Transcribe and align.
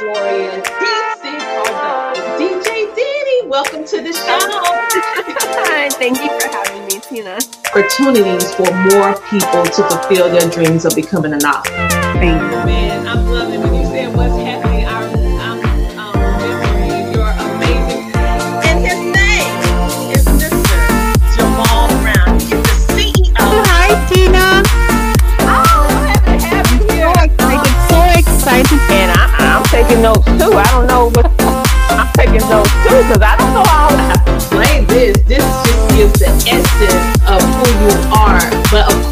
Dorian, 0.00 0.62
DC 0.62 1.24
Cardone, 1.24 2.14
DJ 2.38 2.86
Danny. 2.94 3.48
Welcome 3.48 3.84
to 3.84 4.00
the 4.00 4.12
show. 4.12 4.38
Thank 5.98 6.18
you 6.22 6.30
for 6.38 6.48
having 6.54 6.84
me, 6.86 7.00
Tina. 7.00 7.38
Opportunities 7.74 8.54
for 8.54 8.70
more 8.94 9.18
people 9.28 9.64
to 9.64 9.88
fulfill 9.88 10.30
their 10.30 10.48
dreams 10.50 10.84
of 10.84 10.94
becoming 10.94 11.32
an 11.32 11.42
author. 11.44 11.72
Thank 12.14 12.40
you. 12.40 12.58
Man, 12.64 13.08
I'm 13.08 13.26
loving 13.26 13.60
when 13.60 13.74
you 13.74 13.86
said 13.86 14.14
what's 14.14 14.36
happening. 14.36 14.77
Taking 29.88 30.02
notes 30.02 30.24
too. 30.24 30.52
I 30.52 30.64
don't 30.70 30.86
know 30.86 31.10
what 31.10 31.26
I'm 31.90 32.12
taking 32.14 32.46
notes 32.48 32.70
too 32.84 32.98
because 33.08 33.22
I 33.22 33.36
don't 33.36 33.54
know 33.54 33.64
all 33.64 33.90
that. 33.96 34.20
explain 34.36 34.86
this. 34.86 35.16
This 35.24 35.44
just 35.64 35.84
gives 35.96 36.12
the 36.20 36.28
essence 36.48 37.16
of 37.24 37.40
who 37.40 37.66
you 37.84 37.94
are. 38.12 38.40
But 38.70 38.92
of 38.92 39.07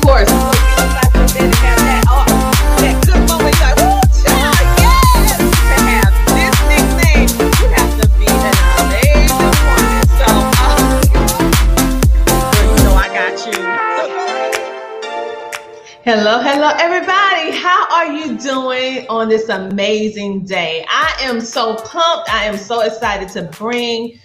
on 19.26 19.30
this 19.30 19.48
amazing 19.48 20.44
day? 20.44 20.86
I 20.88 21.16
am 21.22 21.40
so 21.40 21.74
pumped. 21.74 22.30
I 22.30 22.44
am 22.44 22.56
so 22.56 22.82
excited 22.82 23.28
to 23.30 23.42
bring 23.58 24.20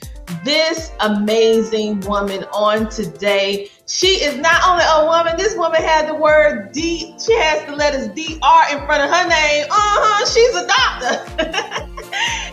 this 0.46 0.92
amazing 1.00 2.02
woman 2.02 2.44
on 2.54 2.88
today. 2.88 3.72
She 3.88 4.24
is 4.24 4.38
not 4.38 4.62
only 4.68 4.84
a 4.88 5.06
woman, 5.08 5.38
this 5.38 5.58
woman 5.58 5.82
had 5.82 6.08
the 6.08 6.14
word 6.14 6.72
D, 6.72 7.16
she 7.18 7.34
has 7.34 7.66
the 7.66 7.76
letters 7.76 8.10
DR 8.10 8.72
in 8.72 8.86
front 8.86 9.02
of 9.04 9.10
her 9.10 9.28
name. 9.28 9.66
Uh-huh, 9.72 10.26
she's 10.30 10.56
a 10.56 10.68
doctor. 10.68 12.02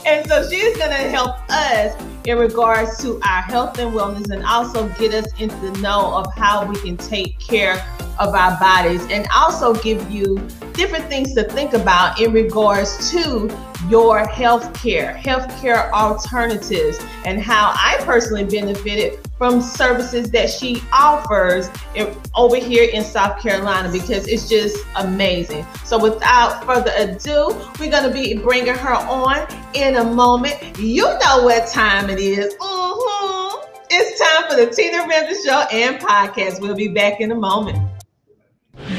and 0.08 0.26
so 0.26 0.48
she's 0.48 0.74
going 0.78 0.90
to 0.90 1.10
help 1.10 1.36
us 1.50 2.02
in 2.24 2.38
regards 2.38 2.96
to 3.02 3.20
our 3.28 3.42
health 3.42 3.78
and 3.78 3.94
wellness 3.94 4.30
and 4.30 4.42
also 4.46 4.88
get 4.98 5.12
us 5.12 5.30
into 5.38 5.56
the 5.56 5.78
know 5.80 6.14
of 6.14 6.34
how 6.34 6.64
we 6.64 6.76
can 6.76 6.96
take 6.96 7.38
care 7.38 7.76
of 8.18 8.34
our 8.34 8.58
bodies 8.58 9.06
and 9.10 9.26
also 9.34 9.74
give 9.74 10.10
you 10.10 10.36
different 10.72 11.04
things 11.06 11.34
to 11.34 11.44
think 11.44 11.72
about 11.72 12.20
in 12.20 12.32
regards 12.32 13.10
to 13.10 13.48
your 13.88 14.26
health 14.26 14.72
care, 14.74 15.12
health 15.12 15.48
care 15.60 15.92
alternatives, 15.94 16.98
and 17.24 17.40
how 17.40 17.72
I 17.74 17.98
personally 18.04 18.44
benefited 18.44 19.18
from 19.38 19.60
services 19.60 20.30
that 20.32 20.50
she 20.50 20.82
offers 20.92 21.70
in, 21.94 22.14
over 22.34 22.56
here 22.56 22.90
in 22.92 23.04
South 23.04 23.40
Carolina 23.40 23.90
because 23.90 24.26
it's 24.26 24.48
just 24.48 24.84
amazing. 24.96 25.64
So, 25.84 25.98
without 25.98 26.64
further 26.64 26.92
ado, 26.96 27.48
we're 27.78 27.90
going 27.90 28.04
to 28.04 28.12
be 28.12 28.36
bringing 28.36 28.74
her 28.74 28.94
on 28.94 29.46
in 29.74 29.96
a 29.96 30.04
moment. 30.04 30.78
You 30.78 31.04
know 31.04 31.42
what 31.42 31.68
time 31.68 32.10
it 32.10 32.18
is. 32.18 32.54
Mm-hmm. 32.54 33.68
It's 33.90 34.20
time 34.20 34.50
for 34.50 34.56
the 34.56 34.70
Tina 34.70 35.06
Ramsay 35.08 35.48
Show 35.48 35.60
and 35.72 35.98
podcast. 35.98 36.60
We'll 36.60 36.74
be 36.74 36.88
back 36.88 37.20
in 37.20 37.32
a 37.32 37.36
moment. 37.36 37.97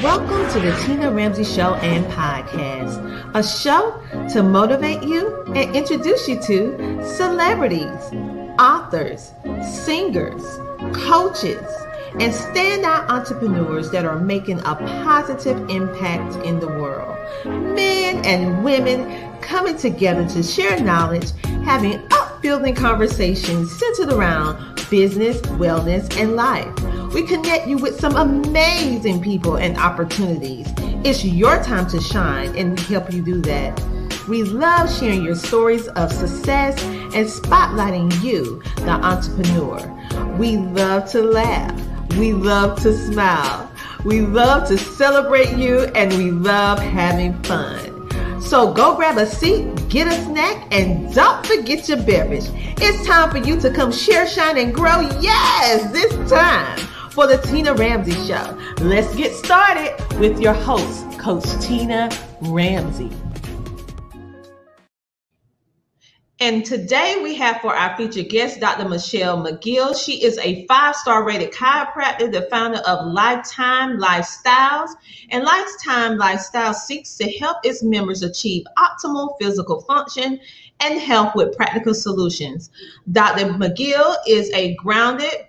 Welcome 0.03 0.49
to 0.53 0.61
the 0.61 0.73
Tina 0.85 1.11
Ramsay 1.11 1.43
Show 1.43 1.75
and 1.75 2.05
Podcast, 2.05 3.35
a 3.35 3.43
show 3.43 4.01
to 4.31 4.41
motivate 4.41 5.03
you 5.03 5.43
and 5.47 5.75
introduce 5.75 6.25
you 6.25 6.41
to 6.43 7.05
celebrities, 7.05 7.83
authors, 8.57 9.33
singers, 9.61 10.41
coaches, 10.93 11.67
and 12.13 12.31
standout 12.31 13.09
entrepreneurs 13.09 13.91
that 13.91 14.05
are 14.05 14.17
making 14.17 14.59
a 14.59 14.75
positive 15.03 15.69
impact 15.69 16.45
in 16.45 16.61
the 16.61 16.67
world. 16.67 17.17
Men 17.43 18.23
and 18.23 18.63
women 18.63 19.37
coming 19.41 19.75
together 19.75 20.25
to 20.29 20.41
share 20.41 20.79
knowledge, 20.79 21.31
having 21.65 22.01
upbuilding 22.39 22.73
conversations 22.73 23.77
centered 23.77 24.13
around 24.13 24.55
business, 24.89 25.41
wellness, 25.59 26.09
and 26.17 26.37
life. 26.37 26.73
We 27.13 27.23
connect 27.23 27.67
you 27.67 27.77
with 27.77 27.99
some 27.99 28.15
amazing 28.15 29.21
people 29.21 29.57
and 29.57 29.77
opportunities. 29.77 30.65
It's 31.03 31.25
your 31.25 31.61
time 31.61 31.85
to 31.89 31.99
shine, 31.99 32.55
and 32.55 32.79
help 32.79 33.11
you 33.11 33.21
do 33.21 33.41
that. 33.41 33.77
We 34.29 34.43
love 34.43 34.89
sharing 34.89 35.21
your 35.21 35.35
stories 35.35 35.89
of 35.89 36.13
success 36.13 36.81
and 36.85 37.27
spotlighting 37.27 38.23
you, 38.23 38.61
the 38.75 38.91
entrepreneur. 38.91 40.37
We 40.37 40.55
love 40.55 41.11
to 41.11 41.21
laugh. 41.21 41.77
We 42.15 42.31
love 42.31 42.81
to 42.83 42.97
smile. 42.97 43.69
We 44.05 44.21
love 44.21 44.65
to 44.69 44.77
celebrate 44.77 45.57
you, 45.57 45.81
and 45.93 46.13
we 46.13 46.31
love 46.31 46.79
having 46.79 47.33
fun. 47.43 47.88
So 48.41 48.73
go 48.73 48.95
grab 48.95 49.17
a 49.17 49.25
seat, 49.25 49.67
get 49.89 50.07
a 50.07 50.13
snack, 50.25 50.67
and 50.71 51.13
don't 51.13 51.45
forget 51.45 51.87
your 51.87 52.01
beverage. 52.03 52.45
It's 52.81 53.05
time 53.05 53.29
for 53.29 53.37
you 53.37 53.59
to 53.59 53.71
come 53.71 53.91
share, 53.91 54.27
shine, 54.27 54.57
and 54.57 54.73
grow. 54.73 55.01
Yes, 55.19 55.91
this 55.91 56.13
time 56.29 56.77
for 57.11 57.27
the 57.27 57.37
Tina 57.37 57.73
Ramsay 57.73 58.11
Show. 58.27 58.57
Let's 58.81 59.13
get 59.15 59.33
started 59.33 59.95
with 60.19 60.39
your 60.39 60.53
host, 60.53 61.19
Coach 61.19 61.45
Tina 61.61 62.09
Ramsay. 62.41 63.11
And 66.41 66.63
today 66.63 67.19
we 67.21 67.35
have 67.35 67.59
for 67.59 67.75
our 67.75 67.97
featured 67.97 68.29
guest, 68.29 68.61
Dr. 68.61 68.87
Michelle 68.87 69.43
McGill. 69.43 69.93
She 70.01 70.23
is 70.23 70.37
a 70.37 70.65
five 70.67 70.95
star 70.95 71.25
rated 71.25 71.51
chiropractor, 71.51 72.31
the 72.31 72.47
founder 72.49 72.77
of 72.79 73.11
Lifetime 73.11 73.97
Lifestyles. 73.97 74.91
And 75.31 75.43
Lifetime 75.43 76.17
Lifestyles 76.17 76.75
seeks 76.75 77.17
to 77.17 77.29
help 77.39 77.57
its 77.65 77.83
members 77.83 78.23
achieve 78.23 78.63
optimal 78.77 79.35
physical 79.41 79.81
function 79.81 80.39
and 80.79 81.01
health 81.01 81.35
with 81.35 81.57
practical 81.57 81.93
solutions. 81.93 82.69
Dr. 83.11 83.47
McGill 83.47 84.15
is 84.25 84.49
a 84.53 84.75
grounded, 84.75 85.45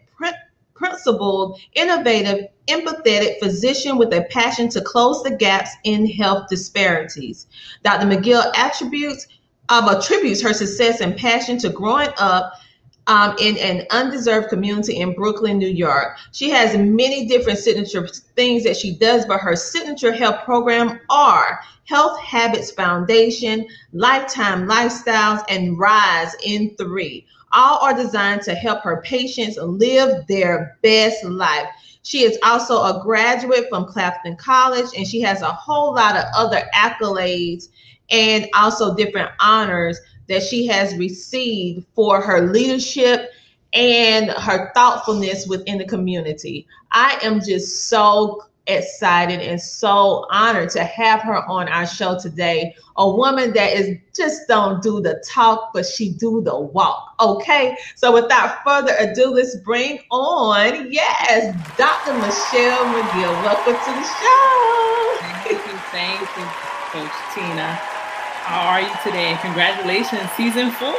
principled, 0.74 1.60
innovative, 1.74 2.48
empathetic 2.66 3.38
physician 3.38 3.96
with 3.96 4.12
a 4.12 4.26
passion 4.30 4.68
to 4.70 4.80
close 4.80 5.22
the 5.22 5.36
gaps 5.36 5.70
in 5.84 6.06
health 6.06 6.48
disparities. 6.48 7.46
Dr. 7.84 8.06
McGill 8.06 8.50
attributes 8.56 9.28
um, 9.70 9.88
attributes 9.88 10.42
her 10.42 10.52
success 10.52 11.00
and 11.00 11.16
passion 11.16 11.56
to 11.58 11.70
growing 11.70 12.10
up 12.18 12.54
um, 13.06 13.34
in 13.40 13.56
an 13.58 13.86
undeserved 13.90 14.48
community 14.48 14.98
in 14.98 15.14
Brooklyn, 15.14 15.58
New 15.58 15.68
York. 15.68 16.18
She 16.32 16.50
has 16.50 16.76
many 16.76 17.26
different 17.26 17.58
signature 17.58 18.06
things 18.06 18.62
that 18.64 18.76
she 18.76 18.94
does, 18.94 19.24
but 19.26 19.40
her 19.40 19.56
signature 19.56 20.12
health 20.12 20.44
program 20.44 21.00
are 21.08 21.60
Health 21.84 22.20
Habits 22.20 22.70
Foundation, 22.70 23.66
Lifetime 23.92 24.68
Lifestyles, 24.68 25.42
and 25.48 25.78
Rise 25.78 26.36
in 26.44 26.74
Three. 26.76 27.26
All 27.52 27.78
are 27.80 27.94
designed 27.94 28.42
to 28.42 28.54
help 28.54 28.82
her 28.82 29.02
patients 29.02 29.56
live 29.56 30.24
their 30.28 30.78
best 30.82 31.24
life. 31.24 31.66
She 32.02 32.22
is 32.22 32.38
also 32.44 32.82
a 32.82 33.02
graduate 33.02 33.66
from 33.68 33.86
Claflin 33.86 34.36
College, 34.36 34.86
and 34.96 35.06
she 35.06 35.20
has 35.22 35.42
a 35.42 35.52
whole 35.52 35.94
lot 35.94 36.16
of 36.16 36.24
other 36.36 36.62
accolades 36.74 37.68
and 38.10 38.48
also 38.54 38.94
different 38.94 39.30
honors 39.40 39.98
that 40.28 40.42
she 40.42 40.66
has 40.66 40.94
received 40.96 41.86
for 41.94 42.20
her 42.20 42.52
leadership 42.52 43.30
and 43.72 44.30
her 44.30 44.72
thoughtfulness 44.74 45.46
within 45.46 45.78
the 45.78 45.84
community. 45.84 46.66
I 46.92 47.18
am 47.22 47.40
just 47.40 47.88
so 47.88 48.42
excited 48.66 49.40
and 49.40 49.60
so 49.60 50.26
honored 50.30 50.70
to 50.70 50.84
have 50.84 51.20
her 51.22 51.44
on 51.48 51.68
our 51.68 51.86
show 51.86 52.18
today. 52.18 52.74
A 52.96 53.10
woman 53.10 53.52
that 53.54 53.72
is 53.72 53.96
just 54.14 54.46
don't 54.48 54.82
do 54.82 55.00
the 55.00 55.22
talk, 55.28 55.70
but 55.72 55.86
she 55.86 56.12
do 56.12 56.42
the 56.42 56.58
walk. 56.58 57.14
Okay. 57.20 57.76
So 57.96 58.12
without 58.12 58.62
further 58.64 58.94
ado, 58.98 59.34
let's 59.34 59.56
bring 59.56 60.00
on, 60.10 60.92
yes, 60.92 61.54
Dr. 61.76 62.14
Michelle 62.14 62.86
McGill. 62.86 63.40
Welcome 63.40 63.80
to 63.82 63.94
the 63.94 64.04
show. 64.04 65.18
Thank 65.20 65.66
you, 65.66 65.82
thank 65.90 66.36
you, 66.36 66.54
Coach 66.92 67.26
Tina. 67.28 67.82
How 68.50 68.66
are 68.66 68.80
you 68.80 68.90
today? 69.04 69.38
Congratulations, 69.42 70.28
season 70.32 70.72
four. 70.72 70.90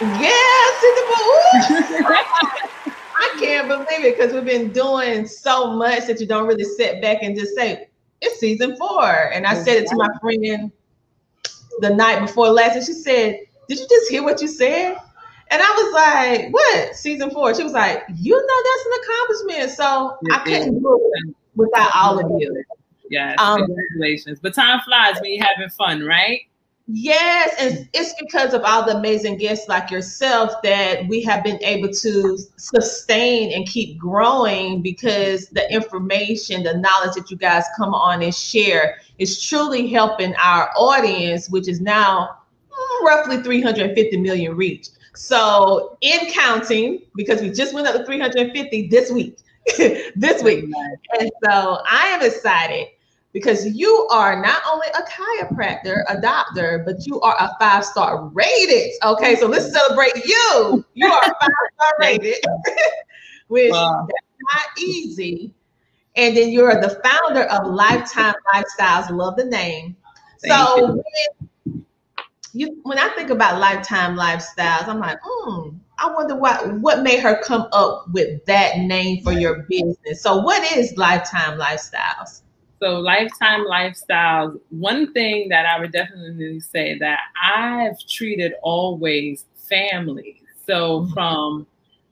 Yeah, 0.00 0.64
season 0.80 1.04
four. 1.12 2.14
I 3.16 3.36
can't 3.38 3.68
believe 3.68 4.02
it 4.02 4.16
because 4.16 4.32
we've 4.32 4.46
been 4.46 4.72
doing 4.72 5.26
so 5.26 5.74
much 5.74 6.06
that 6.06 6.22
you 6.22 6.26
don't 6.26 6.46
really 6.46 6.64
sit 6.64 7.02
back 7.02 7.18
and 7.20 7.36
just 7.36 7.54
say, 7.54 7.88
it's 8.22 8.40
season 8.40 8.78
four. 8.78 9.04
And 9.04 9.46
I 9.46 9.52
said 9.52 9.76
it 9.82 9.88
to 9.88 9.96
my 9.96 10.08
friend 10.22 10.72
the 11.80 11.90
night 11.90 12.20
before 12.20 12.48
last, 12.48 12.76
and 12.76 12.86
she 12.86 12.94
said, 12.94 13.40
Did 13.68 13.80
you 13.80 13.86
just 13.86 14.10
hear 14.10 14.22
what 14.22 14.40
you 14.40 14.48
said? 14.48 14.96
And 15.50 15.62
I 15.62 15.70
was 15.70 15.92
like, 15.92 16.50
What? 16.50 16.96
Season 16.96 17.30
four? 17.30 17.54
She 17.54 17.62
was 17.62 17.74
like, 17.74 18.04
You 18.16 18.34
know, 18.34 18.62
that's 18.64 18.86
an 18.86 18.92
accomplishment. 19.04 19.70
So 19.76 20.16
I 20.32 20.38
couldn't 20.38 20.80
do 20.80 21.10
it 21.12 21.36
without 21.56 21.94
all 21.94 22.18
of 22.18 22.40
you. 22.40 22.64
Yes, 23.10 23.36
um, 23.38 23.66
congratulations. 23.66 24.40
But 24.40 24.54
time 24.54 24.80
flies 24.80 25.20
when 25.20 25.32
you're 25.32 25.44
having 25.44 25.68
fun, 25.68 26.02
right? 26.02 26.40
Yes, 26.86 27.54
and 27.58 27.88
it's 27.94 28.12
because 28.20 28.52
of 28.52 28.62
all 28.62 28.84
the 28.84 28.98
amazing 28.98 29.38
guests 29.38 29.68
like 29.68 29.90
yourself 29.90 30.52
that 30.62 31.08
we 31.08 31.22
have 31.22 31.42
been 31.42 31.62
able 31.62 31.88
to 31.88 32.36
sustain 32.56 33.52
and 33.52 33.66
keep 33.66 33.96
growing 33.96 34.82
because 34.82 35.48
the 35.48 35.72
information, 35.72 36.62
the 36.62 36.76
knowledge 36.76 37.14
that 37.14 37.30
you 37.30 37.38
guys 37.38 37.64
come 37.74 37.94
on 37.94 38.22
and 38.22 38.34
share 38.34 38.98
is 39.18 39.42
truly 39.42 39.86
helping 39.88 40.34
our 40.36 40.70
audience, 40.76 41.48
which 41.48 41.68
is 41.68 41.80
now 41.80 42.36
mm, 42.70 43.06
roughly 43.06 43.42
350 43.42 44.18
million 44.18 44.54
reach. 44.54 44.88
So, 45.14 45.96
in 46.02 46.30
counting, 46.32 47.00
because 47.14 47.40
we 47.40 47.48
just 47.50 47.72
went 47.72 47.86
up 47.86 47.96
to 47.96 48.04
350 48.04 48.88
this 48.88 49.10
week, 49.10 49.38
this 50.16 50.42
week. 50.42 50.66
And 51.18 51.30
so 51.44 51.78
I 51.88 52.08
am 52.08 52.22
excited 52.22 52.88
because 53.34 53.66
you 53.66 54.06
are 54.12 54.40
not 54.40 54.62
only 54.66 54.86
a 54.94 55.02
chiropractor, 55.02 56.04
a 56.08 56.20
doctor, 56.20 56.84
but 56.86 57.04
you 57.04 57.20
are 57.20 57.36
a 57.38 57.50
five 57.58 57.84
star 57.84 58.28
rated. 58.28 58.92
Okay, 59.04 59.34
so 59.34 59.46
let's 59.48 59.70
celebrate 59.70 60.24
you. 60.24 60.84
You 60.94 61.08
are 61.08 61.20
five 61.20 61.32
star 61.40 61.92
rated, 62.00 62.36
which 63.48 63.72
wow. 63.72 64.06
that's 64.08 64.54
not 64.54 64.78
easy. 64.78 65.52
And 66.16 66.36
then 66.36 66.50
you're 66.50 66.80
the 66.80 67.00
founder 67.02 67.42
of 67.42 67.66
Lifetime 67.66 68.34
Lifestyles. 68.54 69.10
Love 69.10 69.36
the 69.36 69.46
name. 69.46 69.96
Thank 70.40 70.54
so 70.54 70.76
you. 70.76 71.02
When, 71.64 71.86
you, 72.52 72.80
when 72.84 72.98
I 73.00 73.08
think 73.16 73.30
about 73.30 73.58
Lifetime 73.58 74.14
Lifestyles, 74.16 74.86
I'm 74.86 75.00
like, 75.00 75.18
hmm, 75.24 75.70
I 75.98 76.12
wonder 76.14 76.36
what 76.36 76.72
what 76.74 77.02
made 77.02 77.18
her 77.18 77.42
come 77.42 77.66
up 77.72 78.06
with 78.12 78.44
that 78.44 78.78
name 78.78 79.24
for 79.24 79.32
your 79.32 79.64
business. 79.68 80.22
So, 80.22 80.36
what 80.40 80.62
is 80.76 80.96
Lifetime 80.96 81.58
Lifestyles? 81.58 82.42
So, 82.82 82.98
Lifetime 83.00 83.64
Lifestyles, 83.66 84.60
one 84.70 85.12
thing 85.12 85.48
that 85.48 85.66
I 85.66 85.78
would 85.80 85.92
definitely 85.92 86.60
say 86.60 86.98
that 86.98 87.20
I've 87.42 87.98
treated 88.08 88.54
always 88.62 89.44
families. 89.68 90.36
So, 90.66 91.00
mm-hmm. 91.00 91.12
from 91.12 91.66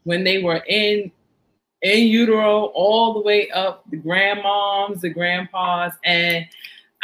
when 0.04 0.24
they 0.24 0.42
were 0.42 0.62
in 0.66 1.10
in 1.82 2.06
utero 2.06 2.66
all 2.74 3.12
the 3.12 3.20
way 3.20 3.50
up 3.50 3.84
the 3.90 3.96
grandmoms, 3.96 5.00
the 5.00 5.10
grandpas, 5.10 5.92
and 6.04 6.46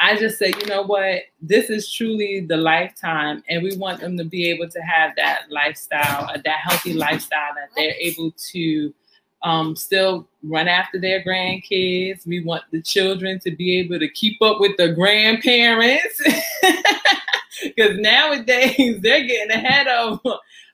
I 0.00 0.16
just 0.16 0.38
say, 0.38 0.52
you 0.60 0.66
know 0.66 0.82
what, 0.82 1.22
this 1.42 1.70
is 1.70 1.90
truly 1.90 2.46
the 2.48 2.56
lifetime, 2.56 3.42
and 3.48 3.62
we 3.62 3.76
want 3.76 4.00
them 4.00 4.16
to 4.18 4.24
be 4.24 4.48
able 4.50 4.68
to 4.68 4.80
have 4.80 5.16
that 5.16 5.50
lifestyle, 5.50 6.30
that 6.32 6.58
healthy 6.62 6.94
lifestyle 6.94 7.54
that 7.56 7.70
they're 7.74 7.96
able 7.98 8.32
to 8.52 8.94
um, 9.42 9.76
still 9.76 10.28
run 10.42 10.68
after 10.68 11.00
their 11.00 11.22
grandkids. 11.22 12.26
We 12.26 12.44
want 12.44 12.64
the 12.72 12.82
children 12.82 13.38
to 13.40 13.50
be 13.50 13.78
able 13.78 13.98
to 13.98 14.08
keep 14.08 14.40
up 14.42 14.60
with 14.60 14.76
the 14.76 14.92
grandparents 14.92 16.22
because 17.62 17.98
nowadays 17.98 18.98
they're 19.02 19.26
getting 19.26 19.50
ahead 19.50 19.86
of 19.88 20.20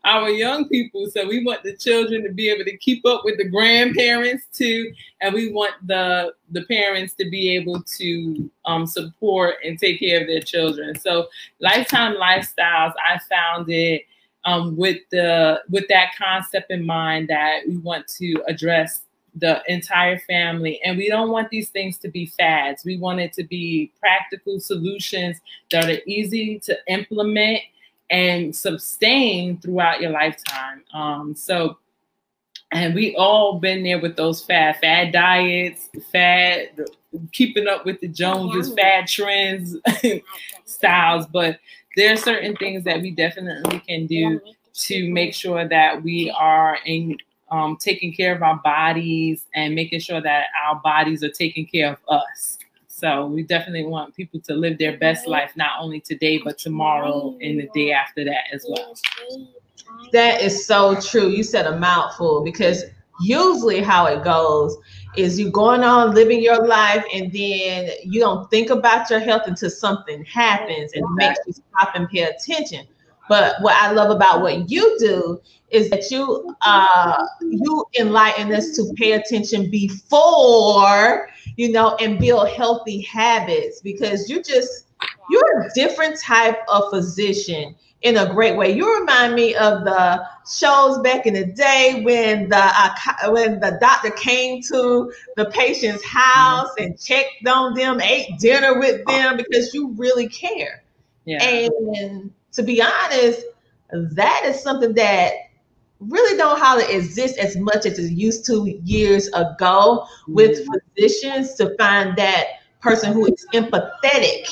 our 0.04 0.28
young 0.28 0.68
people. 0.68 1.06
So 1.10 1.26
we 1.26 1.44
want 1.44 1.62
the 1.62 1.76
children 1.76 2.22
to 2.24 2.32
be 2.32 2.48
able 2.48 2.64
to 2.64 2.76
keep 2.76 3.04
up 3.06 3.22
with 3.24 3.38
the 3.38 3.48
grandparents 3.48 4.44
too, 4.52 4.92
and 5.20 5.34
we 5.34 5.52
want 5.52 5.74
the 5.86 6.34
the 6.50 6.64
parents 6.64 7.14
to 7.14 7.28
be 7.28 7.54
able 7.56 7.82
to 7.98 8.50
um, 8.64 8.86
support 8.86 9.56
and 9.64 9.78
take 9.78 10.00
care 10.00 10.20
of 10.20 10.26
their 10.26 10.40
children. 10.40 10.98
So 10.98 11.26
lifetime 11.60 12.16
lifestyles, 12.16 12.92
I 12.98 13.18
found 13.28 13.70
it 13.70 14.02
um, 14.44 14.76
with 14.76 14.98
the 15.10 15.62
with 15.68 15.86
that 15.88 16.10
concept 16.16 16.70
in 16.70 16.84
mind 16.84 17.28
that 17.28 17.60
we 17.66 17.76
want 17.78 18.06
to 18.08 18.42
address 18.46 19.02
the 19.36 19.62
entire 19.66 20.18
family 20.20 20.80
and 20.84 20.96
we 20.96 21.08
don't 21.08 21.30
want 21.30 21.50
these 21.50 21.68
things 21.70 21.98
to 21.98 22.08
be 22.08 22.24
fads 22.24 22.84
we 22.84 22.96
want 22.96 23.18
it 23.18 23.32
to 23.32 23.42
be 23.42 23.90
practical 23.98 24.60
solutions 24.60 25.40
that 25.72 25.86
are 25.86 25.98
easy 26.06 26.60
to 26.60 26.76
implement 26.86 27.58
and 28.10 28.54
sustain 28.54 29.58
throughout 29.58 30.00
your 30.00 30.10
lifetime. 30.10 30.82
Um, 30.92 31.34
so, 31.34 31.78
and 32.72 32.94
we 32.94 33.14
all 33.16 33.58
been 33.58 33.82
there 33.82 34.00
with 34.00 34.16
those 34.16 34.44
fad 34.44 34.78
fad 34.80 35.12
diets, 35.12 35.88
fad 36.10 36.80
keeping 37.32 37.68
up 37.68 37.84
with 37.84 38.00
the 38.00 38.08
Joneses, 38.08 38.74
fad 38.74 39.06
trends, 39.06 39.76
styles. 40.64 41.26
But 41.26 41.60
there 41.96 42.12
are 42.12 42.16
certain 42.16 42.56
things 42.56 42.84
that 42.84 43.00
we 43.00 43.10
definitely 43.10 43.80
can 43.80 44.06
do 44.06 44.40
to 44.74 45.10
make 45.12 45.34
sure 45.34 45.68
that 45.68 46.02
we 46.02 46.34
are 46.36 46.78
in 46.84 47.16
um, 47.50 47.76
taking 47.80 48.12
care 48.12 48.34
of 48.34 48.42
our 48.42 48.56
bodies 48.56 49.46
and 49.54 49.74
making 49.74 50.00
sure 50.00 50.20
that 50.20 50.46
our 50.66 50.76
bodies 50.76 51.22
are 51.22 51.30
taking 51.30 51.66
care 51.66 51.92
of 51.92 51.98
us. 52.08 52.58
So 52.88 53.26
we 53.26 53.42
definitely 53.42 53.84
want 53.84 54.14
people 54.14 54.40
to 54.40 54.54
live 54.54 54.78
their 54.78 54.96
best 54.98 55.26
life, 55.26 55.52
not 55.56 55.72
only 55.80 56.00
today, 56.00 56.40
but 56.42 56.58
tomorrow 56.58 57.36
and 57.40 57.60
the 57.60 57.68
day 57.74 57.92
after 57.92 58.24
that 58.24 58.44
as 58.52 58.64
well. 58.68 58.94
That 60.12 60.40
is 60.40 60.66
so 60.66 61.00
true. 61.00 61.28
You 61.28 61.42
said 61.42 61.66
a 61.66 61.78
mouthful 61.78 62.42
because 62.42 62.84
usually 63.20 63.80
how 63.80 64.06
it 64.06 64.24
goes 64.24 64.76
is 65.16 65.38
you 65.38 65.50
going 65.50 65.82
on 65.82 66.14
living 66.14 66.42
your 66.42 66.66
life 66.66 67.04
and 67.12 67.32
then 67.32 67.90
you 68.04 68.20
don't 68.20 68.50
think 68.50 68.70
about 68.70 69.10
your 69.10 69.20
health 69.20 69.42
until 69.46 69.70
something 69.70 70.24
happens 70.24 70.92
and 70.94 71.04
makes 71.14 71.38
you 71.46 71.52
stop 71.52 71.94
and 71.94 72.08
pay 72.08 72.22
attention. 72.22 72.86
But 73.28 73.56
what 73.60 73.74
I 73.74 73.90
love 73.92 74.10
about 74.10 74.42
what 74.42 74.70
you 74.70 74.96
do 74.98 75.40
is 75.70 75.88
that 75.90 76.10
you 76.10 76.54
uh 76.60 77.26
you 77.40 77.84
enlighten 77.98 78.52
us 78.52 78.76
to 78.76 78.92
pay 78.96 79.12
attention 79.12 79.70
before 79.70 81.28
you 81.56 81.70
know, 81.70 81.96
and 81.96 82.18
build 82.18 82.48
healthy 82.48 83.02
habits 83.02 83.80
because 83.80 84.28
you 84.28 84.42
just 84.42 84.86
you're 85.30 85.62
a 85.62 85.70
different 85.74 86.18
type 86.20 86.58
of 86.68 86.90
physician 86.90 87.74
in 88.04 88.18
a 88.18 88.32
great 88.32 88.54
way. 88.54 88.70
You 88.70 89.00
remind 89.00 89.34
me 89.34 89.54
of 89.54 89.84
the 89.84 90.22
shows 90.46 90.98
back 90.98 91.26
in 91.26 91.32
the 91.32 91.46
day 91.46 92.02
when 92.04 92.50
the 92.50 92.58
uh, 92.58 93.30
when 93.30 93.60
the 93.60 93.78
doctor 93.80 94.10
came 94.10 94.62
to 94.64 95.10
the 95.36 95.46
patient's 95.46 96.04
house 96.04 96.68
and 96.78 97.00
checked 97.00 97.46
on 97.48 97.74
them, 97.74 98.00
ate 98.02 98.38
dinner 98.38 98.78
with 98.78 99.04
them 99.06 99.38
because 99.38 99.72
you 99.72 99.88
really 99.96 100.28
care. 100.28 100.84
Yeah. 101.24 101.42
And 101.42 102.30
to 102.52 102.62
be 102.62 102.82
honest, 102.82 103.42
that 103.90 104.42
is 104.44 104.62
something 104.62 104.92
that 104.94 105.32
really 105.98 106.36
don't 106.36 106.58
hardly 106.58 106.94
exist 106.94 107.38
as 107.38 107.56
much 107.56 107.86
as 107.86 107.98
it 107.98 108.12
used 108.12 108.44
to 108.46 108.68
years 108.84 109.28
ago 109.28 110.06
with 110.28 110.60
mm-hmm. 110.60 110.72
physicians 110.94 111.54
to 111.54 111.74
find 111.78 112.16
that 112.18 112.44
person 112.80 113.14
who 113.14 113.24
is 113.24 113.46
empathetic 113.54 114.46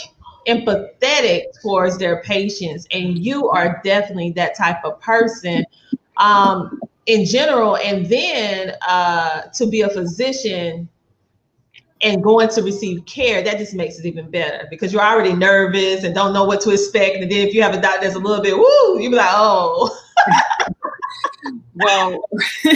empathetic 0.46 1.42
towards 1.62 1.98
their 1.98 2.22
patients 2.22 2.86
and 2.90 3.18
you 3.18 3.48
are 3.48 3.80
definitely 3.84 4.32
that 4.32 4.56
type 4.56 4.84
of 4.84 5.00
person 5.00 5.64
um, 6.16 6.80
in 7.06 7.24
general. 7.24 7.76
And 7.76 8.06
then 8.06 8.74
uh, 8.86 9.42
to 9.54 9.66
be 9.66 9.82
a 9.82 9.88
physician 9.88 10.88
and 12.02 12.22
going 12.22 12.48
to 12.48 12.62
receive 12.62 13.04
care 13.06 13.42
that 13.42 13.58
just 13.58 13.74
makes 13.74 13.98
it 13.98 14.04
even 14.04 14.28
better 14.28 14.66
because 14.70 14.92
you're 14.92 15.02
already 15.02 15.32
nervous 15.32 16.02
and 16.02 16.12
don't 16.14 16.32
know 16.32 16.44
what 16.44 16.60
to 16.62 16.70
expect. 16.70 17.16
And 17.16 17.30
then 17.30 17.46
if 17.46 17.54
you 17.54 17.62
have 17.62 17.74
a 17.74 17.80
doctor 17.80 18.00
that's 18.02 18.16
a 18.16 18.18
little 18.18 18.42
bit 18.42 18.56
woo 18.56 19.00
you 19.00 19.08
be 19.08 19.16
like 19.16 19.30
oh. 19.30 19.96
Well, 21.74 22.22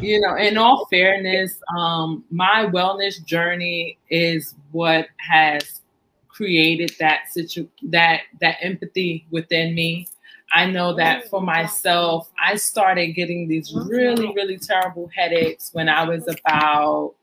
you 0.00 0.20
know, 0.20 0.36
in 0.36 0.56
all 0.56 0.86
fairness, 0.90 1.60
um, 1.76 2.24
my 2.30 2.66
wellness 2.66 3.24
journey 3.24 3.98
is 4.10 4.54
what 4.74 5.06
has 5.18 5.80
created 6.28 6.92
that 6.98 7.30
situ 7.30 7.68
that 7.84 8.22
that 8.40 8.56
empathy 8.60 9.24
within 9.30 9.74
me. 9.74 10.08
I 10.52 10.66
know 10.66 10.94
that 10.94 11.28
for 11.30 11.40
myself, 11.40 12.30
I 12.40 12.56
started 12.56 13.08
getting 13.12 13.48
these 13.48 13.72
really, 13.74 14.32
really 14.34 14.58
terrible 14.58 15.10
headaches 15.16 15.70
when 15.72 15.88
I 15.88 16.04
was 16.04 16.28
about 16.28 17.14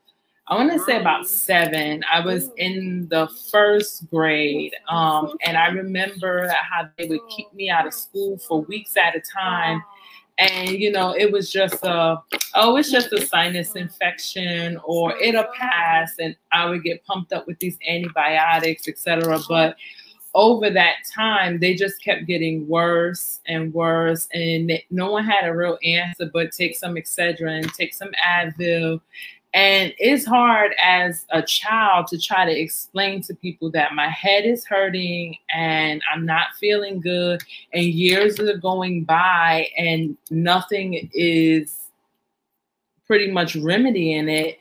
I 0.48 0.56
want 0.56 0.72
to 0.72 0.78
say 0.80 1.00
about 1.00 1.28
seven. 1.28 2.04
I 2.10 2.20
was 2.20 2.50
in 2.56 3.06
the 3.08 3.28
first 3.50 4.10
grade. 4.10 4.74
Um, 4.88 5.34
and 5.46 5.56
I 5.56 5.68
remember 5.68 6.48
how 6.48 6.88
they 6.98 7.06
would 7.06 7.20
keep 7.34 7.52
me 7.54 7.70
out 7.70 7.86
of 7.86 7.94
school 7.94 8.38
for 8.38 8.62
weeks 8.62 8.96
at 8.96 9.14
a 9.14 9.20
time. 9.20 9.82
And, 10.38 10.70
you 10.70 10.90
know, 10.90 11.14
it 11.16 11.30
was 11.30 11.50
just 11.50 11.84
a, 11.84 12.16
oh, 12.54 12.76
it's 12.76 12.90
just 12.90 13.12
a 13.12 13.24
sinus 13.26 13.76
infection 13.76 14.78
or 14.84 15.16
it'll 15.18 15.44
pass. 15.54 16.14
And 16.18 16.36
I 16.52 16.68
would 16.68 16.82
get 16.82 17.04
pumped 17.04 17.32
up 17.32 17.46
with 17.46 17.58
these 17.58 17.78
antibiotics, 17.86 18.88
etc. 18.88 19.38
But 19.48 19.76
over 20.34 20.70
that 20.70 20.96
time, 21.14 21.58
they 21.60 21.74
just 21.74 22.02
kept 22.02 22.26
getting 22.26 22.66
worse 22.66 23.40
and 23.46 23.72
worse. 23.74 24.28
And 24.32 24.72
no 24.90 25.12
one 25.12 25.24
had 25.24 25.46
a 25.46 25.54
real 25.54 25.78
answer 25.84 26.30
but 26.32 26.52
take 26.52 26.76
some 26.76 26.94
Excedrin, 26.94 27.72
take 27.74 27.94
some 27.94 28.10
Advil 28.26 29.00
and 29.54 29.92
it's 29.98 30.24
hard 30.24 30.72
as 30.82 31.26
a 31.30 31.42
child 31.42 32.06
to 32.06 32.18
try 32.18 32.46
to 32.46 32.58
explain 32.58 33.22
to 33.22 33.34
people 33.34 33.70
that 33.72 33.94
my 33.94 34.08
head 34.08 34.46
is 34.46 34.64
hurting 34.64 35.36
and 35.54 36.02
I'm 36.10 36.24
not 36.24 36.54
feeling 36.58 37.00
good. 37.00 37.42
And 37.74 37.84
years 37.84 38.40
are 38.40 38.56
going 38.56 39.04
by 39.04 39.68
and 39.76 40.16
nothing 40.30 41.10
is 41.12 41.76
pretty 43.06 43.30
much 43.30 43.54
remedying 43.54 44.30
it. 44.30 44.58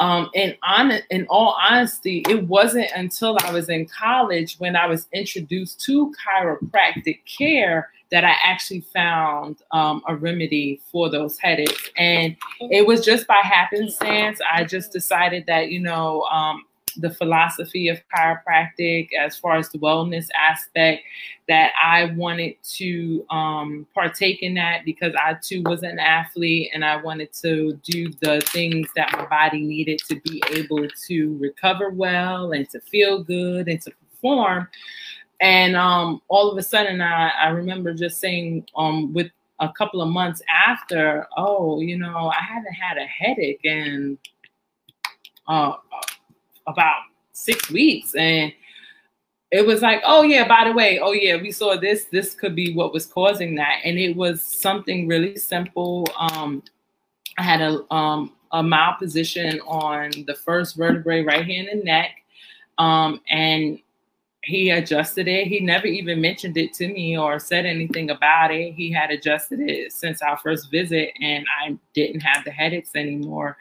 um, 0.00 0.28
and 0.34 0.54
on 0.62 0.92
in 1.08 1.26
all 1.30 1.56
honesty, 1.58 2.22
it 2.28 2.46
wasn't 2.46 2.90
until 2.94 3.38
I 3.42 3.52
was 3.52 3.70
in 3.70 3.86
college 3.86 4.56
when 4.58 4.76
I 4.76 4.86
was 4.86 5.08
introduced 5.14 5.80
to 5.86 6.12
chiropractic 6.12 7.20
care 7.24 7.90
that 8.10 8.24
I 8.24 8.34
actually 8.44 8.82
found 8.92 9.62
um, 9.72 10.02
a 10.06 10.14
remedy 10.14 10.80
for 10.90 11.10
those 11.10 11.38
headaches. 11.38 11.90
And 11.96 12.36
it 12.60 12.86
was 12.86 13.04
just 13.04 13.26
by 13.26 13.40
happenstance. 13.42 14.40
I 14.52 14.64
just 14.64 14.92
decided 14.92 15.44
that, 15.46 15.70
you 15.70 15.80
know, 15.80 16.22
um, 16.22 16.64
the 16.98 17.10
philosophy 17.10 17.88
of 17.88 18.00
chiropractic 18.14 19.08
as 19.12 19.36
far 19.36 19.56
as 19.56 19.68
the 19.68 19.78
wellness 19.78 20.28
aspect 20.38 21.02
that 21.48 21.72
I 21.80 22.06
wanted 22.16 22.56
to 22.74 23.24
um, 23.30 23.86
partake 23.94 24.42
in 24.42 24.54
that 24.54 24.84
because 24.84 25.12
I 25.14 25.34
too 25.34 25.62
was 25.64 25.82
an 25.82 25.98
athlete 25.98 26.70
and 26.74 26.84
I 26.84 26.96
wanted 26.96 27.32
to 27.42 27.74
do 27.84 28.10
the 28.20 28.40
things 28.46 28.88
that 28.96 29.12
my 29.12 29.26
body 29.26 29.60
needed 29.60 30.00
to 30.08 30.20
be 30.20 30.42
able 30.50 30.88
to 31.08 31.38
recover 31.38 31.90
well 31.90 32.52
and 32.52 32.68
to 32.70 32.80
feel 32.80 33.22
good 33.22 33.68
and 33.68 33.80
to 33.82 33.90
perform. 33.90 34.68
And 35.40 35.76
um, 35.76 36.22
all 36.28 36.50
of 36.50 36.56
a 36.58 36.62
sudden, 36.62 37.00
I, 37.00 37.28
I 37.28 37.48
remember 37.48 37.92
just 37.92 38.18
saying 38.20 38.66
um, 38.76 39.12
with 39.12 39.30
a 39.60 39.70
couple 39.70 40.00
of 40.00 40.08
months 40.08 40.42
after, 40.52 41.26
oh, 41.36 41.80
you 41.80 41.98
know, 41.98 42.30
I 42.30 42.42
haven't 42.42 42.72
had 42.72 42.98
a 42.98 43.06
headache 43.06 43.64
and 43.64 44.18
uh, 45.46 45.74
about 46.66 47.02
six 47.32 47.70
weeks. 47.70 48.14
And 48.14 48.52
it 49.50 49.66
was 49.66 49.82
like, 49.82 50.02
oh 50.04 50.22
yeah, 50.22 50.48
by 50.48 50.64
the 50.64 50.72
way, 50.72 50.98
oh 50.98 51.12
yeah, 51.12 51.40
we 51.40 51.52
saw 51.52 51.76
this. 51.76 52.04
This 52.04 52.34
could 52.34 52.56
be 52.56 52.74
what 52.74 52.92
was 52.92 53.06
causing 53.06 53.54
that. 53.56 53.80
And 53.84 53.98
it 53.98 54.16
was 54.16 54.42
something 54.42 55.06
really 55.06 55.36
simple. 55.36 56.06
Um, 56.18 56.62
I 57.38 57.42
had 57.42 57.60
a 57.60 57.92
um, 57.92 58.32
a 58.52 58.62
malposition 58.62 59.58
on 59.66 60.10
the 60.26 60.34
first 60.34 60.76
vertebrae 60.76 61.22
right 61.22 61.44
here 61.44 61.68
in 61.68 61.78
the 61.78 61.84
neck. 61.84 62.10
Um, 62.78 63.20
and 63.30 63.78
he 64.46 64.70
adjusted 64.70 65.26
it. 65.26 65.48
He 65.48 65.58
never 65.58 65.88
even 65.88 66.20
mentioned 66.20 66.56
it 66.56 66.72
to 66.74 66.86
me 66.86 67.18
or 67.18 67.40
said 67.40 67.66
anything 67.66 68.10
about 68.10 68.52
it. 68.52 68.74
He 68.74 68.92
had 68.92 69.10
adjusted 69.10 69.58
it 69.60 69.92
since 69.92 70.22
our 70.22 70.38
first 70.38 70.70
visit, 70.70 71.10
and 71.20 71.44
I 71.60 71.76
didn't 71.94 72.20
have 72.20 72.44
the 72.44 72.52
headaches 72.52 72.94
anymore. 72.94 73.56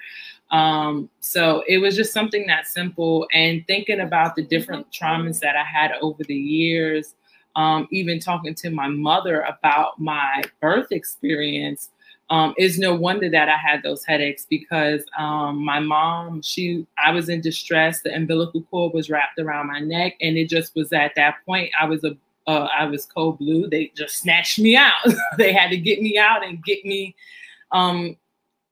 Um, 0.51 1.09
so 1.21 1.63
it 1.67 1.79
was 1.79 1.95
just 1.95 2.13
something 2.13 2.45
that 2.47 2.67
simple. 2.67 3.27
And 3.33 3.65
thinking 3.65 4.01
about 4.01 4.35
the 4.35 4.43
different 4.43 4.91
traumas 4.91 5.39
that 5.39 5.55
I 5.55 5.63
had 5.63 5.93
over 6.01 6.23
the 6.23 6.35
years, 6.35 7.15
um, 7.55 7.87
even 7.89 8.19
talking 8.19 8.53
to 8.53 8.69
my 8.69 8.87
mother 8.87 9.41
about 9.41 9.99
my 9.99 10.43
birth 10.61 10.91
experience, 10.91 11.89
um, 12.29 12.55
it's 12.57 12.79
no 12.79 12.95
wonder 12.95 13.29
that 13.29 13.49
I 13.49 13.57
had 13.57 13.83
those 13.83 14.03
headaches 14.03 14.47
because 14.49 15.03
um, 15.17 15.63
my 15.63 15.79
mom, 15.79 16.41
she, 16.41 16.87
I 17.03 17.11
was 17.11 17.29
in 17.29 17.41
distress. 17.41 18.01
The 18.01 18.15
umbilical 18.15 18.63
cord 18.63 18.93
was 18.93 19.09
wrapped 19.09 19.37
around 19.37 19.67
my 19.67 19.79
neck, 19.79 20.15
and 20.21 20.35
it 20.35 20.49
just 20.49 20.75
was 20.75 20.91
at 20.91 21.13
that 21.15 21.45
point 21.45 21.71
I 21.79 21.85
was 21.85 22.03
a, 22.03 22.17
uh, 22.47 22.67
I 22.75 22.85
was 22.85 23.05
cold 23.05 23.37
blue. 23.37 23.69
They 23.69 23.91
just 23.95 24.17
snatched 24.17 24.57
me 24.59 24.75
out. 24.75 25.05
they 25.37 25.53
had 25.53 25.69
to 25.69 25.77
get 25.77 26.01
me 26.01 26.17
out 26.17 26.43
and 26.43 26.63
get 26.63 26.83
me 26.83 27.15
um, 27.71 28.17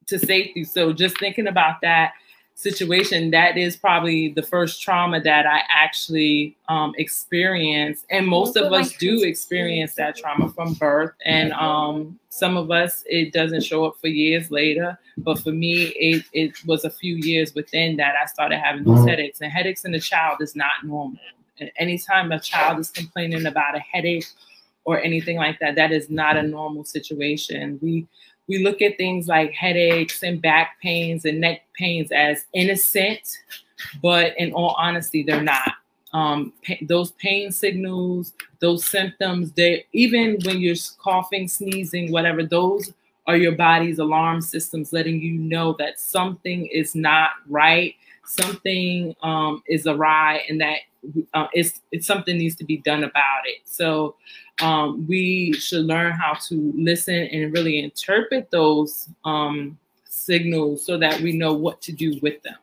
to 0.07 0.17
safety. 0.17 0.63
So 0.63 0.91
just 0.91 1.19
thinking 1.19 1.47
about 1.47 1.75
that 1.81 2.13
situation, 2.55 3.31
that 3.31 3.57
is 3.57 3.75
probably 3.75 4.29
the 4.29 4.43
first 4.43 4.81
trauma 4.81 5.19
that 5.21 5.45
I 5.45 5.61
actually 5.69 6.55
um, 6.69 6.93
experienced. 6.97 8.05
And 8.09 8.27
most 8.27 8.55
of 8.55 8.71
us 8.71 8.93
do 8.97 9.23
experience 9.23 9.95
that 9.95 10.15
trauma 10.15 10.49
from 10.49 10.73
birth. 10.73 11.11
And 11.25 11.51
um, 11.53 12.19
some 12.29 12.55
of 12.57 12.71
us, 12.71 13.03
it 13.07 13.33
doesn't 13.33 13.61
show 13.61 13.85
up 13.85 13.95
for 13.99 14.07
years 14.07 14.51
later. 14.51 14.97
But 15.17 15.39
for 15.39 15.51
me, 15.51 15.87
it, 15.95 16.25
it 16.33 16.65
was 16.65 16.85
a 16.85 16.89
few 16.89 17.15
years 17.15 17.53
within 17.53 17.97
that 17.97 18.15
I 18.21 18.25
started 18.27 18.59
having 18.59 18.83
these 18.83 19.05
headaches. 19.05 19.41
And 19.41 19.51
headaches 19.51 19.85
in 19.85 19.93
a 19.93 19.99
child 19.99 20.41
is 20.41 20.55
not 20.55 20.71
normal. 20.83 21.19
And 21.59 21.71
anytime 21.77 22.31
a 22.31 22.39
child 22.39 22.79
is 22.79 22.89
complaining 22.89 23.45
about 23.45 23.75
a 23.75 23.79
headache 23.79 24.25
or 24.85 25.01
anything 25.01 25.37
like 25.37 25.59
that, 25.59 25.75
that 25.75 25.91
is 25.91 26.09
not 26.09 26.37
a 26.37 26.43
normal 26.43 26.83
situation. 26.83 27.79
We 27.81 28.07
we 28.47 28.63
look 28.63 28.81
at 28.81 28.97
things 28.97 29.27
like 29.27 29.53
headaches 29.53 30.23
and 30.23 30.41
back 30.41 30.79
pains 30.81 31.25
and 31.25 31.39
neck 31.39 31.61
pains 31.77 32.11
as 32.11 32.45
innocent, 32.53 33.37
but 34.01 34.37
in 34.37 34.53
all 34.53 34.75
honesty, 34.77 35.23
they're 35.23 35.41
not. 35.41 35.73
Um, 36.13 36.53
pa- 36.65 36.75
those 36.83 37.11
pain 37.13 37.51
signals, 37.51 38.33
those 38.59 38.87
symptoms, 38.87 39.51
they 39.53 39.85
even 39.93 40.37
when 40.45 40.59
you're 40.59 40.75
coughing, 40.99 41.47
sneezing, 41.47 42.11
whatever, 42.11 42.43
those 42.43 42.93
are 43.25 43.37
your 43.37 43.53
body's 43.53 43.99
alarm 43.99 44.41
systems 44.41 44.93
letting 44.93 45.19
you 45.21 45.33
know 45.33 45.73
that 45.79 45.99
something 45.99 46.67
is 46.67 46.93
not 46.93 47.31
right, 47.47 47.95
something 48.25 49.15
um, 49.23 49.63
is 49.67 49.87
awry, 49.87 50.41
and 50.49 50.59
that 50.61 50.79
uh, 51.33 51.47
it's, 51.53 51.81
it's 51.91 52.07
something 52.07 52.37
needs 52.37 52.55
to 52.57 52.65
be 52.65 52.77
done 52.77 53.03
about 53.03 53.41
it. 53.45 53.61
So 53.65 54.15
um, 54.61 55.05
we 55.07 55.53
should 55.53 55.85
learn 55.85 56.13
how 56.13 56.33
to 56.47 56.73
listen 56.75 57.15
and 57.15 57.53
really 57.53 57.79
interpret 57.79 58.51
those 58.51 59.09
um, 59.25 59.77
signals 60.05 60.85
so 60.85 60.97
that 60.97 61.19
we 61.21 61.33
know 61.33 61.53
what 61.53 61.81
to 61.83 61.91
do 61.91 62.19
with 62.21 62.41
them. 62.43 62.55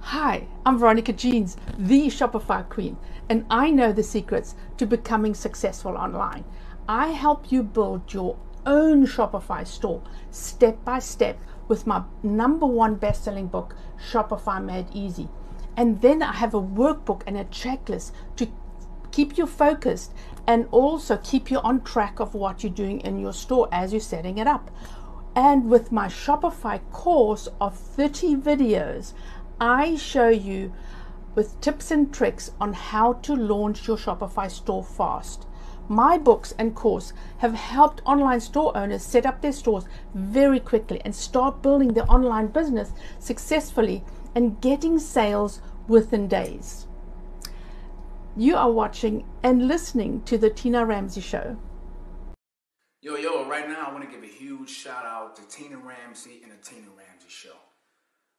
Hi, 0.00 0.46
I'm 0.64 0.78
Veronica 0.78 1.12
Jeans, 1.12 1.56
the 1.76 2.06
Shopify 2.06 2.68
Queen, 2.68 2.96
and 3.28 3.44
I 3.50 3.70
know 3.70 3.92
the 3.92 4.02
secrets 4.02 4.54
to 4.76 4.86
becoming 4.86 5.34
successful 5.34 5.96
online. 5.96 6.44
I 6.88 7.08
help 7.08 7.50
you 7.50 7.62
build 7.62 8.12
your 8.12 8.36
own 8.66 9.06
Shopify 9.06 9.66
store 9.66 10.02
step 10.30 10.84
by 10.84 10.98
step 10.98 11.38
with 11.68 11.86
my 11.86 12.02
number 12.22 12.66
one 12.66 12.96
best 12.96 13.24
selling 13.24 13.46
book, 13.46 13.74
Shopify 14.10 14.62
Made 14.62 14.86
Easy. 14.92 15.28
And 15.76 16.00
then 16.02 16.22
I 16.22 16.32
have 16.32 16.54
a 16.54 16.60
workbook 16.60 17.22
and 17.26 17.36
a 17.36 17.44
checklist 17.44 18.12
to 18.36 18.48
keep 19.10 19.38
you 19.38 19.46
focused 19.46 20.12
and 20.46 20.68
also 20.70 21.16
keep 21.18 21.50
you 21.50 21.58
on 21.58 21.82
track 21.82 22.20
of 22.20 22.34
what 22.34 22.62
you're 22.62 22.72
doing 22.72 23.00
in 23.00 23.18
your 23.18 23.32
store 23.32 23.68
as 23.72 23.92
you're 23.92 24.00
setting 24.00 24.38
it 24.38 24.46
up. 24.46 24.70
And 25.34 25.68
with 25.68 25.90
my 25.90 26.06
Shopify 26.06 26.80
course 26.92 27.48
of 27.60 27.76
30 27.76 28.36
videos, 28.36 29.14
I 29.60 29.96
show 29.96 30.28
you 30.28 30.72
with 31.34 31.60
tips 31.60 31.90
and 31.90 32.12
tricks 32.12 32.52
on 32.60 32.72
how 32.72 33.14
to 33.14 33.34
launch 33.34 33.86
your 33.88 33.96
Shopify 33.96 34.50
store 34.50 34.84
fast. 34.84 35.46
My 35.88 36.16
books 36.16 36.54
and 36.58 36.74
course 36.74 37.12
have 37.38 37.54
helped 37.54 38.00
online 38.06 38.40
store 38.40 38.76
owners 38.76 39.02
set 39.02 39.26
up 39.26 39.42
their 39.42 39.52
stores 39.52 39.84
very 40.14 40.58
quickly 40.58 41.00
and 41.04 41.14
start 41.14 41.62
building 41.62 41.92
their 41.92 42.10
online 42.10 42.46
business 42.46 42.92
successfully 43.18 44.02
and 44.34 44.60
getting 44.60 44.98
sales 44.98 45.60
within 45.86 46.26
days. 46.26 46.86
You 48.36 48.56
are 48.56 48.70
watching 48.70 49.26
and 49.42 49.68
listening 49.68 50.22
to 50.22 50.38
the 50.38 50.50
Tina 50.50 50.84
Ramsay 50.86 51.20
Show. 51.20 51.56
Yo, 53.02 53.16
yo, 53.16 53.46
right 53.46 53.68
now 53.68 53.86
I 53.86 53.92
want 53.92 54.02
to 54.04 54.10
give 54.10 54.24
a 54.24 54.32
huge 54.32 54.70
shout 54.70 55.04
out 55.04 55.36
to 55.36 55.42
Tina 55.48 55.76
Ramsay 55.76 56.40
and 56.42 56.50
the 56.50 56.56
Tina 56.64 56.88
Ramsay 56.96 57.28
Show. 57.28 57.56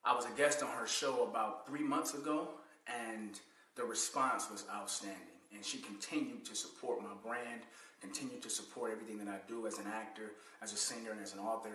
I 0.03 0.15
was 0.15 0.25
a 0.25 0.35
guest 0.35 0.63
on 0.63 0.69
her 0.69 0.87
show 0.87 1.23
about 1.23 1.67
three 1.67 1.83
months 1.83 2.15
ago, 2.15 2.49
and 2.87 3.39
the 3.75 3.83
response 3.83 4.49
was 4.49 4.65
outstanding 4.73 5.35
and 5.55 5.63
she 5.65 5.77
continued 5.79 6.45
to 6.45 6.55
support 6.55 7.01
my 7.01 7.13
brand, 7.23 7.61
continued 8.01 8.41
to 8.43 8.49
support 8.49 8.91
everything 8.91 9.17
that 9.17 9.27
I 9.27 9.39
do 9.47 9.67
as 9.67 9.79
an 9.79 9.85
actor, 9.87 10.33
as 10.61 10.73
a 10.73 10.77
singer, 10.77 11.11
and 11.11 11.21
as 11.21 11.33
an 11.33 11.39
author. 11.39 11.71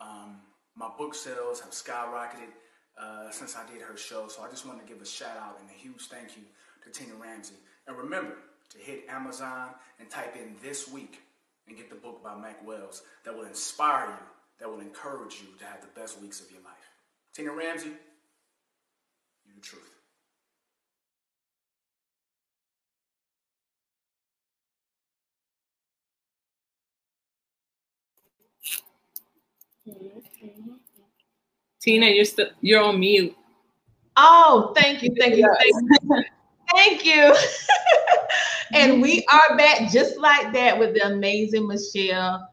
Um, 0.00 0.36
my 0.76 0.88
book 0.96 1.14
sales 1.14 1.60
have 1.60 1.72
skyrocketed 1.72 2.52
uh, 2.96 3.30
since 3.30 3.56
I 3.56 3.70
did 3.70 3.82
her 3.82 3.96
show, 3.96 4.28
so 4.28 4.42
I 4.42 4.48
just 4.48 4.66
want 4.66 4.80
to 4.80 4.86
give 4.86 5.02
a 5.02 5.06
shout 5.06 5.36
out 5.36 5.58
and 5.60 5.68
a 5.68 5.72
huge 5.72 6.06
thank 6.06 6.36
you 6.36 6.42
to 6.84 6.90
Tina 6.90 7.14
Ramsay. 7.14 7.54
And 7.86 7.96
remember 7.96 8.36
to 8.70 8.78
hit 8.78 9.06
Amazon 9.08 9.70
and 9.98 10.08
type 10.08 10.36
in 10.36 10.54
this 10.62 10.88
week 10.88 11.20
and 11.66 11.76
get 11.76 11.90
the 11.90 11.96
book 11.96 12.22
by 12.22 12.36
Mac 12.36 12.64
Wells 12.66 13.02
that 13.24 13.36
will 13.36 13.44
inspire 13.44 14.06
you, 14.06 14.26
that 14.60 14.68
will 14.70 14.80
encourage 14.80 15.40
you 15.40 15.48
to 15.58 15.64
have 15.64 15.80
the 15.80 16.00
best 16.00 16.20
weeks 16.20 16.40
of 16.40 16.50
your 16.50 16.60
life. 16.60 16.72
Tina 17.34 17.52
Ramsay, 17.52 17.88
you 17.88 19.54
the 19.54 19.60
truth. 19.60 19.97
Tina, 31.80 32.06
you're 32.06 32.24
still 32.24 32.48
you're 32.60 32.82
on 32.82 33.00
mute. 33.00 33.34
Oh, 34.16 34.72
thank 34.76 35.02
you, 35.02 35.14
thank 35.18 35.36
you, 35.36 35.48
thank 35.58 36.02
you. 36.02 36.24
Thank 36.74 37.04
you. 37.04 37.34
and 38.74 39.00
we 39.00 39.24
are 39.32 39.56
back 39.56 39.90
just 39.90 40.18
like 40.18 40.52
that 40.52 40.78
with 40.78 40.94
the 40.94 41.06
amazing 41.06 41.66
Michelle, 41.66 42.50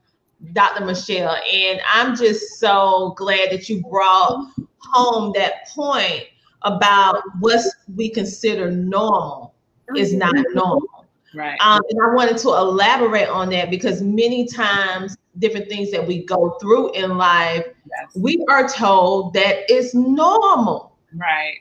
Dr. 0.54 0.86
Michelle. 0.86 1.38
And 1.52 1.82
I'm 1.92 2.16
just 2.16 2.60
so 2.60 3.14
glad 3.18 3.52
that 3.52 3.68
you 3.68 3.84
brought 3.90 4.52
home 4.78 5.34
that 5.36 5.68
point 5.70 6.24
about 6.62 7.22
what 7.40 7.62
we 7.96 8.10
consider 8.10 8.72
normal 8.72 9.54
is 9.96 10.14
not 10.14 10.34
normal. 10.54 10.95
Right. 11.36 11.60
Um, 11.62 11.82
and 11.90 12.00
I 12.02 12.14
wanted 12.14 12.38
to 12.38 12.50
elaborate 12.50 13.28
on 13.28 13.50
that 13.50 13.70
because 13.70 14.02
many 14.02 14.48
times, 14.48 15.18
different 15.40 15.68
things 15.68 15.92
that 15.92 16.06
we 16.06 16.24
go 16.24 16.52
through 16.62 16.94
in 16.94 17.18
life, 17.18 17.66
Yes. 17.86 18.16
we 18.16 18.44
are 18.50 18.68
told 18.68 19.34
that 19.34 19.66
it's 19.68 19.94
normal. 19.94 20.96
Right. 21.14 21.58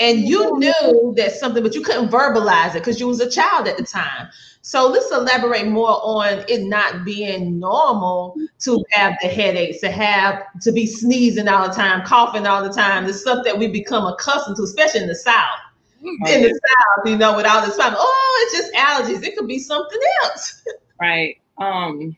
And 0.00 0.20
you 0.20 0.58
knew 0.58 1.14
that 1.16 1.32
something, 1.32 1.62
but 1.62 1.74
you 1.74 1.80
couldn't 1.80 2.08
verbalize 2.08 2.70
it 2.70 2.80
because 2.80 2.98
you 2.98 3.06
was 3.06 3.20
a 3.20 3.30
child 3.30 3.68
at 3.68 3.76
the 3.76 3.84
time. 3.84 4.28
So 4.62 4.88
let's 4.88 5.12
elaborate 5.12 5.66
more 5.66 6.00
on 6.02 6.42
it 6.48 6.62
not 6.62 7.04
being 7.04 7.60
normal 7.60 8.34
to 8.60 8.82
have 8.90 9.14
the 9.22 9.28
headaches, 9.28 9.80
to 9.82 9.90
have 9.90 10.42
to 10.62 10.72
be 10.72 10.86
sneezing 10.86 11.46
all 11.48 11.68
the 11.68 11.74
time, 11.74 12.04
coughing 12.04 12.46
all 12.46 12.62
the 12.62 12.72
time, 12.72 13.06
the 13.06 13.12
stuff 13.12 13.44
that 13.44 13.56
we 13.56 13.68
become 13.68 14.06
accustomed 14.06 14.56
to, 14.56 14.62
especially 14.62 15.02
in 15.02 15.08
the 15.08 15.14
South. 15.14 15.60
In 16.04 16.42
the 16.42 16.48
South, 16.50 17.06
you 17.10 17.16
know, 17.16 17.36
with 17.36 17.46
all 17.46 17.64
this 17.64 17.76
time, 17.76 17.94
oh, 17.96 18.46
it's 18.46 18.58
just 18.58 18.74
allergies. 18.74 19.26
It 19.26 19.36
could 19.36 19.48
be 19.48 19.58
something 19.58 20.00
else. 20.24 20.62
Right. 21.00 21.38
Um. 21.58 22.16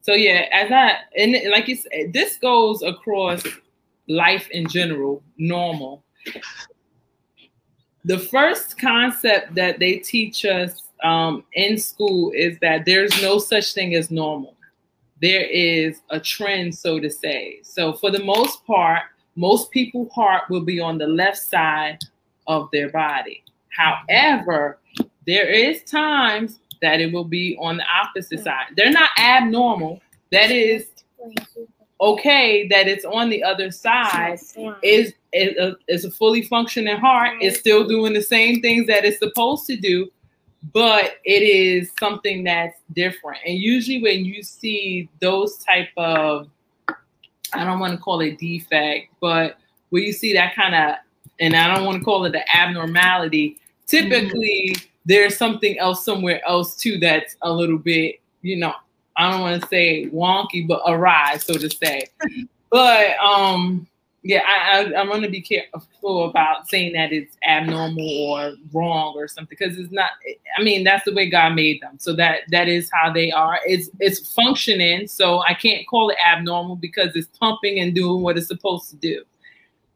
So 0.00 0.14
yeah, 0.14 0.46
as 0.52 0.72
I 0.72 0.96
and 1.16 1.36
like 1.50 1.68
you 1.68 1.76
said, 1.76 2.14
this 2.14 2.38
goes 2.38 2.82
across 2.82 3.42
life 4.08 4.48
in 4.50 4.66
general, 4.66 5.22
normal. 5.36 6.02
The 8.06 8.18
first 8.18 8.78
concept 8.78 9.54
that 9.54 9.78
they 9.78 9.96
teach 9.96 10.46
us 10.46 10.88
um, 11.04 11.44
in 11.52 11.78
school 11.78 12.32
is 12.34 12.58
that 12.60 12.86
there's 12.86 13.20
no 13.20 13.38
such 13.38 13.74
thing 13.74 13.94
as 13.94 14.10
normal. 14.10 14.56
There 15.20 15.44
is 15.44 16.00
a 16.08 16.18
trend, 16.18 16.74
so 16.74 16.98
to 16.98 17.10
say. 17.10 17.60
So 17.62 17.92
for 17.92 18.10
the 18.10 18.24
most 18.24 18.66
part, 18.66 19.02
most 19.36 19.70
people's 19.70 20.10
heart 20.12 20.44
will 20.48 20.64
be 20.64 20.80
on 20.80 20.96
the 20.96 21.06
left 21.06 21.38
side 21.38 21.98
of 22.50 22.68
their 22.72 22.90
body. 22.90 23.42
However, 23.68 24.78
there 25.26 25.48
is 25.48 25.84
times 25.84 26.58
that 26.82 27.00
it 27.00 27.12
will 27.12 27.24
be 27.24 27.56
on 27.60 27.76
the 27.76 27.84
opposite 27.84 28.42
side. 28.42 28.66
They're 28.76 28.90
not 28.90 29.10
abnormal. 29.16 30.00
That 30.32 30.50
is 30.50 30.88
okay 32.00 32.66
that 32.68 32.88
it's 32.88 33.04
on 33.04 33.28
the 33.28 33.42
other 33.42 33.70
side 33.70 34.38
is 34.82 35.12
is 35.32 35.54
uh, 35.60 35.72
a, 35.88 35.94
a 35.94 36.10
fully 36.10 36.40
functioning 36.40 36.96
heart 36.96 37.36
it's 37.42 37.58
still 37.58 37.86
doing 37.86 38.14
the 38.14 38.22
same 38.22 38.62
things 38.62 38.86
that 38.86 39.04
it's 39.04 39.18
supposed 39.18 39.66
to 39.66 39.76
do 39.76 40.10
but 40.72 41.16
it 41.26 41.42
is 41.42 41.90
something 42.00 42.42
that's 42.42 42.80
different 42.94 43.38
and 43.46 43.58
usually 43.58 44.00
when 44.00 44.24
you 44.24 44.42
see 44.42 45.10
those 45.20 45.58
type 45.58 45.90
of 45.98 46.48
i 47.52 47.64
don't 47.64 47.80
want 47.80 47.92
to 47.92 47.98
call 47.98 48.20
it 48.20 48.38
defect 48.38 49.12
but 49.20 49.58
when 49.90 50.02
you 50.02 50.12
see 50.12 50.32
that 50.32 50.54
kind 50.54 50.74
of 50.74 50.96
and 51.40 51.56
i 51.56 51.74
don't 51.74 51.84
want 51.84 51.98
to 51.98 52.04
call 52.04 52.24
it 52.24 52.32
the 52.32 52.56
abnormality 52.56 53.58
typically 53.86 54.74
there's 55.06 55.36
something 55.36 55.78
else 55.78 56.04
somewhere 56.04 56.40
else 56.46 56.76
too 56.76 56.98
that's 56.98 57.36
a 57.42 57.52
little 57.52 57.78
bit 57.78 58.20
you 58.42 58.56
know 58.56 58.72
I 59.20 59.30
don't 59.30 59.40
want 59.42 59.62
to 59.62 59.68
say 59.68 60.06
wonky, 60.06 60.66
but 60.66 60.80
awry, 60.86 61.36
so 61.36 61.54
to 61.54 61.68
say. 61.68 62.06
but 62.70 63.18
um, 63.18 63.86
yeah, 64.22 64.40
I, 64.46 64.80
I 64.80 65.00
I'm 65.00 65.08
gonna 65.08 65.28
be 65.28 65.42
careful 65.42 66.28
about 66.28 66.68
saying 66.70 66.94
that 66.94 67.12
it's 67.12 67.36
abnormal 67.46 68.08
or 68.08 68.54
wrong 68.72 69.14
or 69.16 69.28
something 69.28 69.48
because 69.50 69.78
it's 69.78 69.92
not. 69.92 70.10
I 70.56 70.62
mean, 70.62 70.84
that's 70.84 71.04
the 71.04 71.12
way 71.12 71.28
God 71.28 71.54
made 71.54 71.82
them, 71.82 71.98
so 71.98 72.14
that 72.14 72.40
that 72.50 72.68
is 72.68 72.90
how 72.92 73.12
they 73.12 73.30
are. 73.30 73.58
It's 73.66 73.90
it's 74.00 74.32
functioning, 74.34 75.06
so 75.06 75.40
I 75.40 75.52
can't 75.52 75.86
call 75.86 76.08
it 76.08 76.16
abnormal 76.26 76.76
because 76.76 77.14
it's 77.14 77.28
pumping 77.38 77.80
and 77.80 77.94
doing 77.94 78.22
what 78.22 78.38
it's 78.38 78.48
supposed 78.48 78.88
to 78.90 78.96
do. 78.96 79.22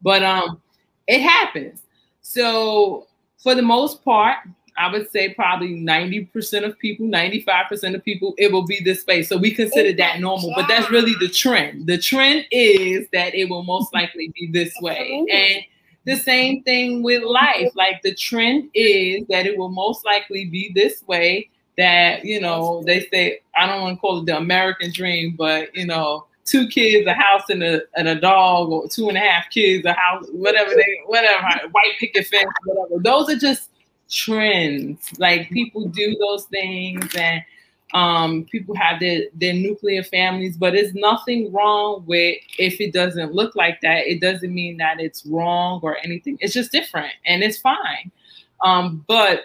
But 0.03 0.23
um, 0.23 0.61
it 1.07 1.21
happens. 1.21 1.83
So 2.23 3.07
for 3.43 3.55
the 3.55 3.63
most 3.63 4.05
part, 4.05 4.39
I 4.77 4.91
would 4.91 5.11
say 5.11 5.33
probably 5.35 5.81
90% 5.81 6.65
of 6.65 6.79
people, 6.79 7.07
95% 7.07 7.95
of 7.95 8.05
people, 8.05 8.35
it 8.39 8.51
will 8.51 8.67
be 8.67 8.81
this 8.83 9.07
way. 9.07 9.23
So 9.23 9.37
we 9.37 9.53
consider 9.53 9.93
that 9.99 10.19
normal, 10.19 10.53
but 10.57 10.67
that's 10.67 10.91
really 10.91 11.15
the 11.21 11.29
trend. 11.29 11.87
The 11.87 11.99
trend 11.99 12.47
is 12.51 13.07
that 13.13 13.35
it 13.35 13.49
will 13.49 13.63
most 13.63 13.95
likely 13.95 14.33
be 14.35 14.51
this 14.51 14.75
way. 14.81 15.25
And 15.31 15.65
the 16.05 16.17
same 16.17 16.63
thing 16.65 17.03
with 17.03 17.23
life. 17.23 17.73
Like 17.75 18.03
the 18.03 18.15
trend 18.15 18.71
is 18.75 19.27
that 19.29 19.47
it 19.47 19.57
will 19.57 19.71
most 19.71 20.05
likely 20.05 20.47
be 20.47 20.73
this 20.75 21.03
way. 21.07 21.51
That, 21.77 22.25
you 22.25 22.41
know, 22.41 22.85
they 22.87 23.07
say, 23.07 23.41
I 23.57 23.67
don't 23.67 23.83
want 23.83 23.97
to 23.97 24.01
call 24.01 24.21
it 24.21 24.27
the 24.27 24.37
American 24.37 24.93
dream, 24.93 25.35
but, 25.37 25.75
you 25.75 25.87
know, 25.87 26.27
two 26.45 26.69
kids, 26.69 27.07
a 27.07 27.15
house, 27.15 27.49
and 27.49 27.63
a 27.63 27.83
and 27.97 28.09
a 28.09 28.21
dog, 28.21 28.71
or 28.71 28.89
two 28.89 29.09
and 29.09 29.17
a 29.17 29.21
half 29.21 29.51
kids, 29.51 29.85
a 29.85 29.93
house, 29.93 30.27
whatever 30.33 30.71
they, 30.75 31.01
whatever, 31.07 31.47
white 31.73 31.95
picket 31.99 32.27
fence, 32.27 32.51
whatever. 32.65 33.03
Those 33.03 33.31
are 33.31 33.39
just 33.39 33.71
trends. 34.11 35.13
Like 35.19 35.51
people 35.51 35.89
do 35.89 36.17
those 36.19 36.45
things, 36.47 37.15
and 37.17 37.43
um, 37.93 38.45
people 38.45 38.75
have 38.77 39.01
their 39.01 39.23
their 39.35 39.55
nuclear 39.55 40.03
families, 40.03 40.57
but 40.57 40.75
it's 40.75 40.95
nothing 40.95 41.53
wrong 41.53 42.05
with 42.07 42.39
if 42.59 42.81
it 42.81 42.93
doesn't 42.93 43.33
look 43.33 43.55
like 43.55 43.81
that. 43.83 44.07
It 44.07 44.21
doesn't 44.21 44.53
mean 44.53 44.77
that 44.79 45.01
it's 45.01 45.25
wrong 45.27 45.81
or 45.83 45.97
anything. 46.05 46.39
It's 46.41 46.55
just 46.55 46.73
different, 46.73 47.13
and 47.25 47.43
it's 47.43 47.59
fine. 47.59 48.11
Um, 48.65 49.05
but 49.09 49.43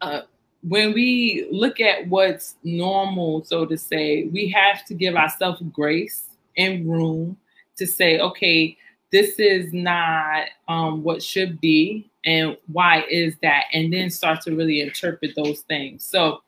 uh, 0.00 0.22
when 0.66 0.94
we 0.94 1.46
look 1.50 1.78
at 1.80 2.08
what's 2.08 2.56
normal, 2.62 3.44
so 3.44 3.66
to 3.66 3.76
say, 3.76 4.24
we 4.24 4.48
have 4.48 4.84
to 4.86 4.94
give 4.94 5.14
ourselves 5.14 5.62
grace 5.72 6.30
and 6.56 6.90
room 6.90 7.36
to 7.76 7.86
say, 7.86 8.18
okay, 8.18 8.76
this 9.12 9.38
is 9.38 9.72
not 9.72 10.46
um, 10.68 11.02
what 11.02 11.22
should 11.22 11.60
be, 11.60 12.10
and 12.24 12.56
why 12.72 13.04
is 13.10 13.36
that? 13.42 13.64
And 13.72 13.92
then 13.92 14.10
start 14.10 14.40
to 14.42 14.56
really 14.56 14.80
interpret 14.80 15.36
those 15.36 15.60
things. 15.60 16.04
So, 16.04 16.40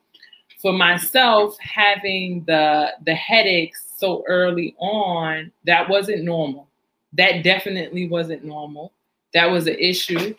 for 0.63 0.73
myself, 0.73 1.57
having 1.61 2.43
the 2.47 2.93
the 3.05 3.15
headaches 3.15 3.85
so 3.99 4.25
early 4.27 4.75
on, 4.79 5.53
that 5.65 5.89
wasn't 5.89 6.25
normal. 6.25 6.69
That 7.13 7.45
definitely 7.45 8.09
wasn't 8.09 8.45
normal. 8.45 8.93
That 9.35 9.51
was 9.51 9.67
an 9.67 9.77
issue. 9.79 10.35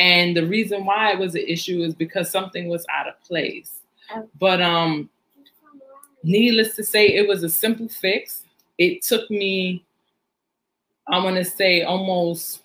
And 0.00 0.34
the 0.34 0.46
reason 0.46 0.86
why 0.86 1.12
it 1.12 1.18
was 1.18 1.34
an 1.34 1.44
issue 1.46 1.82
is 1.82 1.94
because 1.94 2.30
something 2.30 2.68
was 2.68 2.86
out 2.92 3.06
of 3.06 3.20
place. 3.20 3.80
But 4.40 4.60
um 4.60 5.10
needless 6.22 6.74
to 6.76 6.84
say, 6.84 7.06
it 7.06 7.28
was 7.28 7.42
a 7.42 7.48
simple 7.48 7.88
fix. 7.88 8.44
It 8.78 9.02
took 9.02 9.30
me, 9.30 9.84
I 11.06 11.22
want 11.22 11.36
to 11.36 11.44
say, 11.44 11.82
almost 11.82 12.62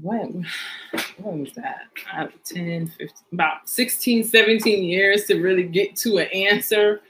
what, 0.00 0.30
when 1.18 1.40
was 1.40 1.52
that? 1.54 1.86
Uh, 2.14 2.28
10, 2.44 2.88
15, 2.88 3.08
about 3.32 3.68
16, 3.68 4.24
17 4.24 4.84
years 4.84 5.24
to 5.24 5.40
really 5.40 5.64
get 5.64 5.96
to 5.96 6.18
an 6.18 6.28
answer. 6.28 7.00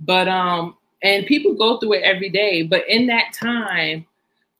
But 0.00 0.28
um, 0.28 0.76
and 1.02 1.26
people 1.26 1.54
go 1.54 1.78
through 1.78 1.94
it 1.94 2.02
every 2.02 2.30
day. 2.30 2.62
But 2.62 2.88
in 2.88 3.06
that 3.08 3.32
time, 3.32 4.06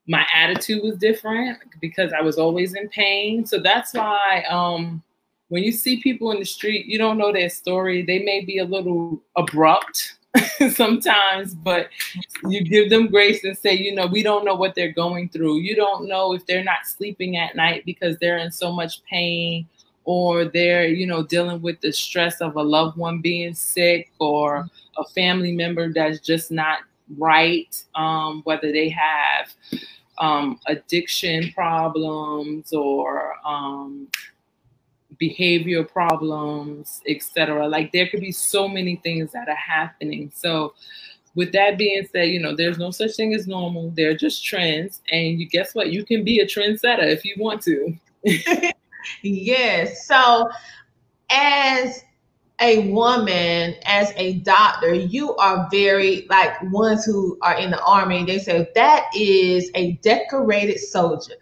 my 0.06 0.26
attitude 0.34 0.82
was 0.82 0.96
different 0.96 1.58
because 1.80 2.12
I 2.12 2.20
was 2.20 2.38
always 2.38 2.74
in 2.74 2.88
pain. 2.88 3.46
So 3.46 3.58
that's 3.58 3.94
why 3.94 4.44
um 4.50 5.02
when 5.48 5.62
you 5.62 5.70
see 5.70 6.00
people 6.00 6.32
in 6.32 6.38
the 6.38 6.46
street, 6.46 6.86
you 6.86 6.96
don't 6.96 7.18
know 7.18 7.30
their 7.30 7.50
story. 7.50 8.02
They 8.02 8.20
may 8.20 8.42
be 8.42 8.58
a 8.58 8.64
little 8.64 9.22
abrupt 9.36 10.16
sometimes, 10.74 11.54
but 11.54 11.90
you 12.48 12.64
give 12.64 12.88
them 12.88 13.08
grace 13.08 13.44
and 13.44 13.56
say, 13.56 13.74
you 13.74 13.94
know, 13.94 14.06
we 14.06 14.22
don't 14.22 14.46
know 14.46 14.54
what 14.54 14.74
they're 14.74 14.92
going 14.92 15.28
through. 15.28 15.58
You 15.58 15.76
don't 15.76 16.08
know 16.08 16.32
if 16.32 16.46
they're 16.46 16.64
not 16.64 16.86
sleeping 16.86 17.36
at 17.36 17.54
night 17.54 17.84
because 17.84 18.16
they're 18.18 18.38
in 18.38 18.50
so 18.50 18.72
much 18.72 19.02
pain 19.04 19.68
or 20.04 20.46
they're, 20.46 20.86
you 20.86 21.06
know, 21.06 21.22
dealing 21.22 21.60
with 21.60 21.80
the 21.82 21.92
stress 21.92 22.40
of 22.40 22.56
a 22.56 22.62
loved 22.62 22.96
one 22.96 23.20
being 23.20 23.54
sick 23.54 24.10
or 24.18 24.66
a 24.96 25.04
family 25.10 25.52
member 25.52 25.92
that's 25.92 26.20
just 26.20 26.50
not 26.50 26.78
right, 27.18 27.84
um, 27.94 28.40
whether 28.44 28.72
they 28.72 28.88
have 28.88 29.52
um, 30.18 30.58
addiction 30.66 31.52
problems 31.52 32.72
or 32.72 33.34
um, 33.46 34.08
behavior 35.18 35.84
problems, 35.84 37.00
etc. 37.06 37.66
Like 37.68 37.92
there 37.92 38.08
could 38.08 38.20
be 38.20 38.32
so 38.32 38.68
many 38.68 38.96
things 38.96 39.32
that 39.32 39.48
are 39.48 39.54
happening. 39.54 40.32
So, 40.34 40.74
with 41.34 41.52
that 41.52 41.78
being 41.78 42.06
said, 42.12 42.28
you 42.28 42.40
know, 42.40 42.54
there's 42.54 42.78
no 42.78 42.90
such 42.90 43.16
thing 43.16 43.32
as 43.34 43.46
normal. 43.46 43.90
They're 43.96 44.16
just 44.16 44.44
trends, 44.44 45.00
and 45.10 45.40
you 45.40 45.48
guess 45.48 45.74
what? 45.74 45.90
You 45.90 46.04
can 46.04 46.24
be 46.24 46.40
a 46.40 46.46
trendsetter 46.46 47.06
if 47.08 47.24
you 47.24 47.34
want 47.38 47.62
to. 47.62 47.94
yes. 49.22 50.06
So, 50.06 50.50
as 51.30 52.04
a 52.62 52.90
woman, 52.90 53.74
as 53.84 54.12
a 54.16 54.34
doctor, 54.40 54.94
you 54.94 55.34
are 55.36 55.68
very 55.70 56.26
like 56.30 56.62
ones 56.72 57.04
who 57.04 57.36
are 57.42 57.58
in 57.58 57.70
the 57.70 57.82
army. 57.82 58.24
They 58.24 58.38
say 58.38 58.68
that 58.74 59.06
is 59.14 59.70
a 59.74 59.92
decorated 60.02 60.78
soldier 60.78 61.34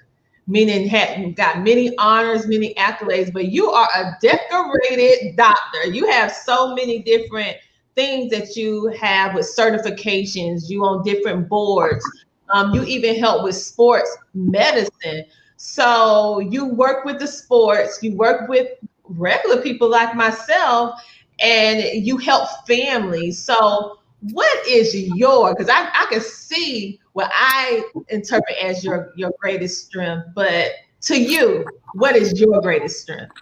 meaning 0.51 0.89
had 0.89 1.37
got 1.37 1.63
many 1.63 1.97
honors, 1.97 2.47
many 2.47 2.75
accolades, 2.75 3.33
but 3.33 3.47
you 3.47 3.71
are 3.71 3.89
a 3.95 4.17
decorated 4.21 5.37
doctor. 5.37 5.87
You 5.87 6.11
have 6.11 6.33
so 6.33 6.75
many 6.75 7.03
different 7.03 7.57
things 7.95 8.31
that 8.33 8.57
you 8.57 8.89
have 9.01 9.35
with 9.35 9.47
certifications, 9.47 10.69
you 10.69 10.85
on 10.85 11.05
different 11.05 11.49
boards. 11.49 12.05
Um, 12.53 12.75
you 12.75 12.83
even 12.85 13.15
help 13.17 13.45
with 13.45 13.55
sports 13.55 14.17
medicine. 14.35 15.25
So 15.57 16.41
you 16.41 16.67
work 16.67 17.05
with 17.05 17.21
the 17.21 17.29
sports, 17.29 18.03
you 18.03 18.17
work 18.17 18.49
with 18.49 18.69
regular 19.11 19.63
people 19.63 19.89
like 19.89 20.15
myself, 20.15 21.01
and 21.41 22.05
you 22.07 22.17
help 22.17 22.49
families. 22.67 23.43
So 23.43 23.99
what 24.33 24.67
is 24.67 24.95
your 24.95 25.55
because 25.55 25.69
I, 25.69 25.89
I 25.95 26.07
can 26.11 26.21
see 26.21 27.01
what 27.13 27.31
I 27.33 27.85
interpret 28.09 28.57
as 28.63 28.85
your 28.85 29.13
your 29.17 29.33
greatest 29.41 29.87
strength, 29.87 30.29
but 30.35 30.73
to 31.03 31.19
you, 31.19 31.65
what 31.95 32.17
is 32.17 32.39
your 32.39 32.61
greatest 32.61 33.03
strength? 33.03 33.33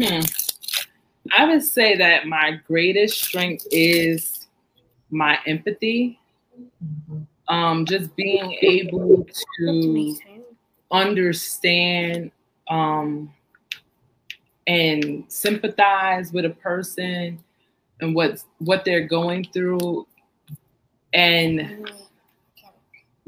Hmm. 0.00 0.20
I 1.36 1.44
would 1.44 1.62
say 1.62 1.96
that 1.96 2.26
my 2.26 2.60
greatest 2.66 3.22
strength 3.22 3.66
is 3.70 4.46
my 5.10 5.38
empathy. 5.46 6.18
Mm-hmm. 6.82 7.22
Um, 7.52 7.86
just 7.86 8.14
being 8.14 8.58
able 8.60 9.26
to 9.58 10.16
understand 10.90 12.30
um, 12.68 13.32
and 14.68 15.24
sympathize 15.28 16.32
with 16.32 16.44
a 16.44 16.50
person 16.50 17.42
and 18.00 18.14
what 18.14 18.44
what 18.58 18.84
they're 18.84 19.06
going 19.06 19.44
through 19.52 20.06
and 21.12 21.90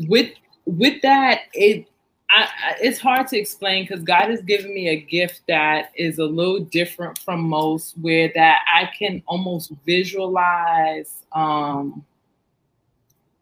with 0.07 0.31
with 0.66 1.00
that 1.03 1.40
it 1.55 1.87
I, 2.33 2.76
it's 2.81 3.00
hard 3.00 3.26
to 3.29 3.38
explain 3.38 3.85
because 3.85 4.05
God 4.05 4.31
has 4.31 4.40
given 4.42 4.72
me 4.72 4.88
a 4.88 5.00
gift 5.00 5.42
that 5.48 5.90
is 5.96 6.18
a 6.20 6.24
little 6.24 6.61
different 6.61 7.18
from 7.18 7.40
most, 7.40 7.98
where 8.00 8.31
that 8.37 8.61
I 8.72 8.88
can 8.96 9.20
almost 9.26 9.72
visualize 9.85 11.24
um, 11.33 12.05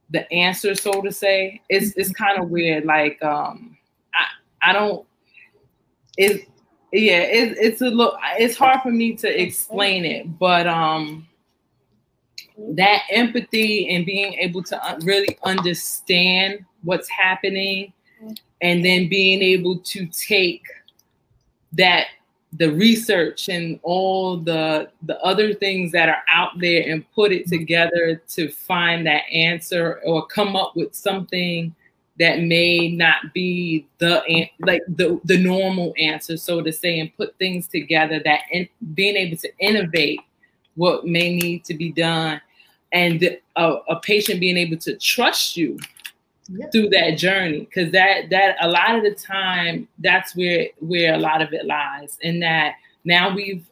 the 0.08 0.30
answer, 0.32 0.74
so 0.74 1.02
to 1.02 1.12
say. 1.12 1.60
It's 1.68 1.92
it's 1.98 2.10
kind 2.12 2.40
of 2.40 2.48
weird. 2.48 2.86
Like 2.86 3.22
um, 3.22 3.76
I 4.14 4.70
I 4.70 4.72
don't. 4.72 5.06
It 6.16 6.48
yeah. 6.92 7.20
It, 7.20 7.56
it's 7.58 7.80
a 7.80 7.86
little. 7.86 8.16
It's 8.38 8.56
hard 8.56 8.82
for 8.82 8.90
me 8.90 9.14
to 9.16 9.42
explain 9.42 10.04
it, 10.04 10.38
but 10.38 10.66
um, 10.66 11.26
that 12.58 13.02
empathy 13.10 13.88
and 13.88 14.04
being 14.04 14.34
able 14.34 14.62
to 14.64 14.84
uh, 14.84 14.98
really 15.02 15.38
understand 15.44 16.64
what's 16.82 17.08
happening 17.08 17.92
mm-hmm. 18.22 18.32
and 18.62 18.84
then 18.84 19.08
being 19.08 19.42
able 19.42 19.78
to 19.78 20.06
take 20.06 20.64
that 21.72 22.06
the 22.54 22.70
research 22.72 23.48
and 23.48 23.78
all 23.82 24.38
the 24.38 24.88
the 25.02 25.20
other 25.22 25.52
things 25.52 25.92
that 25.92 26.08
are 26.08 26.22
out 26.32 26.58
there 26.58 26.90
and 26.90 27.04
put 27.12 27.30
it 27.30 27.42
mm-hmm. 27.42 27.58
together 27.58 28.22
to 28.26 28.48
find 28.48 29.06
that 29.06 29.22
answer 29.32 30.00
or 30.04 30.26
come 30.26 30.56
up 30.56 30.74
with 30.74 30.94
something 30.94 31.74
that 32.18 32.40
may 32.40 32.88
not 32.90 33.32
be 33.32 33.86
the 33.98 34.22
like 34.60 34.82
the 34.88 35.20
the 35.24 35.38
normal 35.38 35.94
answer 35.98 36.36
so 36.36 36.60
to 36.60 36.72
say 36.72 36.98
and 36.98 37.14
put 37.16 37.36
things 37.38 37.68
together 37.68 38.20
that 38.24 38.40
in, 38.50 38.68
being 38.94 39.16
able 39.16 39.36
to 39.36 39.50
innovate 39.58 40.20
what 40.74 41.06
may 41.06 41.34
need 41.34 41.64
to 41.64 41.74
be 41.74 41.92
done 41.92 42.40
and 42.92 43.38
a, 43.56 43.76
a 43.88 44.00
patient 44.00 44.40
being 44.40 44.56
able 44.56 44.76
to 44.76 44.96
trust 44.96 45.56
you 45.56 45.78
yep. 46.48 46.72
through 46.72 46.88
that 46.88 47.12
journey 47.18 47.60
because 47.60 47.92
that 47.92 48.30
that 48.30 48.56
a 48.60 48.68
lot 48.68 48.96
of 48.96 49.02
the 49.02 49.14
time 49.14 49.86
that's 49.98 50.34
where 50.34 50.68
where 50.80 51.14
a 51.14 51.18
lot 51.18 51.42
of 51.42 51.52
it 51.52 51.66
lies 51.66 52.18
in 52.22 52.40
that 52.40 52.74
now 53.04 53.34
we've 53.34 53.64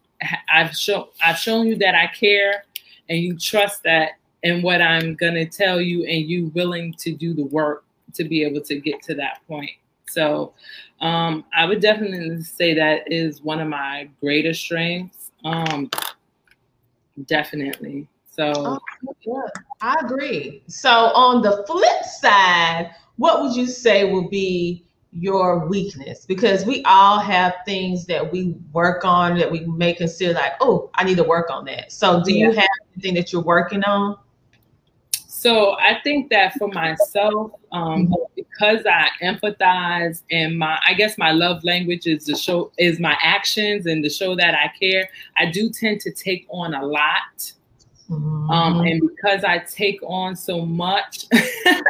I've 0.53 0.75
shown 0.77 1.07
I've 1.25 1.39
shown 1.39 1.67
you 1.67 1.77
that 1.77 1.95
I 1.95 2.07
care 2.07 2.65
and 3.09 3.19
you 3.19 3.37
trust 3.39 3.83
that 3.85 4.13
and 4.45 4.63
what 4.63 4.81
I'm 4.81 5.15
gonna 5.15 5.47
tell 5.47 5.81
you 5.81 6.05
and 6.05 6.29
you 6.29 6.53
willing 6.55 6.95
to 6.99 7.13
do 7.13 7.35
the 7.35 7.45
work 7.45 7.85
to 8.17 8.25
be 8.25 8.43
able 8.43 8.61
to 8.63 8.81
get 8.81 9.03
to 9.03 9.15
that 9.15 9.41
point. 9.47 9.71
So 10.09 10.53
um, 11.01 11.45
I 11.55 11.67
would 11.67 11.81
definitely 11.81 12.43
say 12.43 12.75
that 12.75 13.11
is 13.11 13.43
one 13.43 13.61
of 13.61 13.69
my 13.69 14.09
greatest 14.21 14.61
strengths. 14.61 15.33
Um, 15.45 15.91
definitely. 17.27 18.09
So 18.31 18.53
oh, 18.55 18.79
yeah, 19.27 19.47
I 19.81 19.97
agree. 20.05 20.63
So 20.69 20.91
on 20.91 21.43
the 21.43 21.65
flip 21.67 22.05
side, 22.05 22.95
what 23.17 23.43
would 23.43 23.57
you 23.57 23.67
say 23.67 24.11
will 24.11 24.29
be 24.29 24.85
your 25.13 25.67
weakness? 25.67 26.27
Because 26.27 26.67
we 26.67 26.83
all 26.85 27.19
have 27.19 27.55
things 27.65 28.05
that 28.07 28.31
we 28.31 28.55
work 28.73 29.05
on 29.05 29.39
that 29.39 29.51
we 29.51 29.61
may 29.61 29.95
consider 29.95 30.35
like, 30.35 30.53
oh, 30.61 30.91
I 30.95 31.05
need 31.05 31.17
to 31.17 31.25
work 31.25 31.51
on 31.51 31.65
that. 31.67 31.93
So 31.93 32.23
do 32.23 32.33
yeah. 32.33 32.47
you 32.47 32.53
have 32.53 32.69
anything 32.95 33.15
that 33.15 33.33
you're 33.33 33.43
working 33.43 33.83
on? 33.85 34.19
So 35.47 35.77
I 35.79 36.01
think 36.03 36.31
that 36.31 36.55
for 36.55 36.67
myself, 36.67 37.53
um, 37.71 38.09
mm-hmm. 38.09 38.15
because 38.35 38.85
I 38.85 39.11
empathize 39.23 40.23
and 40.29 40.59
my, 40.59 40.77
I 40.85 40.95
guess 40.95 41.17
my 41.19 41.31
love 41.31 41.63
language 41.63 42.09
is 42.09 42.25
the 42.25 42.35
show 42.35 42.73
is 42.79 42.99
my 42.99 43.17
actions 43.23 43.87
and 43.87 44.05
the 44.05 44.11
show 44.11 44.35
that 44.35 44.57
I 44.57 44.73
care. 44.77 45.09
I 45.37 45.47
do 45.47 45.71
tend 45.71 46.01
to 46.01 46.11
take 46.11 46.49
on 46.51 46.75
a 46.75 46.85
lot 46.85 47.53
Mm-hmm. 48.11 48.51
Um, 48.51 48.81
and 48.83 49.01
because 49.01 49.43
I 49.43 49.59
take 49.59 50.01
on 50.05 50.37
so 50.37 50.65
much, 50.65 51.25
and 51.33 51.83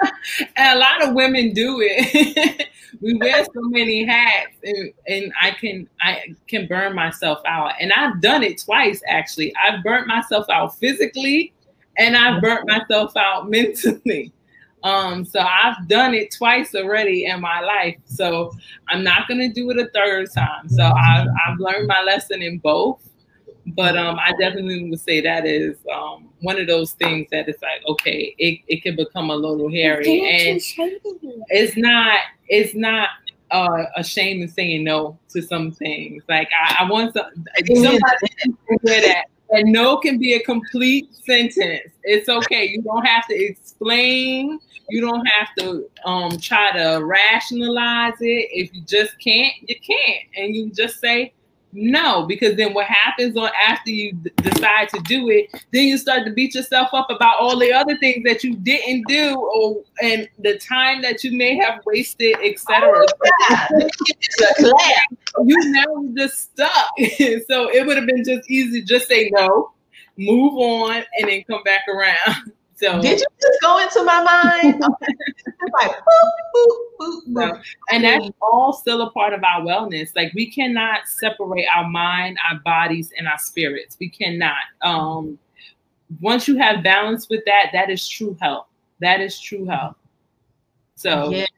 a 0.59 0.79
lot 0.79 1.03
of 1.05 1.15
women 1.15 1.53
do 1.53 1.79
it, 1.81 2.69
we 3.03 3.15
wear 3.15 3.45
so 3.45 3.61
many 3.65 4.07
hats, 4.07 4.57
and, 4.65 4.93
and 5.07 5.33
I 5.41 5.51
can 5.51 5.87
I 6.01 6.35
can 6.49 6.67
burn 6.69 6.95
myself 6.95 7.41
out. 7.47 7.73
And 7.81 7.93
I've 7.93 8.23
done 8.23 8.43
it 8.43 8.63
twice 8.63 9.03
actually. 9.07 9.55
I've 9.57 9.85
burnt 9.85 10.07
myself 10.07 10.47
out 10.49 10.79
physically, 10.79 11.53
and 11.99 12.17
I've 12.17 12.41
burnt 12.41 12.69
myself 12.69 13.17
out 13.17 13.49
mentally. 13.51 14.33
Um, 14.83 15.25
so 15.25 15.41
I've 15.41 15.89
done 15.89 16.15
it 16.15 16.31
twice 16.31 16.75
already 16.75 17.27
in 17.27 17.41
my 17.41 17.61
life. 17.61 17.97
So 18.05 18.53
I'm 18.89 19.03
not 19.03 19.27
gonna 19.27 19.53
do 19.53 19.71
it 19.71 19.79
a 19.79 19.89
third 19.93 20.29
time. 20.33 20.69
So 20.69 20.85
I've, 20.85 21.27
I've 21.47 21.59
learned 21.59 21.89
my 21.89 22.03
lesson 22.03 22.43
in 22.43 22.59
both. 22.59 23.03
But 23.75 23.97
um, 23.97 24.17
I 24.21 24.31
definitely 24.39 24.89
would 24.89 25.01
say 25.01 25.21
that 25.23 25.45
is 25.45 25.77
um, 25.93 26.29
one 26.41 26.61
of 26.61 26.69
those 26.69 26.93
things 26.93 27.27
that 27.33 27.49
it's 27.49 27.61
like, 27.63 27.85
okay, 27.89 28.33
it, 28.39 28.61
it 28.69 28.85
can 28.85 28.95
become 28.95 29.29
a 29.29 29.35
little 29.35 29.69
hairy. 29.69 30.21
And 30.25 30.61
it's 31.49 31.77
not, 31.77 32.21
it's 32.47 32.77
not 32.77 33.09
uh, 33.51 34.03
shame 34.03 34.43
in 34.43 34.49
saying 34.49 34.85
no 34.85 35.19
to 35.31 35.43
some 35.43 35.73
things. 35.73 36.23
Like 36.29 36.49
I, 36.53 36.85
I 36.85 36.91
want 36.91 37.15
some, 37.15 37.27
somebody 37.67 37.99
to 38.45 38.79
hear 38.85 39.25
And 39.51 39.73
no 39.73 39.97
can 39.99 40.19
be 40.19 40.35
a 40.35 40.41
complete 40.41 41.15
sentence. 41.25 41.93
It's 42.03 42.29
okay. 42.29 42.69
You 42.69 42.83
don't 42.83 43.05
have 43.05 43.27
to 43.29 43.35
explain. 43.35 44.59
You 44.89 45.01
don't 45.01 45.25
have 45.27 45.49
to 45.59 45.89
um, 46.05 46.39
try 46.39 46.73
to 46.73 47.05
rationalize 47.05 48.15
it. 48.21 48.49
If 48.51 48.75
you 48.75 48.83
just 48.83 49.19
can't, 49.21 49.55
you 49.67 49.77
can't. 49.77 50.25
And 50.37 50.55
you 50.55 50.71
just 50.71 51.01
say, 51.01 51.33
no, 51.77 52.23
because 52.23 52.57
then 52.57 52.73
what 52.73 52.87
happens 52.87 53.37
on 53.37 53.51
after 53.69 53.91
you 53.91 54.15
d- 54.15 54.31
decide 54.37 54.89
to 54.89 55.01
do 55.05 55.29
it, 55.29 55.51
then 55.75 55.85
you 55.85 55.99
start 55.99 56.25
to 56.25 56.33
beat 56.33 56.55
yourself 56.55 56.89
up 56.95 57.11
about 57.11 57.39
all 57.39 57.59
the 57.59 57.71
other 57.71 57.99
things 57.99 58.25
that 58.25 58.43
you 58.43 58.57
didn't 58.57 59.05
do, 59.09 59.37
or 59.37 59.83
and 60.03 60.27
the 60.39 60.57
time 60.59 61.03
that 61.03 61.23
you 61.23 61.37
may 61.37 61.55
have 61.55 61.83
wasted, 61.85 62.35
etc. 62.43 63.05
Oh, 63.51 63.89
you 65.45 65.57
now 65.67 66.05
just 66.17 66.53
stuck. 66.53 66.89
so 67.47 67.69
it 67.71 67.87
would 67.87 67.99
have 67.99 68.07
been 68.07 68.25
just 68.25 68.51
easy 68.51 68.81
just 68.81 69.07
say 69.07 69.31
no, 69.35 69.73
move 70.17 70.55
on, 70.55 71.05
and 71.19 71.29
then 71.29 71.45
come 71.45 71.63
back 71.63 71.83
around. 71.89 72.53
So 72.77 73.01
did 73.01 73.19
you 73.21 73.27
just 73.41 73.61
go 73.63 73.79
into 73.79 74.05
my 74.05 74.23
mind? 74.23 74.81
like 75.81 75.91
boop, 75.91 76.33
boop, 76.55 76.77
boop, 77.01 77.21
boop. 77.29 77.63
And 77.91 78.05
that's 78.05 78.29
all 78.43 78.75
still 78.75 79.01
a 79.01 79.11
part 79.13 79.33
of 79.33 79.43
our 79.43 79.63
wellness. 79.63 80.11
Like 80.15 80.33
we 80.35 80.51
cannot 80.51 81.09
separate 81.09 81.65
our 81.75 81.89
mind, 81.89 82.37
our 82.51 82.61
bodies, 82.61 83.13
and 83.17 83.27
our 83.27 83.39
spirits. 83.39 83.97
We 83.99 84.11
cannot. 84.11 84.57
Um, 84.83 85.39
once 86.21 86.47
you 86.47 86.59
have 86.59 86.85
balance 86.85 87.31
with 87.31 87.45
that, 87.47 87.71
that 87.73 87.89
is 87.89 88.07
true 88.07 88.37
health. 88.43 88.67
That 89.01 89.21
is 89.21 89.41
true 89.41 89.65
health. 89.65 89.97
So 90.97 91.31
yes, 91.31 91.49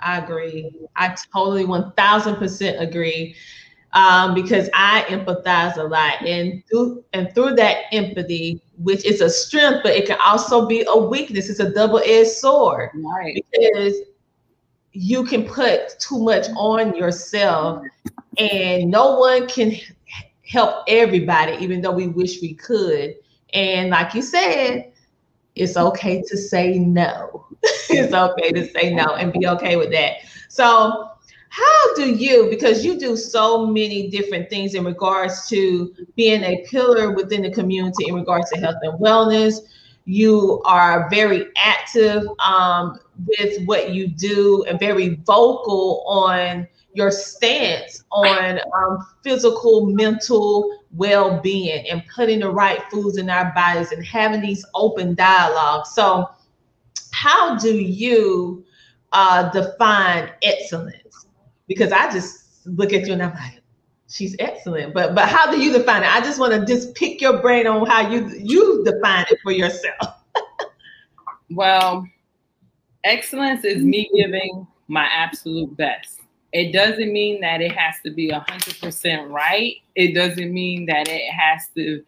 I 0.00 0.18
agree. 0.18 0.74
I 0.96 1.14
totally 1.34 1.66
one 1.66 1.92
thousand 1.92 2.36
percent 2.36 2.80
agree 2.80 3.36
um, 3.92 4.34
because 4.34 4.68
I 4.72 5.04
empathize 5.08 5.76
a 5.76 5.84
lot, 5.84 6.22
and 6.22 6.62
through 6.66 7.04
and 7.12 7.32
through 7.34 7.54
that 7.56 7.84
empathy, 7.92 8.62
which 8.78 9.04
is 9.04 9.20
a 9.20 9.28
strength, 9.28 9.80
but 9.82 9.92
it 9.92 10.06
can 10.06 10.18
also 10.24 10.66
be 10.66 10.84
a 10.88 10.96
weakness. 10.96 11.50
It's 11.50 11.60
a 11.60 11.70
double-edged 11.70 12.30
sword, 12.30 12.90
right? 12.94 13.44
Because 13.52 13.96
you 14.92 15.24
can 15.24 15.44
put 15.44 15.98
too 15.98 16.22
much 16.22 16.46
on 16.56 16.94
yourself, 16.96 17.84
and 18.38 18.90
no 18.90 19.18
one 19.18 19.46
can 19.46 19.72
help 20.42 20.84
everybody, 20.88 21.56
even 21.62 21.80
though 21.80 21.92
we 21.92 22.08
wish 22.08 22.40
we 22.40 22.54
could. 22.54 23.14
And 23.52 23.90
like 23.90 24.14
you 24.14 24.22
said, 24.22 24.92
it's 25.54 25.76
okay 25.76 26.22
to 26.22 26.36
say 26.36 26.78
no. 26.78 27.46
it's 27.90 28.14
okay 28.14 28.52
to 28.52 28.66
say 28.70 28.94
no 28.94 29.14
and 29.14 29.32
be 29.32 29.46
okay 29.46 29.76
with 29.76 29.92
that. 29.92 30.16
So 30.48 31.11
how 31.52 31.94
do 31.94 32.10
you 32.10 32.48
because 32.48 32.82
you 32.82 32.98
do 32.98 33.14
so 33.14 33.66
many 33.66 34.08
different 34.08 34.48
things 34.48 34.74
in 34.74 34.84
regards 34.84 35.46
to 35.48 35.94
being 36.16 36.42
a 36.42 36.64
pillar 36.70 37.12
within 37.14 37.42
the 37.42 37.50
community 37.50 38.06
in 38.08 38.14
regards 38.14 38.50
to 38.50 38.58
health 38.58 38.76
and 38.82 38.98
wellness 38.98 39.60
You 40.06 40.62
are 40.64 41.10
very 41.10 41.46
active 41.56 42.24
um, 42.44 42.98
with 43.26 43.64
what 43.66 43.90
you 43.90 44.08
do 44.08 44.64
and 44.66 44.80
very 44.80 45.16
vocal 45.26 46.04
on 46.06 46.66
your 46.94 47.10
stance 47.10 48.02
on 48.10 48.58
um, 48.76 49.06
physical, 49.22 49.86
mental 49.86 50.78
well 50.94 51.40
being 51.40 51.86
and 51.88 52.02
putting 52.14 52.40
the 52.40 52.50
right 52.50 52.80
foods 52.90 53.18
in 53.18 53.30
our 53.30 53.52
bodies 53.54 53.92
and 53.92 54.04
having 54.04 54.40
these 54.40 54.64
open 54.74 55.14
dialogues. 55.14 55.90
So, 55.94 56.28
how 57.12 57.58
do 57.58 57.74
you 57.76 58.64
uh, 59.12 59.50
define 59.52 60.30
excellence? 60.42 61.01
Because 61.72 61.92
I 61.92 62.10
just 62.10 62.66
look 62.66 62.92
at 62.92 63.06
you 63.06 63.14
and 63.14 63.22
I'm 63.22 63.34
like, 63.34 63.62
she's 64.08 64.36
excellent. 64.38 64.94
But 64.94 65.14
but 65.14 65.28
how 65.28 65.50
do 65.50 65.60
you 65.60 65.72
define 65.72 66.02
it? 66.02 66.14
I 66.14 66.20
just 66.20 66.38
want 66.38 66.52
to 66.52 66.64
just 66.64 66.94
pick 66.94 67.20
your 67.20 67.40
brain 67.40 67.66
on 67.66 67.86
how 67.86 68.08
you 68.08 68.28
you 68.38 68.82
define 68.84 69.24
it 69.30 69.38
for 69.42 69.52
yourself. 69.52 70.16
well, 71.50 72.06
excellence 73.04 73.64
is 73.64 73.82
me 73.82 74.10
giving 74.14 74.66
my 74.88 75.04
absolute 75.04 75.76
best. 75.76 76.20
It 76.52 76.72
doesn't 76.72 77.12
mean 77.12 77.40
that 77.40 77.62
it 77.62 77.72
has 77.72 77.94
to 78.04 78.10
be 78.10 78.30
100% 78.30 79.30
right. 79.30 79.76
It 79.94 80.14
doesn't 80.14 80.52
mean 80.52 80.84
that 80.86 81.08
it 81.08 81.32
has 81.32 81.68
to 81.76 82.04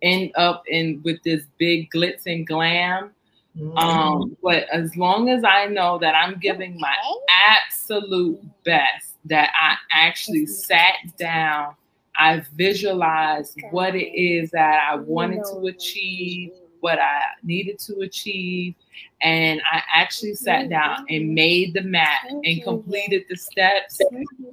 end 0.00 0.32
up 0.36 0.62
in 0.66 1.02
with 1.04 1.22
this 1.24 1.44
big 1.58 1.90
glitz 1.90 2.22
and 2.26 2.46
glam. 2.46 3.10
Mm-hmm. 3.56 3.76
Um, 3.76 4.36
but 4.42 4.64
as 4.72 4.96
long 4.96 5.28
as 5.28 5.44
I 5.44 5.66
know 5.66 5.98
that 5.98 6.14
I'm 6.14 6.38
giving 6.38 6.78
my 6.80 6.94
absolute 7.28 8.40
best, 8.64 9.16
that 9.26 9.50
I 9.60 9.76
actually 9.90 10.46
sat 10.46 10.94
down, 11.18 11.74
I 12.16 12.42
visualized 12.54 13.58
what 13.70 13.94
it 13.94 14.14
is 14.14 14.50
that 14.50 14.82
I 14.90 14.96
wanted 14.96 15.44
to 15.44 15.66
achieve, 15.66 16.50
what 16.80 16.98
I 16.98 17.20
needed 17.42 17.78
to 17.80 18.00
achieve, 18.00 18.74
and 19.22 19.60
I 19.70 19.82
actually 19.92 20.34
sat 20.34 20.68
down 20.68 21.06
and 21.08 21.34
made 21.34 21.74
the 21.74 21.82
map 21.82 22.24
and 22.28 22.62
completed 22.64 23.24
the 23.28 23.36
steps 23.36 24.00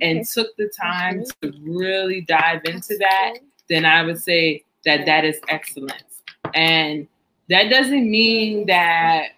and 0.01 0.25
took 0.25 0.55
the 0.57 0.69
time 0.79 1.23
to 1.41 1.53
really 1.63 2.21
dive 2.21 2.61
into 2.65 2.97
that, 2.99 3.35
then 3.67 3.85
I 3.85 4.03
would 4.03 4.21
say 4.21 4.63
that 4.85 5.05
that 5.05 5.25
is 5.25 5.39
excellence. 5.49 6.21
And 6.53 7.07
that 7.49 7.69
doesn't 7.69 8.09
mean 8.09 8.65
that 8.67 9.29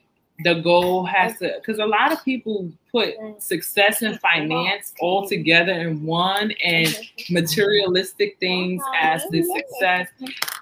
the 0.43 0.55
goal 0.55 1.05
has 1.05 1.37
to 1.39 1.53
because 1.57 1.79
a 1.79 1.85
lot 1.85 2.11
of 2.11 2.23
people 2.23 2.71
put 2.91 3.15
success 3.41 4.01
and 4.01 4.19
finance 4.19 4.93
all 4.99 5.27
together 5.27 5.71
in 5.71 6.03
one 6.03 6.51
and 6.63 6.93
materialistic 7.29 8.37
things 8.39 8.81
as 8.99 9.23
the 9.29 9.43
success. 9.43 10.09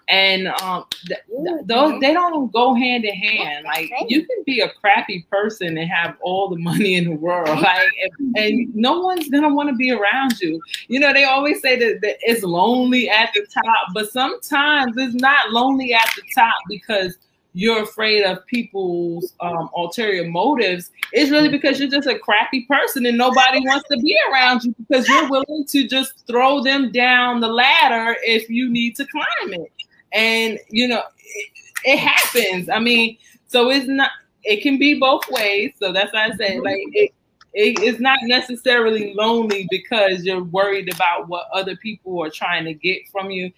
And 0.10 0.48
um 0.48 0.86
th- 1.08 1.22
those 1.66 2.00
they 2.02 2.14
don't 2.14 2.52
go 2.52 2.74
hand 2.74 3.06
in 3.06 3.16
hand. 3.16 3.66
Like 3.66 3.92
you 4.08 4.26
can 4.26 4.44
be 4.46 4.62
a 4.62 4.70
crappy 4.70 5.26
person 5.30 5.78
and 5.78 5.90
have 5.90 6.18
all 6.22 6.50
the 6.50 6.58
money 6.58 6.96
in 6.96 7.06
the 7.06 7.16
world 7.16 7.48
like 7.62 7.90
and, 8.20 8.38
and 8.38 8.76
no 8.76 9.00
one's 9.00 9.30
gonna 9.30 9.54
want 9.54 9.70
to 9.70 9.76
be 9.76 9.92
around 9.92 10.40
you. 10.40 10.62
You 10.88 11.00
know 11.00 11.14
they 11.14 11.24
always 11.24 11.62
say 11.62 11.80
that, 11.80 12.02
that 12.02 12.18
it's 12.22 12.44
lonely 12.44 13.10
at 13.10 13.32
the 13.34 13.46
top 13.52 13.88
but 13.94 14.12
sometimes 14.12 14.94
it's 14.98 15.16
not 15.16 15.52
lonely 15.52 15.94
at 15.94 16.10
the 16.16 16.24
top 16.36 16.58
because 16.68 17.18
you're 17.54 17.84
afraid 17.84 18.24
of 18.24 18.46
people's 18.46 19.34
um, 19.40 19.70
ulterior 19.76 20.30
motives 20.30 20.92
it's 21.12 21.32
really 21.32 21.50
because 21.50 21.80
you're 21.80 21.90
just 21.90 22.08
a 22.08 22.18
crappy 22.20 22.66
person 22.66 23.06
and 23.06 23.18
nobody 23.18 23.60
wants 23.62 23.88
to 23.90 23.98
be 23.98 24.16
around 24.32 24.64
you 24.64 24.76
because 24.78 25.08
you're 25.08 25.30
willing 25.30 25.66
to 25.68 25.88
just 25.88 26.26
throw 26.28 26.62
them 26.64 26.92
down 26.92 27.40
the 27.40 27.48
ladder 27.48 28.16
if 28.24 28.50
you 28.50 28.70
need 28.70 28.96
to 28.96 29.06
climb 29.08 29.54
it. 29.54 29.72
And 30.14 30.60
you 30.70 30.88
know 30.88 31.02
it, 31.18 31.50
it 31.86 31.98
happens. 31.98 32.70
I 32.70 32.80
mean 32.80 33.18
so 33.48 33.70
it's 33.70 33.88
not 33.88 34.12
it 34.44 34.62
can 34.62 34.78
be 34.78 35.00
both 35.00 35.24
ways. 35.30 35.74
So 35.80 35.92
that's 35.92 36.14
why 36.14 36.26
i 36.26 36.32
say 36.36 36.60
like 36.60 36.78
it, 36.94 37.12
it, 37.54 37.80
it's 37.80 38.00
not 38.00 38.20
necessarily 38.24 39.14
lonely 39.16 39.68
because 39.72 40.24
you're 40.24 40.44
worried 40.44 40.94
about 40.94 41.28
what 41.28 41.48
other 41.52 41.76
people 41.76 42.24
are 42.24 42.30
trying 42.30 42.66
to 42.66 42.74
get 42.74 43.08
from 43.12 43.32
you. 43.32 43.52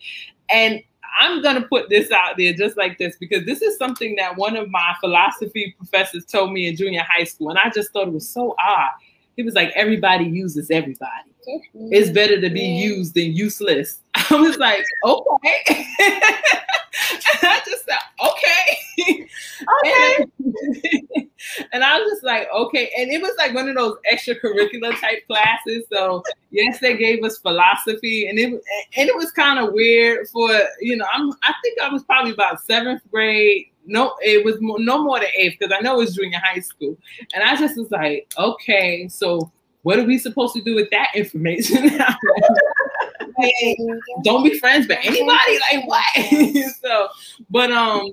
And 0.49 0.82
I'm 1.19 1.41
going 1.41 1.56
to 1.56 1.67
put 1.67 1.89
this 1.89 2.12
out 2.12 2.38
there 2.38 2.54
just 2.54 2.78
like 2.78 2.97
this 2.97 3.17
because 3.17 3.45
this 3.45 3.62
is 3.62 3.78
something 3.78 4.15
that 4.15 4.36
one 4.38 4.56
of 4.56 4.69
my 4.69 4.95
philosophy 5.00 5.76
professors 5.78 6.26
told 6.26 6.52
me 6.52 6.67
in 6.67 6.76
junior 6.76 7.04
high 7.08 7.24
school. 7.26 7.50
And 7.50 7.60
I 7.60 7.69
just 7.69 7.91
thought 7.91 8.08
it 8.08 8.13
was 8.13 8.30
so 8.30 8.56
odd. 8.60 8.89
He 9.36 9.43
was 9.43 9.54
like, 9.54 9.71
everybody 9.76 10.26
uses 10.26 10.69
everybody. 10.71 11.32
It's 11.91 12.10
better 12.12 12.39
to 12.39 12.50
be 12.50 12.62
used 12.62 13.15
than 13.15 13.34
useless. 13.36 14.00
I 14.32 14.41
was 14.41 14.58
like, 14.58 14.86
okay. 15.06 15.63
I 17.44 17.62
just 17.65 17.86
said, 17.86 17.98
okay. 18.24 19.28
okay. 19.80 20.15
And, 20.17 20.32
and, 21.74 21.84
I 21.84 22.00
was 22.00 22.12
just 22.12 22.24
like, 22.24 22.48
okay. 22.54 22.91
And 22.98 23.12
it 23.12 23.22
was 23.22 23.34
like 23.38 23.54
one 23.54 23.67
of 23.67 23.76
those 23.76 23.98
extracurricular 24.12 25.00
type 25.00 25.26
classes. 25.28 25.84
So 25.91 26.24
yes, 26.52 26.80
they 26.80 26.98
gave 26.98 27.24
us 27.24 27.38
philosophy, 27.39 28.28
and 28.28 28.38
it 28.39 28.50
and 28.98 29.10
it 29.10 29.15
was 29.15 29.32
kind 29.32 29.60
of 29.60 29.74
weird 29.74 30.28
for 30.30 30.50
you 30.80 30.96
know. 30.98 31.06
I'm 31.12 31.32
I 31.44 31.54
think 31.63 31.80
I 31.82 31.89
was 31.89 32.04
probably 32.04 32.32
about 32.32 32.62
seventh 32.62 33.02
grade. 33.12 33.67
No, 33.86 34.15
it 34.22 34.46
was 34.46 34.62
more, 34.62 34.80
no 34.80 35.04
more 35.04 35.20
than 35.20 35.30
eighth 35.36 35.58
because 35.60 35.76
I 35.76 35.82
know 35.82 35.96
it 35.96 36.06
was 36.06 36.15
junior 36.15 36.39
high 36.39 36.60
school, 36.60 36.98
and 37.34 37.44
I 37.44 37.56
just 37.56 37.78
was 37.78 37.89
like, 37.91 38.32
okay, 38.38 39.08
so 39.08 39.52
what 39.84 39.98
are 40.00 40.04
we 40.04 40.17
supposed 40.17 40.54
to 40.56 40.62
do 40.62 40.76
with 40.76 40.89
that 40.91 41.10
information? 41.15 41.98
don't 44.24 44.44
be 44.44 44.60
friends 44.60 44.88
with 44.88 45.00
anybody. 45.02 45.60
Like 45.72 45.88
what? 45.88 46.06
so, 46.82 47.08
but 47.50 47.72
um, 47.72 48.12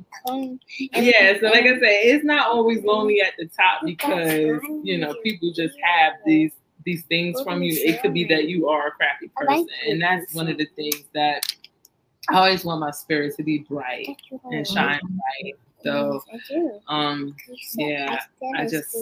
yeah. 0.79 1.39
So 1.41 1.47
like 1.47 1.65
I 1.65 1.75
said, 1.75 1.83
it's 1.83 2.25
not 2.25 2.49
always 2.49 2.83
lonely 2.85 3.21
at 3.21 3.35
the 3.39 3.47
top 3.47 3.83
because 3.85 4.61
you 4.83 4.99
know 4.99 5.15
people 5.23 5.53
just 5.53 5.77
have 5.83 6.15
these 6.25 6.53
these 6.85 7.03
things 7.05 7.41
from 7.43 7.63
you. 7.63 7.73
It 7.75 8.01
could 8.01 8.15
be 8.15 8.25
that 8.25 8.49
you 8.49 8.69
are 8.69 8.89
a 8.89 8.91
crappy 8.93 9.31
person, 9.37 9.69
and 9.87 10.01
that's 10.01 10.33
one 10.35 10.49
of 10.49 10.57
the 10.59 10.67
things 10.77 11.05
that 11.15 11.43
I 12.31 12.37
always 12.39 12.65
want 12.65 12.81
my 12.81 12.91
spirit 12.93 13.37
to 13.37 13.43
be 13.43 13.59
bright 13.59 14.09
and 14.45 14.67
shine 14.67 15.01
bright 15.03 15.55
so, 15.85 16.21
um, 16.88 17.37
yeah, 17.77 18.19
I 18.57 18.67
just 18.67 18.97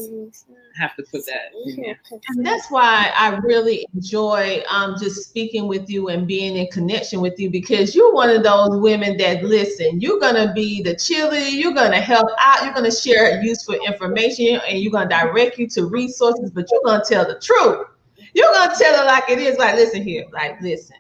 have 0.79 0.95
to 0.97 1.03
put 1.05 1.25
that 1.27 1.53
in 1.65 1.77
there. 1.83 2.01
And 2.29 2.45
that's 2.45 2.71
why 2.71 3.11
I 3.17 3.37
really 3.37 3.87
enjoy 3.95 4.63
um, 4.69 4.97
just 5.01 5.29
speaking 5.29 5.69
with 5.69 5.89
you 5.89 6.09
and 6.09 6.27
being 6.27 6.57
in 6.57 6.67
connection 6.69 7.21
with 7.21 7.39
you 7.39 7.51
because 7.51 7.95
you're 7.95 8.13
one 8.13 8.29
of 8.29 8.43
those 8.43 8.79
women 8.79 9.17
that 9.17 9.43
listen. 9.43 10.01
You're 10.01 10.21
gonna 10.21 10.53
be 10.53 10.83
the 10.83 10.95
cheerleader. 10.95 11.53
You're 11.53 11.73
gonna 11.75 12.01
help 12.01 12.29
out. 12.39 12.65
You're 12.65 12.75
gonna 12.75 12.93
share 12.93 13.43
useful 13.43 13.77
information, 13.87 14.61
and 14.69 14.79
you're 14.79 14.93
gonna 14.93 15.09
direct 15.09 15.59
you 15.59 15.67
to 15.69 15.87
resources. 15.87 16.51
But 16.51 16.71
you're 16.71 16.83
gonna 16.85 17.05
tell 17.05 17.27
the 17.27 17.41
truth. 17.41 17.87
You're 18.35 18.53
gonna 18.53 18.75
tell 18.77 19.03
it 19.03 19.07
like 19.07 19.31
it 19.31 19.39
is. 19.39 19.57
Like, 19.57 19.77
listen 19.77 20.03
here. 20.03 20.27
Like, 20.33 20.61
listen 20.61 20.97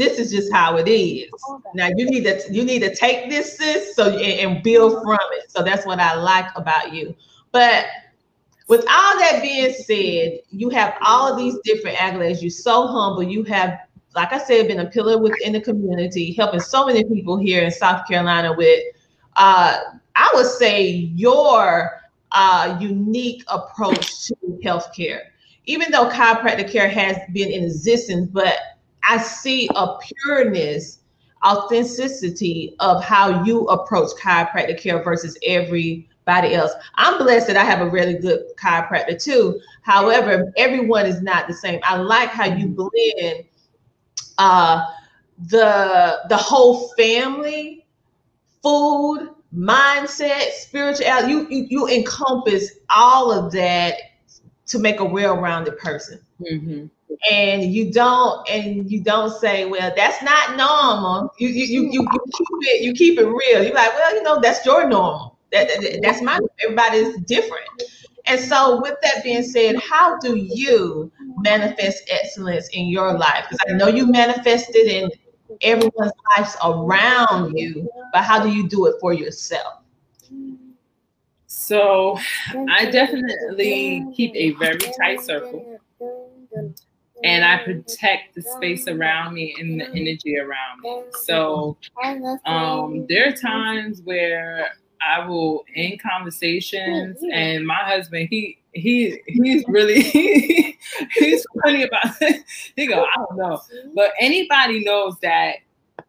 this 0.00 0.18
is 0.18 0.32
just 0.32 0.50
how 0.50 0.78
it 0.78 0.88
is. 0.88 1.30
Now 1.74 1.88
you 1.94 2.08
need 2.10 2.24
to 2.24 2.42
you 2.50 2.64
need 2.64 2.80
to 2.80 2.94
take 2.94 3.28
this 3.28 3.58
sis 3.58 3.94
so 3.94 4.08
and, 4.08 4.54
and 4.54 4.62
build 4.62 5.02
from 5.02 5.18
it. 5.32 5.50
So 5.50 5.62
that's 5.62 5.84
what 5.84 6.00
I 6.00 6.14
like 6.14 6.46
about 6.56 6.94
you. 6.94 7.14
But 7.52 7.84
with 8.66 8.80
all 8.88 9.18
that 9.18 9.40
being 9.42 9.74
said, 9.74 10.40
you 10.50 10.70
have 10.70 10.96
all 11.02 11.36
these 11.36 11.58
different 11.64 11.98
accolades. 11.98 12.40
You're 12.40 12.50
so 12.50 12.86
humble. 12.86 13.22
You 13.22 13.44
have, 13.44 13.78
like 14.14 14.32
I 14.32 14.38
said, 14.38 14.68
been 14.68 14.80
a 14.80 14.88
pillar 14.88 15.18
within 15.18 15.52
the 15.52 15.60
community, 15.60 16.32
helping 16.32 16.60
so 16.60 16.86
many 16.86 17.04
people 17.04 17.36
here 17.36 17.62
in 17.62 17.70
South 17.70 18.08
Carolina 18.08 18.54
with, 18.56 18.82
uh, 19.36 19.80
I 20.16 20.30
would 20.34 20.46
say, 20.46 20.88
your 20.88 22.00
uh, 22.32 22.78
unique 22.80 23.42
approach 23.48 24.28
to 24.28 24.34
healthcare. 24.64 25.22
Even 25.66 25.90
though 25.90 26.08
chiropractic 26.08 26.70
care 26.70 26.88
has 26.88 27.18
been 27.34 27.50
in 27.50 27.64
existence, 27.64 28.28
but 28.32 28.56
I 29.04 29.18
see 29.18 29.68
a 29.74 29.98
pureness, 29.98 31.00
authenticity 31.44 32.76
of 32.80 33.02
how 33.02 33.44
you 33.44 33.66
approach 33.66 34.10
chiropractic 34.20 34.80
care 34.80 35.02
versus 35.02 35.38
everybody 35.46 36.54
else. 36.54 36.72
I'm 36.96 37.18
blessed 37.18 37.48
that 37.48 37.56
I 37.56 37.64
have 37.64 37.80
a 37.80 37.90
really 37.90 38.18
good 38.18 38.44
chiropractor 38.56 39.22
too. 39.22 39.60
However, 39.82 40.52
everyone 40.56 41.06
is 41.06 41.22
not 41.22 41.48
the 41.48 41.54
same. 41.54 41.80
I 41.82 41.96
like 41.96 42.30
how 42.30 42.46
you 42.46 42.68
blend 42.68 43.44
uh, 44.38 44.86
the 45.48 46.20
the 46.28 46.36
whole 46.36 46.88
family, 46.96 47.86
food, 48.62 49.30
mindset, 49.54 50.50
spirituality. 50.52 51.30
You, 51.30 51.46
you 51.48 51.66
you 51.68 51.88
encompass 51.88 52.70
all 52.90 53.32
of 53.32 53.52
that 53.52 53.94
to 54.70 54.78
make 54.78 55.00
a 55.00 55.04
well-rounded 55.04 55.78
person. 55.78 56.20
Mm-hmm. 56.40 56.86
And 57.30 57.64
you 57.64 57.92
don't 57.92 58.48
and 58.48 58.90
you 58.90 59.02
don't 59.02 59.30
say 59.40 59.66
well 59.66 59.92
that's 59.94 60.22
not 60.22 60.56
normal. 60.56 61.34
You 61.38 61.48
you 61.48 61.64
you, 61.64 61.90
you, 61.92 62.08
keep 62.08 62.46
it 62.62 62.82
you 62.82 62.92
keep 62.94 63.18
it 63.18 63.26
real. 63.26 63.62
You're 63.62 63.74
like 63.74 63.92
well 63.94 64.14
you 64.14 64.22
know 64.22 64.40
that's 64.40 64.64
your 64.64 64.88
normal. 64.88 65.36
That, 65.52 65.68
that 65.68 66.00
that's 66.02 66.22
my 66.22 66.38
everybody's 66.62 67.18
different. 67.22 67.68
And 68.26 68.40
so 68.40 68.80
with 68.80 68.94
that 69.02 69.24
being 69.24 69.42
said 69.42 69.76
how 69.80 70.18
do 70.18 70.36
you 70.36 71.10
manifest 71.38 72.08
excellence 72.08 72.68
in 72.68 72.86
your 72.86 73.18
life? 73.18 73.46
Because 73.50 73.64
i 73.68 73.72
know 73.72 73.88
you 73.88 74.06
manifested 74.06 74.86
in 74.86 75.10
everyone's 75.62 76.12
lives 76.36 76.56
around 76.64 77.58
you 77.58 77.90
but 78.12 78.22
how 78.22 78.40
do 78.40 78.50
you 78.50 78.68
do 78.68 78.86
it 78.86 78.94
for 79.00 79.12
yourself 79.12 79.82
So 81.60 82.18
I 82.70 82.90
definitely 82.90 84.06
keep 84.16 84.34
a 84.34 84.52
very 84.52 84.78
tight 84.98 85.20
circle 85.20 85.78
and 87.22 87.44
I 87.44 87.62
protect 87.62 88.34
the 88.34 88.40
space 88.40 88.88
around 88.88 89.34
me 89.34 89.54
and 89.60 89.78
the 89.78 89.88
energy 89.90 90.38
around 90.38 90.80
me. 90.82 91.02
So 91.22 91.76
um, 92.46 93.06
there 93.08 93.28
are 93.28 93.32
times 93.32 94.00
where 94.04 94.68
I 95.06 95.26
will 95.26 95.64
end 95.76 96.00
conversations, 96.00 97.18
and 97.30 97.66
my 97.66 97.74
husband 97.76 98.28
he 98.30 98.58
he 98.72 99.20
he's 99.26 99.64
really 99.68 100.02
he's 101.14 101.46
funny 101.62 101.82
about 101.82 102.20
it. 102.22 102.42
He 102.76 102.86
go 102.86 103.04
I 103.04 103.16
don't 103.16 103.36
know, 103.36 103.60
but 103.94 104.12
anybody 104.18 104.82
knows 104.82 105.16
that 105.20 105.56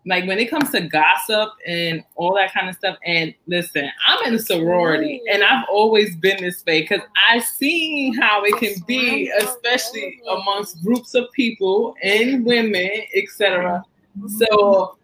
like 0.05 0.27
when 0.27 0.39
it 0.39 0.49
comes 0.49 0.71
to 0.71 0.81
gossip 0.81 1.49
and 1.65 2.03
all 2.15 2.35
that 2.35 2.53
kind 2.53 2.69
of 2.69 2.75
stuff. 2.75 2.97
And 3.05 3.33
listen, 3.47 3.89
I'm 4.07 4.25
in 4.27 4.35
a 4.35 4.39
sorority 4.39 5.21
and 5.31 5.43
I've 5.43 5.65
always 5.69 6.15
been 6.15 6.37
this 6.41 6.63
way 6.65 6.81
because 6.81 7.01
I've 7.29 7.43
seen 7.43 8.13
how 8.13 8.43
it 8.43 8.57
can 8.57 8.73
be, 8.87 9.31
especially 9.39 10.21
amongst 10.29 10.83
groups 10.83 11.13
of 11.15 11.31
people 11.31 11.95
and 12.01 12.45
women, 12.45 12.89
etc. 13.15 13.83
So 14.27 14.97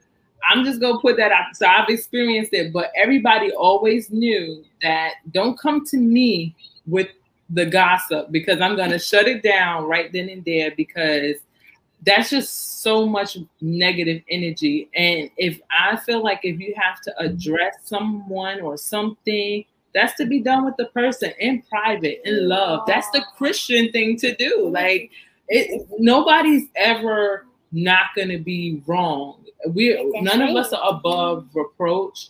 I'm 0.49 0.63
just 0.63 0.79
gonna 0.79 0.99
put 0.99 1.17
that 1.17 1.31
out. 1.31 1.55
So 1.55 1.65
I've 1.65 1.89
experienced 1.89 2.53
it, 2.53 2.71
but 2.71 2.91
everybody 2.95 3.51
always 3.51 4.09
knew 4.09 4.63
that 4.81 5.13
don't 5.31 5.59
come 5.59 5.85
to 5.85 5.97
me 5.97 6.55
with 6.85 7.07
the 7.49 7.65
gossip 7.65 8.31
because 8.31 8.61
I'm 8.61 8.75
gonna 8.75 8.99
shut 8.99 9.27
it 9.27 9.43
down 9.43 9.85
right 9.85 10.11
then 10.11 10.29
and 10.29 10.43
there 10.43 10.71
because 10.75 11.35
that's 12.05 12.29
just 12.29 12.81
so 12.81 13.05
much 13.05 13.37
negative 13.59 14.21
energy. 14.29 14.89
And 14.95 15.29
if 15.37 15.59
I 15.71 15.97
feel 15.97 16.23
like 16.23 16.41
if 16.43 16.59
you 16.59 16.73
have 16.77 17.01
to 17.01 17.19
address 17.19 17.75
someone 17.83 18.61
or 18.61 18.77
something, 18.77 19.65
that's 19.93 20.13
to 20.15 20.25
be 20.25 20.39
done 20.39 20.63
with 20.63 20.75
the 20.77 20.85
person 20.87 21.33
in 21.39 21.63
private, 21.63 22.21
in 22.23 22.47
love. 22.47 22.83
That's 22.87 23.09
the 23.11 23.25
Christian 23.35 23.91
thing 23.91 24.15
to 24.17 24.35
do. 24.35 24.69
Like 24.71 25.11
it, 25.47 25.87
nobody's 25.97 26.67
ever 26.75 27.45
not 27.71 28.07
going 28.15 28.29
to 28.29 28.37
be 28.37 28.81
wrong. 28.85 29.43
We 29.69 30.11
none 30.21 30.41
of 30.41 30.55
us 30.55 30.71
are 30.71 30.89
above 30.89 31.47
reproach. 31.53 32.29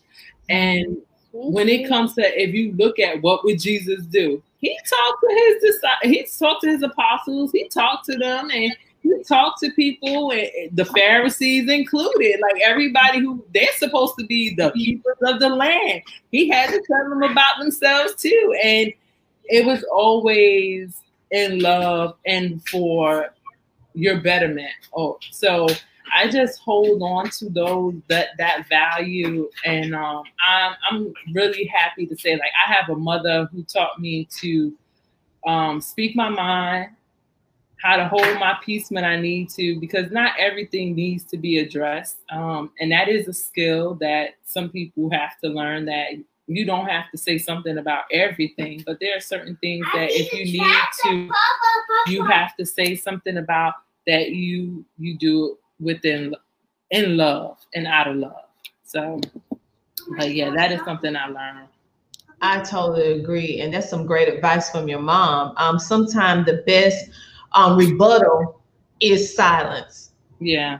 And 0.49 0.97
when 1.33 1.67
it 1.67 1.87
comes 1.87 2.13
to 2.15 2.41
if 2.41 2.53
you 2.53 2.73
look 2.73 2.99
at 2.99 3.21
what 3.21 3.43
would 3.43 3.59
Jesus 3.59 4.05
do, 4.05 4.41
he 4.59 4.77
talked 4.89 5.23
to 5.23 5.35
his 5.35 5.73
disciples, 5.73 6.03
he 6.03 6.27
talked 6.39 6.63
to 6.63 6.69
his 6.69 6.83
apostles, 6.83 7.51
he 7.51 7.67
talked 7.67 8.05
to 8.05 8.17
them, 8.17 8.49
and 8.49 8.75
he 9.01 9.23
talked 9.23 9.59
to 9.61 9.71
people, 9.71 10.29
the 10.71 10.85
Pharisees 10.85 11.69
included, 11.69 12.39
like 12.41 12.61
everybody 12.61 13.19
who 13.19 13.43
they're 13.53 13.67
supposed 13.77 14.15
to 14.19 14.25
be 14.25 14.55
the 14.55 14.71
keepers 14.71 15.17
of 15.23 15.39
the 15.39 15.49
land. 15.49 16.01
He 16.31 16.49
had 16.49 16.69
to 16.71 16.81
tell 16.85 17.09
them 17.09 17.23
about 17.23 17.59
themselves 17.59 18.15
too, 18.15 18.55
and 18.63 18.91
it 19.45 19.65
was 19.65 19.83
always 19.91 21.01
in 21.31 21.59
love 21.59 22.15
and 22.25 22.65
for 22.69 23.33
your 23.93 24.19
betterment. 24.21 24.71
Oh, 24.95 25.19
so 25.31 25.67
I 26.13 26.29
just 26.29 26.59
hold 26.59 27.01
on 27.01 27.29
to 27.31 27.49
those 27.49 27.95
that 28.07 28.29
that 28.37 28.67
value, 28.69 29.49
and 29.65 29.95
um, 29.95 30.23
I'm 30.45 30.75
I'm 30.89 31.13
really 31.33 31.65
happy 31.65 32.05
to 32.07 32.17
say 32.17 32.33
like 32.33 32.51
I 32.67 32.73
have 32.73 32.89
a 32.89 32.95
mother 32.95 33.47
who 33.51 33.63
taught 33.63 33.99
me 33.99 34.27
to 34.39 34.73
um, 35.45 35.81
speak 35.81 36.15
my 36.15 36.29
mind 36.29 36.89
how 37.81 37.95
to 37.95 38.07
hold 38.07 38.39
my 38.39 38.57
peace 38.63 38.89
when 38.89 39.05
I 39.05 39.19
need 39.19 39.49
to, 39.51 39.79
because 39.79 40.11
not 40.11 40.33
everything 40.39 40.95
needs 40.95 41.23
to 41.25 41.37
be 41.37 41.59
addressed. 41.59 42.17
Um, 42.31 42.71
and 42.79 42.91
that 42.91 43.07
is 43.07 43.27
a 43.27 43.33
skill 43.33 43.95
that 43.95 44.31
some 44.43 44.69
people 44.69 45.09
have 45.11 45.39
to 45.43 45.49
learn 45.49 45.85
that 45.85 46.13
you 46.47 46.65
don't 46.65 46.87
have 46.87 47.11
to 47.11 47.17
say 47.17 47.37
something 47.37 47.77
about 47.77 48.03
everything, 48.11 48.81
but 48.85 48.99
there 48.99 49.15
are 49.15 49.19
certain 49.19 49.57
things 49.57 49.85
that 49.93 50.09
if 50.11 50.31
you 50.31 50.59
need 50.59 50.85
to, 51.03 51.29
you 52.07 52.23
have 52.25 52.55
to 52.55 52.65
say 52.65 52.95
something 52.95 53.37
about 53.37 53.73
that 54.07 54.31
you 54.31 54.85
you 54.97 55.17
do 55.17 55.57
within 55.79 56.33
in 56.91 57.17
love 57.17 57.57
and 57.75 57.85
out 57.85 58.07
of 58.07 58.15
love. 58.15 58.45
So, 58.85 59.19
but 60.17 60.33
yeah, 60.33 60.49
that 60.51 60.71
is 60.71 60.79
something 60.85 61.15
I 61.15 61.27
learned. 61.27 61.67
I 62.41 62.61
totally 62.61 63.19
agree, 63.19 63.59
and 63.59 63.73
that's 63.73 63.89
some 63.89 64.05
great 64.05 64.29
advice 64.29 64.69
from 64.69 64.87
your 64.87 65.01
mom. 65.01 65.53
Um, 65.57 65.77
sometimes 65.79 66.45
the 66.45 66.63
best 66.65 67.09
um, 67.53 67.77
rebuttal 67.77 68.61
is 68.99 69.35
silence. 69.35 70.11
Yeah. 70.39 70.79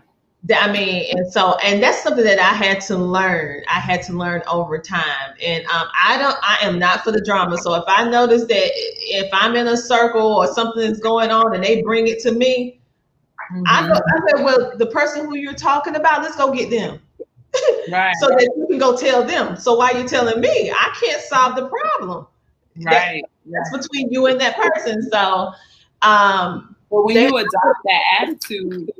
I 0.55 0.71
mean, 0.71 1.05
and 1.11 1.31
so, 1.31 1.57
and 1.63 1.81
that's 1.83 2.01
something 2.01 2.23
that 2.23 2.39
I 2.39 2.53
had 2.53 2.79
to 2.81 2.95
learn. 2.95 3.63
I 3.67 3.79
had 3.79 4.01
to 4.03 4.13
learn 4.13 4.43
over 4.47 4.77
time. 4.77 5.33
And 5.43 5.65
um, 5.65 5.87
I 6.01 6.17
don't, 6.17 6.37
I 6.41 6.57
am 6.61 6.79
not 6.79 7.03
for 7.03 7.11
the 7.11 7.21
drama. 7.21 7.57
So 7.57 7.73
if 7.73 7.83
I 7.87 8.09
notice 8.09 8.45
that 8.45 8.71
if 8.73 9.29
I'm 9.33 9.55
in 9.55 9.67
a 9.67 9.75
circle 9.75 10.35
or 10.35 10.47
something 10.47 10.83
is 10.83 10.99
going 10.99 11.31
on 11.31 11.53
and 11.53 11.63
they 11.63 11.81
bring 11.81 12.07
it 12.07 12.19
to 12.19 12.31
me, 12.31 12.79
mm-hmm. 13.51 13.63
I, 13.67 13.87
go, 13.87 13.93
I 13.93 14.29
said, 14.29 14.45
well, 14.45 14.77
the 14.77 14.85
person 14.87 15.25
who 15.25 15.35
you're 15.35 15.53
talking 15.53 15.95
about, 15.95 16.21
let's 16.21 16.35
go 16.35 16.51
get 16.51 16.69
them. 16.69 16.99
Right. 17.89 18.13
so 18.19 18.27
that 18.27 18.53
you 18.55 18.67
can 18.67 18.77
go 18.77 18.95
tell 18.95 19.23
them. 19.23 19.55
So 19.55 19.75
why 19.75 19.91
are 19.91 19.99
you 19.99 20.07
telling 20.07 20.41
me? 20.41 20.69
I 20.69 20.95
can't 21.01 21.21
solve 21.21 21.55
the 21.55 21.67
problem. 21.67 22.27
Right. 22.85 23.23
That, 23.45 23.61
that's 23.71 23.87
between 23.87 24.11
you 24.11 24.27
and 24.27 24.39
that 24.41 24.57
person. 24.57 25.01
So 25.09 25.53
um, 26.01 26.75
but 26.89 27.03
when 27.03 27.15
you 27.15 27.37
adopt 27.37 27.79
that 27.85 28.01
attitude, 28.21 28.91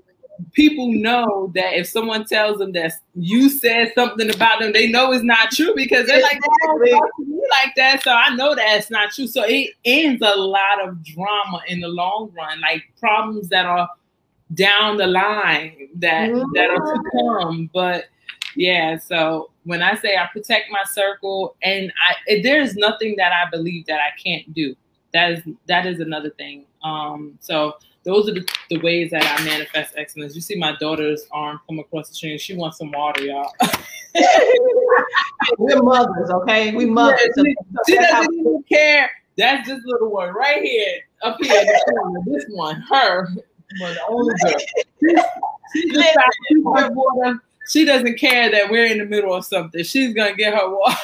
people 0.54 0.92
know 0.92 1.52
that 1.56 1.78
if 1.78 1.88
someone 1.88 2.26
tells 2.26 2.58
them 2.58 2.72
that 2.74 2.94
you 3.16 3.50
said 3.50 3.92
something 3.96 4.34
about 4.34 4.60
them, 4.60 4.74
they 4.74 4.90
know 4.90 5.12
it's 5.12 5.24
not 5.24 5.52
true 5.52 5.74
because 5.76 6.08
they're 6.08 6.22
like, 6.22 6.38
exactly. 6.38 6.92
talk 6.92 7.16
to 7.18 7.26
me 7.26 7.42
like 7.50 7.76
that. 7.76 8.04
So 8.04 8.12
I 8.12 8.36
know 8.36 8.56
that 8.56 8.78
it's 8.78 8.90
not 8.90 9.12
true. 9.12 9.28
So 9.28 9.44
it 9.46 9.72
ends 9.86 10.22
a 10.22 10.36
lot 10.36 10.86
of 10.86 11.04
drama 11.04 11.62
in 11.68 11.80
the 11.80 11.88
long 11.88 12.32
run, 12.36 12.60
like 12.62 12.84
problems 13.00 13.50
that 13.50 13.66
are 13.66 13.90
down 14.54 14.98
the 14.98 15.08
line 15.08 15.90
that 15.96 16.30
mm-hmm. 16.30 16.52
that 16.54 16.70
are 16.70 16.94
to 16.94 17.02
come. 17.14 17.70
But 17.74 18.06
yeah, 18.56 18.98
so 18.98 19.52
when 19.64 19.82
I 19.82 19.96
say 19.96 20.18
I 20.18 20.28
protect 20.32 20.72
my 20.72 20.84
circle, 20.90 21.56
and 21.64 21.92
I 22.28 22.42
there's 22.42 22.76
nothing 22.76 23.16
that 23.18 23.32
I 23.32 23.50
believe 23.50 23.86
that 23.86 24.00
I 24.00 24.20
can't 24.22 24.52
do. 24.54 24.76
That 25.14 25.32
is 25.32 25.44
that 25.68 25.86
is 25.86 26.00
another 26.00 26.32
thing. 26.32 26.66
Um, 26.88 27.38
so 27.42 27.76
those 28.04 28.30
are 28.30 28.34
the, 28.34 28.48
the, 28.70 28.80
ways 28.80 29.12
that 29.12 29.24
I 29.24 29.44
manifest 29.44 29.94
excellence. 29.98 30.36
You 30.36 30.42
see 30.42 30.56
my 30.56 30.76
daughter's 30.80 31.28
arm 31.32 31.60
come 31.68 31.80
across 31.80 32.10
the 32.10 32.16
screen. 32.16 32.38
She 32.38 32.56
wants 32.56 32.78
some 32.78 32.92
water, 32.92 33.24
y'all. 33.24 33.52
We're 35.58 35.84
mothers, 35.84 36.30
okay? 36.30 36.74
We 36.74 36.86
mothers. 36.86 37.20
Yeah, 37.36 37.44
she, 37.44 37.94
she 37.94 37.98
doesn't 37.98 38.34
even 38.34 38.64
care. 38.72 39.12
That's 39.38 39.68
this 39.68 39.80
little 39.86 40.12
one 40.12 40.34
right 40.34 40.64
here, 40.64 41.02
up 41.22 41.38
here. 41.42 41.66
this 42.26 42.46
one, 42.50 42.82
her, 42.82 43.28
well, 43.80 43.94
the 43.94 44.40
girl. 44.44 44.60
She, 45.00 45.82
she 45.82 45.94
just 45.94 46.18
her 46.64 46.90
water. 46.92 47.40
She 47.70 47.86
doesn't 47.86 48.18
care 48.18 48.50
that 48.50 48.72
we're 48.72 48.86
in 48.86 48.98
the 48.98 49.06
middle 49.06 49.34
of 49.36 49.46
something. 49.46 49.84
She's 49.84 50.14
gonna 50.16 50.36
get 50.36 50.54
her 50.54 50.70
water. 50.70 50.98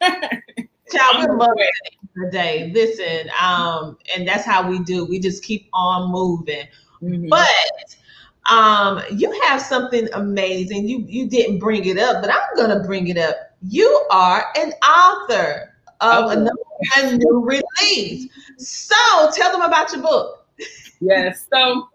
Child, 0.90 1.28
we're 1.28 1.36
mothers 1.36 1.68
the 2.18 2.30
day. 2.30 2.70
Listen, 2.74 3.30
um, 3.42 3.96
and 4.14 4.26
that's 4.26 4.44
how 4.44 4.68
we 4.68 4.78
do. 4.80 5.04
We 5.04 5.18
just 5.18 5.42
keep 5.42 5.68
on 5.72 6.10
moving. 6.10 6.66
Mm-hmm. 7.02 7.28
But 7.28 7.96
um, 8.50 9.02
you 9.12 9.30
have 9.42 9.60
something 9.60 10.08
amazing. 10.14 10.88
You 10.88 11.04
you 11.06 11.28
didn't 11.28 11.58
bring 11.58 11.84
it 11.84 11.98
up, 11.98 12.22
but 12.22 12.30
I'm 12.32 12.56
gonna 12.56 12.84
bring 12.84 13.08
it 13.08 13.18
up. 13.18 13.36
You 13.62 14.06
are 14.10 14.46
an 14.56 14.72
author 14.82 15.74
of 16.00 16.24
oh. 16.24 16.46
a, 16.96 17.04
a 17.04 17.16
new 17.16 17.44
release. 17.44 18.28
So 18.58 19.30
tell 19.34 19.52
them 19.52 19.62
about 19.62 19.92
your 19.92 20.02
book. 20.02 20.46
Yes. 21.00 21.46
So 21.52 21.88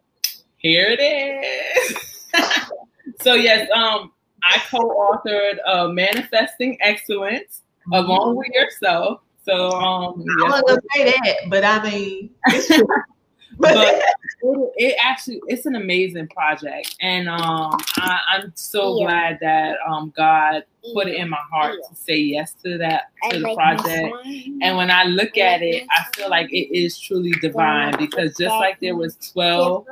here 0.58 0.88
it 0.88 1.02
is. 1.02 1.98
so 3.21 3.34
yes, 3.34 3.69
um, 3.71 4.12
I 4.44 4.62
co-authored 4.69 5.58
uh, 5.65 5.88
Manifesting 5.88 6.78
Excellence 6.82 7.62
along 7.92 8.36
with 8.36 8.48
yourself. 8.48 9.21
So 9.44 9.71
um, 9.71 10.23
I 10.46 10.50
wasn't 10.50 10.67
gonna 10.67 10.81
say 10.94 11.04
that, 11.06 11.35
but 11.50 11.63
I 11.65 11.83
mean, 11.83 12.29
but 13.58 13.75
it, 14.41 14.73
it, 14.77 14.96
actually 15.02 15.41
it's 15.48 15.65
an 15.65 15.75
amazing 15.75 16.27
project, 16.29 16.96
and 17.02 17.27
um, 17.27 17.77
I, 17.98 18.19
am 18.35 18.54
so 18.56 19.00
yeah. 19.00 19.06
glad 19.06 19.39
that 19.41 19.77
um 19.87 20.13
God 20.15 20.63
put 20.94 21.08
it 21.08 21.15
in 21.15 21.29
my 21.29 21.41
heart 21.52 21.75
to 21.89 21.96
say 21.96 22.17
yes 22.17 22.54
to 22.63 22.77
that 22.77 23.12
to 23.29 23.39
the 23.39 23.54
project. 23.54 24.15
And 24.62 24.77
when 24.77 24.89
I 24.89 25.04
look 25.04 25.37
at 25.37 25.62
it, 25.62 25.85
I 25.89 26.06
feel 26.15 26.29
like 26.29 26.52
it 26.52 26.73
is 26.73 26.98
truly 26.98 27.31
divine 27.41 27.98
because 27.98 28.35
just 28.37 28.56
like 28.56 28.79
there 28.79 28.96
was 28.96 29.17
twelve 29.33 29.85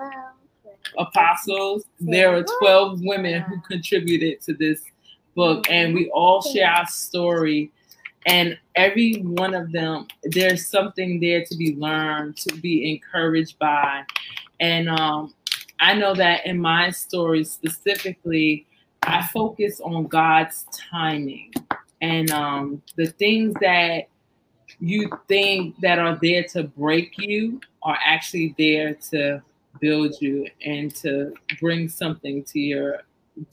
apostles, 0.97 1.83
there 1.99 2.33
are 2.35 2.45
twelve 2.59 3.01
women 3.01 3.41
who 3.41 3.59
contributed 3.67 4.39
to 4.43 4.53
this 4.53 4.81
book, 5.35 5.69
and 5.69 5.93
we 5.93 6.09
all 6.11 6.41
share 6.41 6.69
our 6.69 6.87
story 6.87 7.71
and 8.25 8.57
every 8.75 9.15
one 9.21 9.53
of 9.53 9.71
them 9.71 10.07
there's 10.23 10.67
something 10.67 11.19
there 11.19 11.43
to 11.45 11.55
be 11.57 11.75
learned 11.75 12.37
to 12.37 12.55
be 12.55 12.91
encouraged 12.91 13.57
by. 13.59 14.03
And 14.59 14.89
um, 14.89 15.33
i 15.79 15.93
know 15.93 16.13
that 16.13 16.45
in 16.45 16.59
my 16.59 16.91
story 16.91 17.43
specifically 17.43 18.67
i 19.03 19.25
focus 19.27 19.81
on 19.81 20.07
god's 20.07 20.65
timing. 20.91 21.53
And 22.01 22.31
um, 22.31 22.81
the 22.95 23.07
things 23.07 23.53
that 23.61 24.07
you 24.79 25.09
think 25.27 25.79
that 25.81 25.99
are 25.99 26.17
there 26.21 26.43
to 26.53 26.63
break 26.63 27.13
you 27.17 27.61
are 27.83 27.97
actually 28.03 28.55
there 28.57 28.95
to 29.11 29.41
build 29.79 30.15
you 30.19 30.47
and 30.65 30.93
to 30.95 31.33
bring 31.59 31.87
something 31.87 32.43
to 32.43 32.59
your 32.59 33.01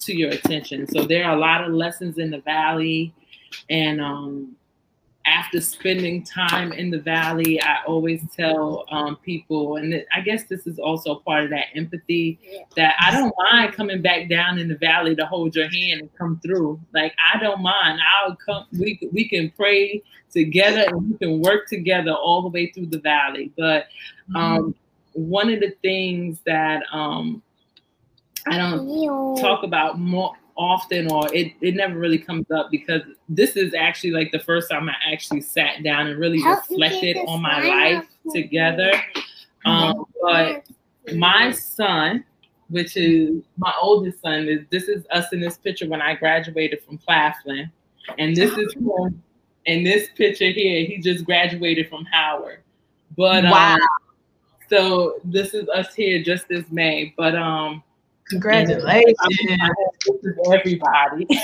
to 0.01 0.17
your 0.17 0.31
attention. 0.31 0.87
So 0.89 1.05
there 1.05 1.25
are 1.25 1.37
a 1.37 1.39
lot 1.39 1.65
of 1.65 1.73
lessons 1.73 2.19
in 2.19 2.31
the 2.31 2.41
valley, 2.41 3.15
and 3.71 4.01
um, 4.01 4.57
after 5.29 5.61
spending 5.61 6.25
time 6.25 6.73
in 6.73 6.91
the 6.91 6.99
valley, 6.99 7.61
I 7.61 7.85
always 7.87 8.23
tell 8.35 8.85
um, 8.91 9.17
people, 9.17 9.77
and 9.77 10.05
I 10.15 10.21
guess 10.21 10.45
this 10.45 10.67
is 10.67 10.79
also 10.79 11.17
part 11.17 11.45
of 11.45 11.51
that 11.51 11.67
empathy 11.75 12.39
that 12.77 12.95
I 13.01 13.11
don't 13.13 13.35
mind 13.51 13.75
coming 13.75 14.01
back 14.01 14.29
down 14.29 14.59
in 14.59 14.69
the 14.69 14.77
valley 14.77 15.15
to 15.17 15.27
hold 15.27 15.55
your 15.55 15.69
hand 15.69 16.01
and 16.01 16.15
come 16.17 16.41
through. 16.43 16.81
Like 16.95 17.15
I 17.33 17.39
don't 17.39 17.61
mind. 17.61 18.01
I'll 18.23 18.37
come. 18.37 18.67
We 18.73 18.99
we 19.13 19.29
can 19.29 19.51
pray 19.51 20.03
together 20.31 20.85
and 20.89 21.11
we 21.11 21.19
can 21.19 21.41
work 21.41 21.69
together 21.69 22.13
all 22.13 22.43
the 22.43 22.49
way 22.49 22.71
through 22.73 22.87
the 22.87 23.01
valley. 23.01 23.53
But 23.57 23.89
mm-hmm. 24.31 24.37
um, 24.37 24.59
mm-hmm. 24.59 25.29
one 25.29 25.53
of 25.53 25.61
the 25.61 25.75
things 25.83 26.41
that 26.47 26.83
um, 26.93 27.43
I 28.47 28.57
don't 28.57 29.37
talk 29.37 29.63
about 29.63 29.99
more 29.99 30.35
often 30.59 31.11
or 31.11 31.33
it, 31.33 31.53
it 31.61 31.77
never 31.77 31.99
really 31.99 32.19
comes 32.19 32.51
up 32.51 32.69
because 32.71 33.03
this 33.29 33.57
is 33.57 33.73
actually 33.75 34.11
like 34.11 34.33
the 34.33 34.41
first 34.41 34.69
time 34.69 34.89
I 34.89 35.13
actually 35.13 35.41
sat 35.41 35.85
down 35.85 36.09
and 36.09 36.19
really 36.19 36.41
Help 36.41 36.69
reflected 36.69 37.17
on 37.27 37.41
my 37.41 37.63
life 37.63 38.07
together. 38.35 38.93
Um, 39.65 40.05
but 40.21 40.67
my 41.15 41.53
son, 41.53 42.25
which 42.69 42.97
is 42.97 43.43
my 43.57 43.73
oldest 43.81 44.21
son, 44.21 44.49
is 44.49 44.61
this 44.71 44.89
is 44.89 45.07
us 45.11 45.33
in 45.33 45.41
this 45.41 45.57
picture 45.57 45.89
when 45.89 46.03
I 46.03 46.15
graduated 46.15 46.83
from 46.83 46.99
Claflin. 46.99 47.71
And 48.19 48.37
this 48.37 48.57
is 48.59 48.75
him 48.75 49.23
in 49.67 49.85
this 49.85 50.09
picture 50.17 50.51
here. 50.51 50.85
He 50.87 50.99
just 50.99 51.25
graduated 51.25 51.89
from 51.89 52.05
Howard. 52.07 52.61
But 53.17 53.45
um, 53.45 53.51
wow. 53.53 53.77
so 54.69 55.21
this 55.25 55.55
is 55.55 55.69
us 55.69 55.95
here 55.95 56.23
just 56.23 56.49
this 56.49 56.65
May. 56.71 57.15
But 57.17 57.37
um 57.37 57.85
Congratulations. 58.31 59.17
everybody. 60.53 61.27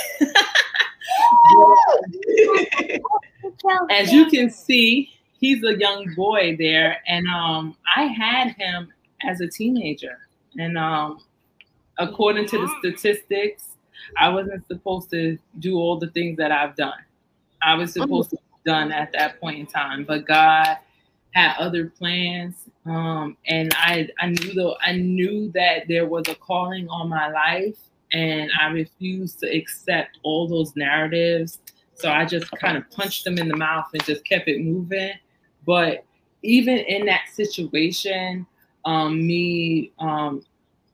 As 3.91 4.12
you 4.12 4.26
can 4.26 4.51
see, 4.51 5.11
he's 5.39 5.62
a 5.64 5.78
young 5.78 6.12
boy 6.14 6.57
there, 6.59 6.99
and 7.07 7.26
um, 7.28 7.76
I 7.97 8.05
had 8.05 8.53
him 8.53 8.93
as 9.22 9.41
a 9.41 9.49
teenager. 9.49 10.18
And 10.59 10.78
um, 10.78 11.20
according 11.99 12.47
to 12.49 12.59
the 12.59 12.68
statistics, 12.78 13.76
I 14.18 14.28
wasn't 14.28 14.66
supposed 14.66 15.11
to 15.11 15.39
do 15.59 15.76
all 15.76 15.99
the 15.99 16.09
things 16.09 16.37
that 16.39 16.53
I've 16.53 16.76
done. 16.76 16.99
I 17.62 17.74
was 17.74 17.93
supposed 17.93 18.30
to 18.30 18.37
be 18.37 18.70
done 18.70 18.93
at 18.93 19.12
that 19.12 19.41
point 19.41 19.59
in 19.59 19.66
time, 19.66 20.05
but 20.05 20.26
God 20.26 20.78
had 21.35 21.57
other 21.59 21.89
plans 21.91 22.64
um, 22.87 23.37
and 23.47 23.72
I 23.76 24.09
I 24.18 24.28
knew 24.28 24.55
though 24.55 24.76
I 24.85 24.93
knew 24.93 25.51
that 25.53 25.89
there 25.89 26.07
was 26.07 26.28
a 26.28 26.35
calling 26.35 26.89
on 26.89 27.09
my 27.09 27.28
life, 27.30 27.78
and 28.12 28.51
I 28.61 28.68
refused 28.68 29.41
to 29.41 29.47
accept 29.47 30.18
all 30.22 30.47
those 30.47 30.76
narratives. 30.76 31.61
So 31.95 32.11
I 32.11 32.24
just 32.26 32.51
kind 32.53 32.76
of 32.76 32.91
punched 32.91 33.24
them 33.24 33.39
in 33.39 33.49
the 33.49 33.57
mouth 33.57 33.87
and 33.93 34.05
just 34.05 34.24
kept 34.24 34.49
it 34.49 34.62
moving. 34.62 35.12
But 35.64 36.05
even 36.43 36.78
in 36.78 37.07
that 37.07 37.28
situation, 37.32 38.47
um, 38.85 39.26
me 39.26 39.93
um, 39.99 40.45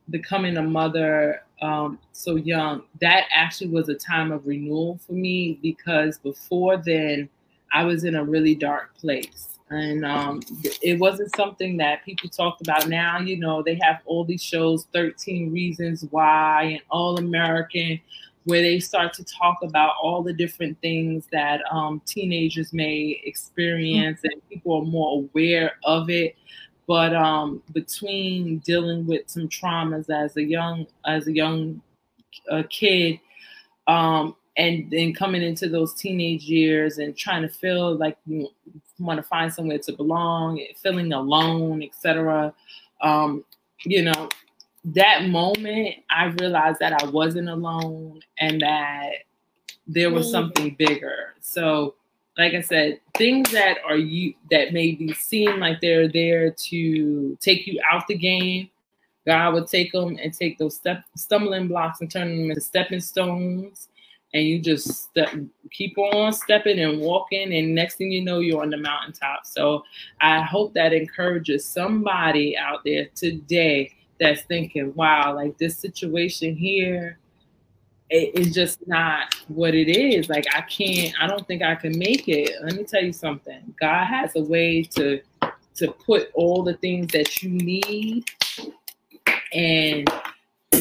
becoming 0.09 0.57
a 0.57 0.61
mother 0.61 1.43
um, 1.61 1.99
so 2.13 2.35
young, 2.35 2.83
that 3.01 3.25
actually 3.33 3.69
was 3.69 3.89
a 3.89 3.95
time 3.95 4.31
of 4.31 4.47
renewal 4.47 4.99
for 5.05 5.13
me 5.13 5.59
because 5.61 6.19
before 6.19 6.77
then, 6.77 7.27
I 7.73 7.83
was 7.83 8.03
in 8.05 8.15
a 8.15 8.23
really 8.23 8.55
dark 8.55 8.95
place 8.95 9.50
and 9.71 10.05
um, 10.05 10.41
it 10.81 10.99
wasn't 10.99 11.33
something 11.35 11.77
that 11.77 12.03
people 12.03 12.29
talked 12.29 12.61
about 12.61 12.87
now 12.87 13.19
you 13.19 13.37
know 13.37 13.63
they 13.63 13.79
have 13.81 14.01
all 14.05 14.23
these 14.23 14.43
shows 14.43 14.85
13 14.93 15.51
reasons 15.51 16.05
why 16.11 16.63
and 16.63 16.81
all 16.89 17.17
american 17.17 17.99
where 18.43 18.61
they 18.61 18.79
start 18.79 19.13
to 19.13 19.23
talk 19.23 19.57
about 19.61 19.93
all 20.01 20.23
the 20.23 20.33
different 20.33 20.79
things 20.81 21.27
that 21.31 21.61
um, 21.71 22.01
teenagers 22.05 22.73
may 22.73 23.21
experience 23.23 24.19
mm-hmm. 24.19 24.33
and 24.33 24.49
people 24.49 24.75
are 24.75 24.85
more 24.85 25.19
aware 25.19 25.73
of 25.83 26.09
it 26.09 26.35
but 26.87 27.15
um, 27.15 27.63
between 27.71 28.57
dealing 28.59 29.07
with 29.07 29.29
some 29.29 29.47
traumas 29.47 30.09
as 30.09 30.35
a 30.37 30.43
young 30.43 30.85
as 31.05 31.27
a 31.27 31.33
young 31.33 31.81
uh, 32.49 32.63
kid 32.69 33.19
um, 33.87 34.35
and 34.57 34.91
then 34.91 35.13
coming 35.13 35.41
into 35.41 35.69
those 35.69 35.93
teenage 35.93 36.43
years 36.43 36.97
and 36.97 37.15
trying 37.15 37.41
to 37.41 37.49
feel 37.49 37.95
like 37.95 38.17
want 39.03 39.17
to 39.17 39.23
find 39.23 39.53
somewhere 39.53 39.79
to 39.79 39.93
belong, 39.93 40.63
feeling 40.77 41.11
alone, 41.13 41.83
etc. 41.83 42.53
Um, 43.01 43.43
you 43.83 44.03
know, 44.03 44.29
that 44.83 45.27
moment, 45.27 45.95
I 46.09 46.25
realized 46.25 46.79
that 46.79 47.01
I 47.01 47.05
wasn't 47.07 47.49
alone 47.49 48.21
and 48.39 48.61
that 48.61 49.11
there 49.87 50.09
was 50.09 50.27
mm. 50.27 50.31
something 50.31 50.75
bigger. 50.77 51.35
So, 51.39 51.95
like 52.37 52.53
I 52.53 52.61
said, 52.61 52.99
things 53.15 53.51
that 53.51 53.77
are 53.85 53.97
you 53.97 54.33
that 54.49 54.73
maybe 54.73 55.13
seem 55.13 55.59
like 55.59 55.81
they're 55.81 56.07
there 56.07 56.51
to 56.51 57.37
take 57.41 57.67
you 57.67 57.79
out 57.91 58.07
the 58.07 58.17
game, 58.17 58.69
God 59.25 59.53
would 59.53 59.67
take 59.67 59.91
them 59.91 60.17
and 60.21 60.33
take 60.33 60.57
those 60.57 60.75
step 60.75 61.03
stumbling 61.15 61.67
blocks 61.67 62.01
and 62.01 62.09
turn 62.09 62.35
them 62.35 62.49
into 62.49 62.61
stepping 62.61 63.01
stones 63.01 63.89
and 64.33 64.45
you 64.45 64.59
just 64.59 64.87
step, 64.89 65.33
keep 65.71 65.97
on 65.97 66.31
stepping 66.31 66.79
and 66.79 66.99
walking 66.99 67.53
and 67.53 67.75
next 67.75 67.95
thing 67.95 68.11
you 68.11 68.23
know 68.23 68.39
you're 68.39 68.61
on 68.61 68.69
the 68.69 68.77
mountaintop. 68.77 69.45
So 69.45 69.83
i 70.19 70.41
hope 70.41 70.73
that 70.73 70.93
encourages 70.93 71.65
somebody 71.65 72.57
out 72.57 72.79
there 72.85 73.07
today 73.15 73.91
that's 74.19 74.43
thinking 74.43 74.93
wow 74.95 75.35
like 75.35 75.57
this 75.57 75.77
situation 75.77 76.55
here 76.55 77.17
it 78.09 78.37
is 78.37 78.53
just 78.53 78.85
not 78.87 79.33
what 79.47 79.73
it 79.73 79.87
is. 79.89 80.29
Like 80.29 80.45
i 80.53 80.61
can't 80.61 81.13
i 81.19 81.27
don't 81.27 81.47
think 81.47 81.61
i 81.61 81.75
can 81.75 81.97
make 81.97 82.27
it. 82.27 82.51
Let 82.63 82.75
me 82.75 82.83
tell 82.83 83.03
you 83.03 83.13
something. 83.13 83.73
God 83.79 84.05
has 84.05 84.35
a 84.35 84.41
way 84.41 84.83
to 84.95 85.21
to 85.75 85.91
put 86.05 86.29
all 86.33 86.63
the 86.63 86.75
things 86.75 87.11
that 87.13 87.41
you 87.41 87.49
need 87.49 88.25
and 89.53 90.09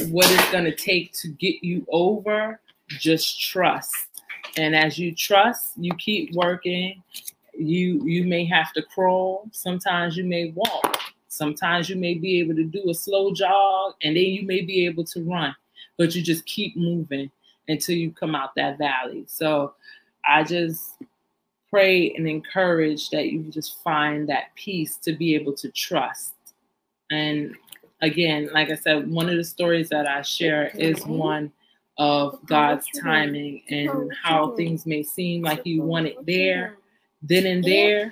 what 0.08 0.30
it's 0.30 0.50
going 0.50 0.64
to 0.64 0.74
take 0.74 1.12
to 1.12 1.28
get 1.28 1.62
you 1.62 1.86
over 1.90 2.60
just 2.98 3.40
trust. 3.40 3.94
And 4.56 4.74
as 4.74 4.98
you 4.98 5.14
trust, 5.14 5.72
you 5.76 5.92
keep 5.94 6.34
working. 6.34 7.02
You 7.56 8.04
you 8.04 8.24
may 8.24 8.44
have 8.46 8.72
to 8.72 8.82
crawl. 8.82 9.48
Sometimes 9.52 10.16
you 10.16 10.24
may 10.24 10.52
walk. 10.54 10.98
Sometimes 11.28 11.88
you 11.88 11.96
may 11.96 12.14
be 12.14 12.40
able 12.40 12.56
to 12.56 12.64
do 12.64 12.90
a 12.90 12.94
slow 12.94 13.32
jog, 13.32 13.94
and 14.02 14.16
then 14.16 14.24
you 14.24 14.46
may 14.46 14.62
be 14.62 14.86
able 14.86 15.04
to 15.04 15.22
run. 15.22 15.54
But 15.96 16.14
you 16.14 16.22
just 16.22 16.44
keep 16.46 16.76
moving 16.76 17.30
until 17.68 17.96
you 17.96 18.10
come 18.10 18.34
out 18.34 18.54
that 18.56 18.78
valley. 18.78 19.24
So 19.28 19.74
I 20.26 20.42
just 20.42 20.96
pray 21.70 22.12
and 22.16 22.28
encourage 22.28 23.10
that 23.10 23.28
you 23.28 23.44
just 23.44 23.82
find 23.82 24.28
that 24.28 24.54
peace 24.56 24.96
to 24.96 25.12
be 25.12 25.34
able 25.36 25.52
to 25.54 25.70
trust. 25.70 26.34
And 27.10 27.54
again, 28.02 28.50
like 28.52 28.70
I 28.70 28.74
said, 28.74 29.08
one 29.10 29.28
of 29.28 29.36
the 29.36 29.44
stories 29.44 29.88
that 29.90 30.08
I 30.08 30.22
share 30.22 30.68
is 30.68 31.06
one 31.06 31.52
of 32.00 32.38
God's 32.46 32.86
timing 32.98 33.62
and 33.68 34.10
how 34.22 34.56
things 34.56 34.86
may 34.86 35.02
seem 35.02 35.42
like 35.42 35.66
you 35.66 35.82
want 35.82 36.06
it 36.06 36.16
there, 36.24 36.78
then 37.22 37.44
and 37.44 37.62
there, 37.62 38.10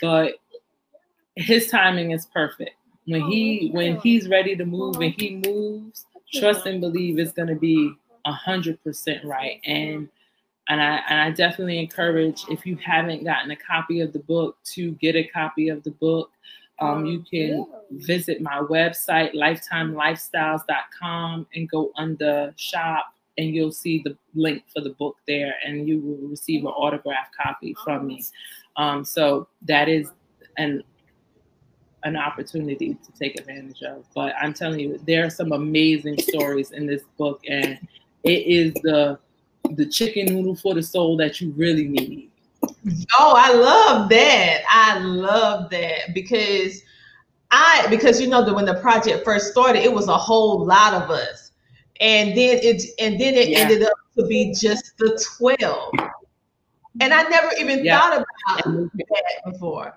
but 0.00 0.34
his 1.36 1.68
timing 1.68 2.10
is 2.10 2.26
perfect. 2.26 2.72
When 3.06 3.22
he 3.22 3.70
when 3.72 4.00
he's 4.00 4.28
ready 4.28 4.56
to 4.56 4.64
move 4.64 4.96
and 4.96 5.14
he 5.16 5.36
moves, 5.36 6.04
trust 6.34 6.66
and 6.66 6.80
believe 6.80 7.20
it's 7.20 7.32
gonna 7.32 7.54
be 7.54 7.94
a 8.26 8.32
hundred 8.32 8.82
percent 8.82 9.24
right. 9.24 9.60
And 9.64 10.08
and 10.68 10.82
I 10.82 11.00
and 11.08 11.20
I 11.20 11.30
definitely 11.30 11.78
encourage 11.78 12.44
if 12.50 12.66
you 12.66 12.76
haven't 12.84 13.22
gotten 13.22 13.52
a 13.52 13.56
copy 13.56 14.00
of 14.00 14.12
the 14.12 14.18
book 14.18 14.56
to 14.72 14.92
get 14.92 15.14
a 15.14 15.22
copy 15.22 15.68
of 15.68 15.84
the 15.84 15.92
book. 15.92 16.32
Um, 16.82 17.06
you 17.06 17.24
can 17.30 17.64
visit 17.92 18.42
my 18.42 18.58
website, 18.58 19.34
lifetimelifestyles.com, 19.34 21.46
and 21.54 21.68
go 21.68 21.92
under 21.96 22.52
shop, 22.56 23.14
and 23.38 23.54
you'll 23.54 23.70
see 23.70 24.02
the 24.04 24.16
link 24.34 24.64
for 24.74 24.80
the 24.80 24.90
book 24.90 25.16
there, 25.28 25.54
and 25.64 25.86
you 25.86 26.00
will 26.00 26.16
receive 26.28 26.62
an 26.62 26.72
autographed 26.72 27.36
copy 27.36 27.76
from 27.84 28.08
me. 28.08 28.24
Um, 28.76 29.04
so 29.04 29.46
that 29.62 29.88
is 29.88 30.10
an 30.58 30.82
an 32.04 32.16
opportunity 32.16 32.94
to 32.94 33.12
take 33.12 33.38
advantage 33.38 33.80
of. 33.84 34.04
But 34.12 34.34
I'm 34.40 34.52
telling 34.52 34.80
you, 34.80 34.98
there 35.06 35.24
are 35.24 35.30
some 35.30 35.52
amazing 35.52 36.18
stories 36.18 36.72
in 36.72 36.84
this 36.86 37.04
book, 37.16 37.40
and 37.48 37.78
it 38.24 38.44
is 38.46 38.74
the 38.82 39.20
the 39.76 39.86
chicken 39.86 40.26
noodle 40.26 40.56
for 40.56 40.74
the 40.74 40.82
soul 40.82 41.16
that 41.18 41.40
you 41.40 41.52
really 41.52 41.86
need. 41.86 42.31
Oh, 43.18 43.34
I 43.36 43.52
love 43.54 44.08
that. 44.08 44.62
I 44.68 44.98
love 44.98 45.70
that 45.70 46.14
because 46.14 46.82
I 47.50 47.86
because 47.90 48.20
you 48.20 48.28
know 48.28 48.44
that 48.44 48.54
when 48.54 48.64
the 48.64 48.74
project 48.74 49.24
first 49.24 49.52
started, 49.52 49.82
it 49.82 49.92
was 49.92 50.08
a 50.08 50.16
whole 50.16 50.64
lot 50.64 50.94
of 50.94 51.10
us. 51.10 51.52
And 52.00 52.30
then 52.30 52.58
it 52.62 52.82
and 52.98 53.20
then 53.20 53.34
it 53.34 53.50
yeah. 53.50 53.60
ended 53.60 53.82
up 53.82 53.92
to 54.18 54.26
be 54.26 54.52
just 54.52 54.96
the 54.98 55.24
12. 55.38 55.92
And 57.00 57.14
I 57.14 57.22
never 57.22 57.52
even 57.58 57.84
Yeah. 57.84 57.98
thought 57.98 58.16
about 58.16 58.64
that 58.64 59.52
before. 59.52 59.96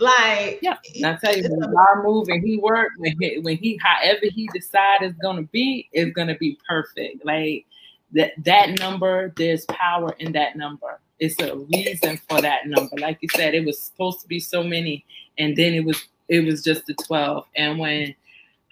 Like, 0.00 0.58
Yeah, 0.60 0.76
and 0.96 1.06
I 1.06 1.16
tell 1.16 1.36
you, 1.36 1.44
when 1.48 1.72
God 1.72 2.02
move 2.02 2.28
and 2.28 2.44
He 2.44 2.58
work, 2.58 2.92
when 2.96 3.14
he, 3.20 3.38
when 3.38 3.56
He, 3.56 3.78
however 3.82 4.22
He 4.22 4.48
decide 4.48 5.02
is 5.02 5.12
gonna 5.22 5.42
be, 5.42 5.88
is 5.92 6.12
gonna 6.12 6.36
be 6.36 6.58
perfect. 6.68 7.24
Like 7.24 7.66
that 8.12 8.32
that 8.44 8.78
number, 8.78 9.32
there's 9.36 9.64
power 9.66 10.14
in 10.18 10.32
that 10.32 10.56
number. 10.56 11.00
It's 11.24 11.40
a 11.40 11.56
reason 11.56 12.20
for 12.28 12.42
that 12.42 12.66
number. 12.66 12.96
Like 12.98 13.16
you 13.22 13.30
said, 13.30 13.54
it 13.54 13.64
was 13.64 13.80
supposed 13.80 14.20
to 14.20 14.28
be 14.28 14.40
so 14.40 14.62
many, 14.62 15.06
and 15.38 15.56
then 15.56 15.72
it 15.72 15.82
was 15.84 16.06
it 16.28 16.44
was 16.44 16.62
just 16.62 16.84
the 16.86 16.92
twelve. 16.94 17.46
And 17.56 17.78
when 17.78 18.14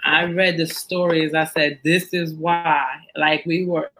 I 0.05 0.25
read 0.25 0.59
the 0.59 0.67
stories, 0.67 1.33
I 1.33 1.45
said, 1.45 1.81
"This 1.83 2.13
is 2.13 2.35
why." 2.35 2.85
Like 3.17 3.47
we 3.47 3.65
were, 3.65 3.91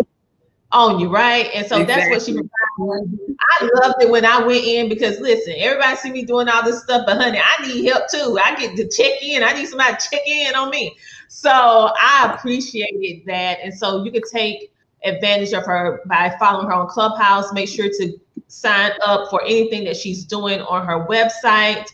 on 0.72 0.98
you, 0.98 1.08
right? 1.08 1.48
And 1.54 1.66
so 1.66 1.84
that's 1.84 2.10
what 2.10 2.22
she 2.22 2.32
I 2.80 3.68
loved 3.82 4.02
it 4.02 4.10
when 4.10 4.24
I 4.26 4.46
went 4.46 4.64
in 4.64 4.88
because 4.88 5.20
listen, 5.20 5.54
everybody 5.58 5.96
see 5.96 6.12
me 6.12 6.24
doing 6.24 6.48
all 6.48 6.64
this 6.64 6.82
stuff, 6.82 7.04
but 7.06 7.18
honey, 7.18 7.40
I 7.40 7.66
need 7.66 7.86
help 7.86 8.04
too. 8.10 8.38
I 8.44 8.56
get 8.56 8.76
to 8.76 8.88
check 8.88 9.22
in. 9.22 9.44
I 9.44 9.52
need 9.54 9.68
somebody 9.68 9.96
to 9.96 10.10
check 10.10 10.22
in 10.26 10.54
on 10.54 10.70
me. 10.70 10.96
So 11.28 11.50
I 11.50 12.34
appreciated 12.34 13.26
that. 13.26 13.60
And 13.62 13.74
so 13.74 14.04
you 14.04 14.12
could 14.12 14.24
take 14.32 14.72
advantage 15.04 15.52
of 15.54 15.64
her 15.66 16.02
by 16.06 16.34
following 16.40 16.66
her 16.68 16.74
on 16.74 16.88
Clubhouse. 16.88 17.52
Make 17.52 17.68
sure 17.68 17.88
to 17.88 18.18
sign 18.48 18.92
up 19.06 19.30
for 19.30 19.42
anything 19.44 19.84
that 19.84 19.96
she's 19.96 20.24
doing 20.24 20.60
on 20.62 20.86
her 20.86 21.06
website. 21.06 21.88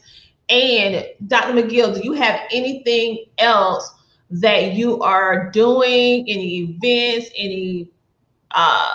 And 0.49 1.07
Dr. 1.29 1.55
McGill, 1.55 1.95
do 1.95 2.03
you 2.05 2.13
have 2.15 2.41
anything 2.53 3.27
else 3.39 3.93
that 4.31 4.75
you 4.75 5.01
are 5.03 5.51
doing? 5.51 6.29
Any 6.29 6.77
events, 6.79 7.31
any 7.37 7.91
uh, 8.53 8.95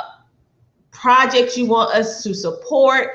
projects 1.03 1.57
you 1.57 1.65
want 1.65 1.93
us 1.93 2.23
to 2.23 2.33
support 2.33 3.09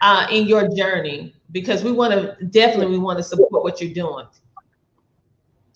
uh, 0.00 0.26
in 0.30 0.48
your 0.48 0.68
journey? 0.74 1.32
Because 1.52 1.84
we 1.84 1.92
want 1.92 2.12
to 2.12 2.44
definitely 2.46 2.96
we 2.96 2.98
want 2.98 3.18
to 3.18 3.22
support 3.22 3.62
what 3.62 3.80
you're 3.80 3.94
doing. 3.94 4.26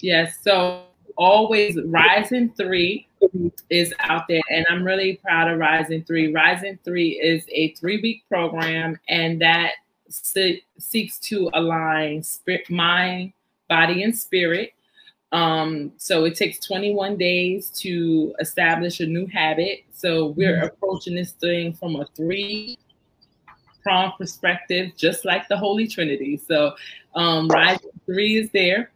Yes. 0.00 0.38
So 0.42 0.82
always 1.16 1.78
Rising 1.84 2.50
Three 2.50 3.06
is 3.70 3.94
out 4.00 4.24
there, 4.28 4.42
and 4.50 4.66
I'm 4.68 4.82
really 4.82 5.20
proud 5.22 5.48
of 5.48 5.60
Rising 5.60 6.02
Three. 6.02 6.32
Rising 6.32 6.80
Three 6.84 7.10
is 7.10 7.44
a 7.52 7.72
three 7.74 8.00
week 8.02 8.24
program, 8.28 8.98
and 9.08 9.40
that 9.40 9.74
se- 10.08 10.64
seeks 10.78 11.18
to 11.20 11.48
align 11.54 12.24
spirit, 12.24 12.68
mind, 12.68 13.32
body, 13.68 14.02
and 14.02 14.16
spirit. 14.16 14.72
Um, 15.32 15.92
so 15.96 16.24
it 16.24 16.36
takes 16.36 16.58
21 16.64 17.16
days 17.16 17.70
to 17.80 18.34
establish 18.40 19.00
a 19.00 19.06
new 19.06 19.26
habit. 19.26 19.84
So 19.96 20.26
we're 20.36 20.62
approaching 20.62 21.14
this 21.14 21.32
thing 21.32 21.72
from 21.72 21.96
a 21.96 22.06
three 22.14 22.78
prong 23.82 24.12
perspective, 24.18 24.92
just 24.96 25.24
like 25.24 25.48
the 25.48 25.56
Holy 25.56 25.88
Trinity. 25.88 26.36
So 26.36 26.74
um, 27.14 27.48
Rising 27.48 27.90
Three 28.04 28.36
is 28.36 28.50
there. 28.50 28.90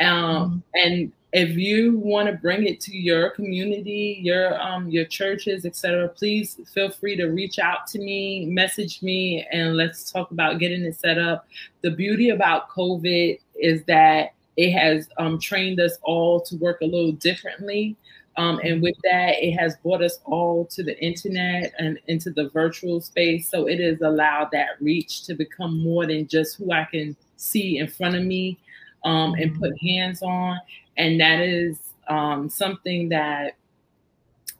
Um, 0.00 0.62
and 0.74 1.12
if 1.34 1.50
you 1.50 1.98
want 1.98 2.28
to 2.28 2.34
bring 2.34 2.66
it 2.66 2.80
to 2.80 2.96
your 2.96 3.30
community, 3.30 4.20
your 4.22 4.58
um, 4.58 4.88
your 4.88 5.04
churches, 5.04 5.66
etc., 5.66 6.08
please 6.08 6.58
feel 6.72 6.88
free 6.88 7.16
to 7.16 7.26
reach 7.26 7.58
out 7.58 7.86
to 7.88 7.98
me, 7.98 8.46
message 8.46 9.02
me, 9.02 9.46
and 9.52 9.76
let's 9.76 10.10
talk 10.10 10.30
about 10.30 10.58
getting 10.58 10.82
it 10.82 10.98
set 10.98 11.18
up. 11.18 11.46
The 11.82 11.90
beauty 11.90 12.30
about 12.30 12.70
COVID 12.70 13.38
is 13.54 13.84
that 13.84 14.32
it 14.56 14.72
has 14.72 15.08
um, 15.18 15.38
trained 15.38 15.78
us 15.78 15.98
all 16.02 16.40
to 16.40 16.56
work 16.56 16.80
a 16.80 16.86
little 16.86 17.12
differently. 17.12 17.96
Um, 18.38 18.60
and 18.62 18.80
with 18.80 18.94
that, 19.02 19.42
it 19.42 19.58
has 19.58 19.76
brought 19.78 20.00
us 20.00 20.20
all 20.24 20.64
to 20.66 20.84
the 20.84 20.96
internet 21.04 21.72
and 21.80 21.98
into 22.06 22.30
the 22.30 22.48
virtual 22.50 23.00
space. 23.00 23.50
So 23.50 23.66
it 23.66 23.80
has 23.80 24.00
allowed 24.00 24.50
that 24.52 24.80
reach 24.80 25.24
to 25.24 25.34
become 25.34 25.82
more 25.82 26.06
than 26.06 26.28
just 26.28 26.56
who 26.56 26.70
I 26.70 26.84
can 26.84 27.16
see 27.36 27.78
in 27.78 27.88
front 27.88 28.14
of 28.14 28.22
me 28.22 28.56
um, 29.04 29.34
and 29.34 29.58
put 29.58 29.76
hands 29.82 30.22
on. 30.22 30.60
And 30.96 31.20
that 31.20 31.40
is 31.40 31.80
um, 32.06 32.48
something 32.48 33.08
that 33.08 33.56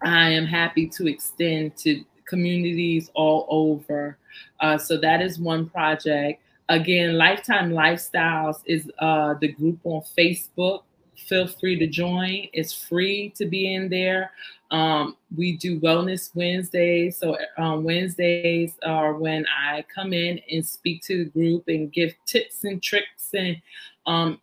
I 0.02 0.30
am 0.30 0.44
happy 0.44 0.88
to 0.88 1.06
extend 1.06 1.76
to 1.78 2.04
communities 2.26 3.12
all 3.14 3.46
over. 3.48 4.18
Uh, 4.58 4.76
so 4.76 4.98
that 4.98 5.22
is 5.22 5.38
one 5.38 5.70
project. 5.70 6.42
Again, 6.68 7.16
Lifetime 7.16 7.70
Lifestyles 7.70 8.56
is 8.66 8.90
uh, 8.98 9.34
the 9.34 9.48
group 9.48 9.78
on 9.84 10.02
Facebook. 10.18 10.82
Feel 11.26 11.46
free 11.46 11.78
to 11.78 11.86
join. 11.86 12.48
It's 12.52 12.72
free 12.72 13.30
to 13.36 13.46
be 13.46 13.74
in 13.74 13.88
there. 13.88 14.32
Um, 14.70 15.16
we 15.36 15.56
do 15.56 15.80
Wellness 15.80 16.30
Wednesdays. 16.34 17.16
So 17.18 17.36
um, 17.56 17.84
Wednesdays 17.84 18.74
are 18.82 19.14
when 19.14 19.46
I 19.46 19.84
come 19.94 20.12
in 20.12 20.40
and 20.50 20.64
speak 20.64 21.02
to 21.04 21.24
the 21.24 21.30
group 21.30 21.64
and 21.68 21.92
give 21.92 22.14
tips 22.26 22.64
and 22.64 22.82
tricks 22.82 23.30
and 23.34 23.60
um, 24.06 24.40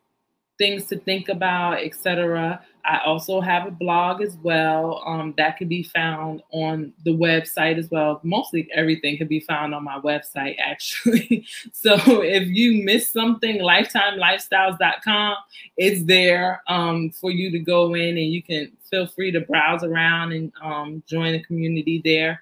things 0.57 0.86
to 0.88 0.97
think 0.97 1.30
about, 1.30 1.84
etc. 1.84 2.63
I 2.88 3.00
also 3.04 3.42
have 3.42 3.68
a 3.68 3.72
blog 3.72 4.22
as 4.22 4.38
well 4.38 5.02
um, 5.06 5.34
that 5.38 5.58
can 5.58 5.68
be 5.68 5.84
found 5.84 6.44
on 6.52 6.94
the 7.04 7.16
website 7.16 7.78
as 7.78 7.90
well. 7.90 8.20
Mostly 8.24 8.70
everything 8.74 9.18
can 9.18 9.28
be 9.28 9.40
found 9.40 9.74
on 9.74 9.84
my 9.84 10.00
website, 10.00 10.56
actually. 10.60 11.48
so 11.74 11.96
if 12.22 12.48
you 12.48 12.84
miss 12.84 13.10
something, 13.10 13.58
lifetimelifestyles.com, 13.58 15.36
it's 15.78 16.04
there 16.06 16.62
um, 16.68 17.10
for 17.10 17.32
you 17.32 17.52
to 17.52 17.60
go 17.60 17.96
in 17.96 18.18
and 18.18 18.28
you 18.28 18.44
can 18.44 18.72
feel 18.90 19.08
free 19.08 19.32
to 19.32 19.42
browse 19.42 19.84
around 19.84 20.32
and 20.34 20.52
um, 20.62 21.04
join 21.08 21.34
the 21.34 21.44
community 21.44 22.02
there. 22.04 22.42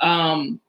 Um, 0.00 0.60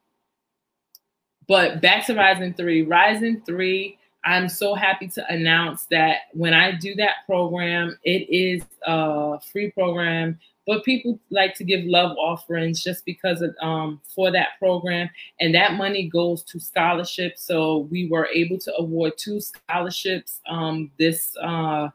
but 1.48 1.82
back 1.82 2.06
to 2.08 2.16
Rising 2.16 2.54
3. 2.54 2.84
Rising 2.84 3.42
3 3.46 3.98
I'm 4.24 4.50
so 4.50 4.76
happy 4.76 5.08
to 5.10 5.34
announce 5.34 5.86
that 5.86 6.18
when 6.34 6.54
I 6.54 6.74
do 6.74 6.94
that 6.96 7.26
program, 7.26 7.98
it 8.04 8.30
is 8.30 8.64
a 8.86 9.40
free 9.52 9.72
program, 9.72 10.40
but 10.68 10.86
people 10.86 11.20
like 11.32 11.56
to 11.56 11.64
give 11.64 11.84
love 11.86 12.16
offerings 12.18 12.84
just 12.84 13.04
because 13.04 13.42
of 13.42 13.56
um, 13.62 14.00
for 14.14 14.32
that 14.32 14.60
program, 14.60 15.10
and 15.40 15.56
that 15.56 15.74
money 15.74 16.08
goes 16.08 16.44
to 16.44 16.60
scholarships. 16.60 17.44
So 17.44 17.88
we 17.92 18.08
were 18.10 18.28
able 18.28 18.60
to 18.60 18.74
award 18.78 19.14
two 19.18 19.42
scholarships 19.42 20.40
um, 20.48 20.92
this 21.00 21.36
uh, 21.42 21.90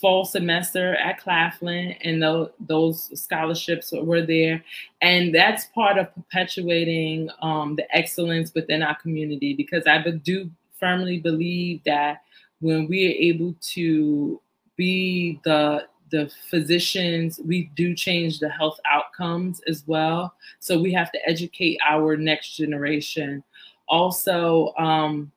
fall 0.00 0.24
semester 0.24 0.94
at 0.96 1.18
Claflin, 1.18 1.96
and 2.02 2.22
tho- 2.22 2.52
those 2.60 3.20
scholarships 3.20 3.92
were 3.92 4.24
there, 4.24 4.62
and 5.00 5.34
that's 5.34 5.66
part 5.74 5.98
of 5.98 6.14
perpetuating 6.14 7.30
um, 7.40 7.74
the 7.74 7.96
excellence 7.96 8.54
within 8.54 8.80
our 8.80 8.96
community 9.00 9.54
because 9.54 9.88
I 9.88 10.00
do 10.08 10.48
firmly 10.82 11.18
believe 11.18 11.80
that 11.84 12.22
when 12.60 12.88
we 12.88 13.06
are 13.06 13.16
able 13.32 13.54
to 13.60 14.40
be 14.76 15.40
the 15.44 15.86
the 16.10 16.30
physicians, 16.50 17.40
we 17.42 17.70
do 17.74 17.94
change 17.94 18.38
the 18.38 18.48
health 18.48 18.78
outcomes 18.84 19.62
as 19.66 19.82
well. 19.86 20.34
So 20.60 20.78
we 20.78 20.92
have 20.92 21.10
to 21.12 21.28
educate 21.28 21.78
our 21.88 22.18
next 22.18 22.54
generation. 22.54 23.42
Also, 23.88 24.74
um, 24.76 25.32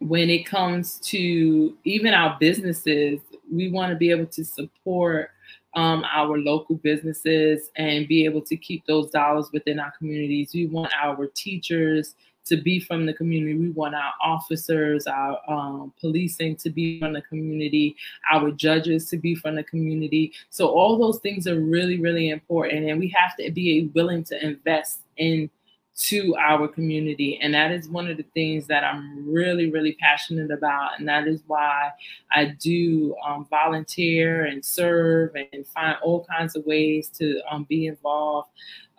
when 0.00 0.30
it 0.30 0.46
comes 0.46 0.98
to 1.00 1.76
even 1.84 2.14
our 2.14 2.38
businesses, 2.40 3.20
we 3.52 3.70
want 3.70 3.90
to 3.90 3.96
be 3.96 4.10
able 4.10 4.26
to 4.26 4.44
support 4.44 5.30
um, 5.74 6.02
our 6.10 6.38
local 6.38 6.76
businesses 6.76 7.70
and 7.76 8.08
be 8.08 8.24
able 8.24 8.42
to 8.42 8.56
keep 8.56 8.86
those 8.86 9.10
dollars 9.10 9.50
within 9.52 9.78
our 9.78 9.92
communities. 9.98 10.52
We 10.54 10.66
want 10.66 10.92
our 11.00 11.26
teachers 11.26 12.14
to 12.44 12.56
be 12.56 12.78
from 12.80 13.06
the 13.06 13.14
community. 13.14 13.56
We 13.58 13.70
want 13.70 13.94
our 13.94 14.12
officers, 14.22 15.06
our 15.06 15.38
um, 15.48 15.92
policing 16.00 16.56
to 16.56 16.70
be 16.70 17.00
from 17.00 17.14
the 17.14 17.22
community, 17.22 17.96
our 18.30 18.50
judges 18.50 19.08
to 19.10 19.16
be 19.16 19.34
from 19.34 19.56
the 19.56 19.64
community. 19.64 20.32
So 20.50 20.68
all 20.68 20.98
those 20.98 21.18
things 21.20 21.46
are 21.46 21.60
really, 21.60 22.00
really 22.00 22.30
important, 22.30 22.88
and 22.88 22.98
we 22.98 23.08
have 23.08 23.36
to 23.36 23.50
be 23.50 23.90
willing 23.94 24.24
to 24.24 24.44
invest 24.44 25.00
in 25.16 25.50
to 25.96 26.34
our 26.36 26.66
community 26.66 27.38
and 27.40 27.54
that 27.54 27.70
is 27.70 27.88
one 27.88 28.08
of 28.10 28.16
the 28.16 28.24
things 28.34 28.66
that 28.66 28.82
i'm 28.82 29.32
really 29.32 29.70
really 29.70 29.96
passionate 30.00 30.50
about 30.50 30.98
and 30.98 31.06
that 31.06 31.28
is 31.28 31.44
why 31.46 31.88
i 32.32 32.46
do 32.46 33.14
um, 33.24 33.46
volunteer 33.48 34.46
and 34.46 34.64
serve 34.64 35.30
and 35.36 35.64
find 35.68 35.96
all 36.02 36.24
kinds 36.24 36.56
of 36.56 36.66
ways 36.66 37.08
to 37.08 37.40
um, 37.48 37.64
be 37.68 37.86
involved 37.86 38.48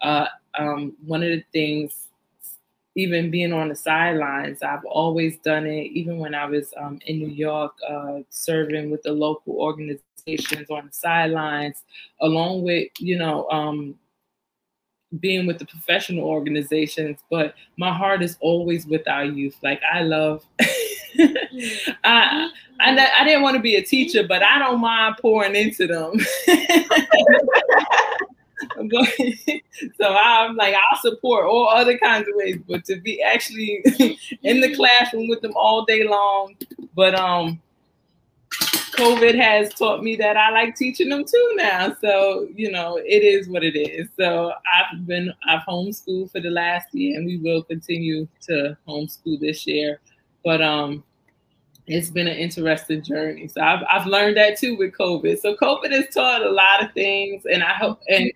uh, 0.03 0.27
um, 0.57 0.93
one 1.05 1.21
of 1.21 1.29
the 1.29 1.43
things 1.51 2.04
even 2.95 3.29
being 3.29 3.51
on 3.51 3.67
the 3.69 3.75
sidelines, 3.75 4.63
I've 4.63 4.85
always 4.85 5.37
done 5.39 5.65
it. 5.67 5.91
Even 5.91 6.17
when 6.17 6.33
I 6.33 6.45
was 6.45 6.73
um, 6.77 6.99
in 7.05 7.19
New 7.19 7.27
York, 7.27 7.73
uh, 7.87 8.19
serving 8.29 8.89
with 8.89 9.03
the 9.03 9.11
local 9.11 9.55
organizations 9.55 10.69
on 10.69 10.87
the 10.87 10.93
sidelines, 10.93 11.83
along 12.21 12.63
with 12.63 12.89
you 12.99 13.17
know 13.17 13.49
um, 13.49 13.95
being 15.19 15.45
with 15.45 15.59
the 15.59 15.65
professional 15.65 16.23
organizations. 16.23 17.19
But 17.29 17.55
my 17.77 17.93
heart 17.93 18.23
is 18.23 18.37
always 18.39 18.87
with 18.87 19.07
our 19.07 19.25
youth. 19.25 19.57
Like 19.61 19.81
I 19.91 20.01
love. 20.01 20.45
I, 21.17 22.49
I 22.79 23.09
I 23.19 23.23
didn't 23.23 23.41
want 23.41 23.55
to 23.55 23.61
be 23.61 23.75
a 23.75 23.83
teacher, 23.83 24.25
but 24.27 24.41
I 24.41 24.57
don't 24.59 24.79
mind 24.79 25.17
pouring 25.21 25.55
into 25.55 25.87
them. 25.87 26.13
so 29.97 30.15
I'm 30.15 30.55
like, 30.55 30.75
I'll 30.75 30.99
support 31.01 31.45
all 31.45 31.69
other 31.69 31.97
kinds 31.97 32.27
of 32.27 32.35
ways, 32.35 32.57
but 32.67 32.85
to 32.85 32.97
be 32.97 33.21
actually 33.21 33.83
in 34.43 34.61
the 34.61 34.73
classroom 34.75 35.27
with 35.27 35.41
them 35.41 35.53
all 35.55 35.85
day 35.85 36.07
long. 36.07 36.55
But 36.95 37.15
um, 37.15 37.61
COVID 38.95 39.35
has 39.35 39.73
taught 39.73 40.03
me 40.03 40.15
that 40.15 40.37
I 40.37 40.51
like 40.51 40.75
teaching 40.75 41.09
them 41.09 41.25
too 41.25 41.51
now. 41.55 41.95
So 41.99 42.47
you 42.55 42.71
know, 42.71 42.97
it 42.97 43.23
is 43.23 43.49
what 43.49 43.63
it 43.63 43.77
is. 43.77 44.07
So 44.17 44.53
I've 44.73 45.05
been 45.05 45.33
I've 45.47 45.63
homeschooled 45.67 46.31
for 46.31 46.39
the 46.39 46.49
last 46.49 46.93
year, 46.93 47.17
and 47.17 47.25
we 47.25 47.37
will 47.37 47.63
continue 47.63 48.27
to 48.43 48.77
homeschool 48.87 49.39
this 49.39 49.67
year. 49.67 49.99
But 50.43 50.61
um, 50.61 51.03
it's 51.87 52.09
been 52.09 52.27
an 52.27 52.37
interesting 52.37 53.03
journey. 53.03 53.47
So 53.47 53.61
I've, 53.61 53.83
I've 53.89 54.07
learned 54.07 54.37
that 54.37 54.57
too 54.57 54.75
with 54.75 54.93
COVID. 54.93 55.39
So 55.39 55.55
COVID 55.55 55.91
has 55.91 56.07
taught 56.13 56.41
a 56.41 56.49
lot 56.49 56.83
of 56.83 56.91
things. 56.93 57.43
And 57.45 57.63
I 57.63 57.73
hope, 57.73 58.01
and 58.07 58.31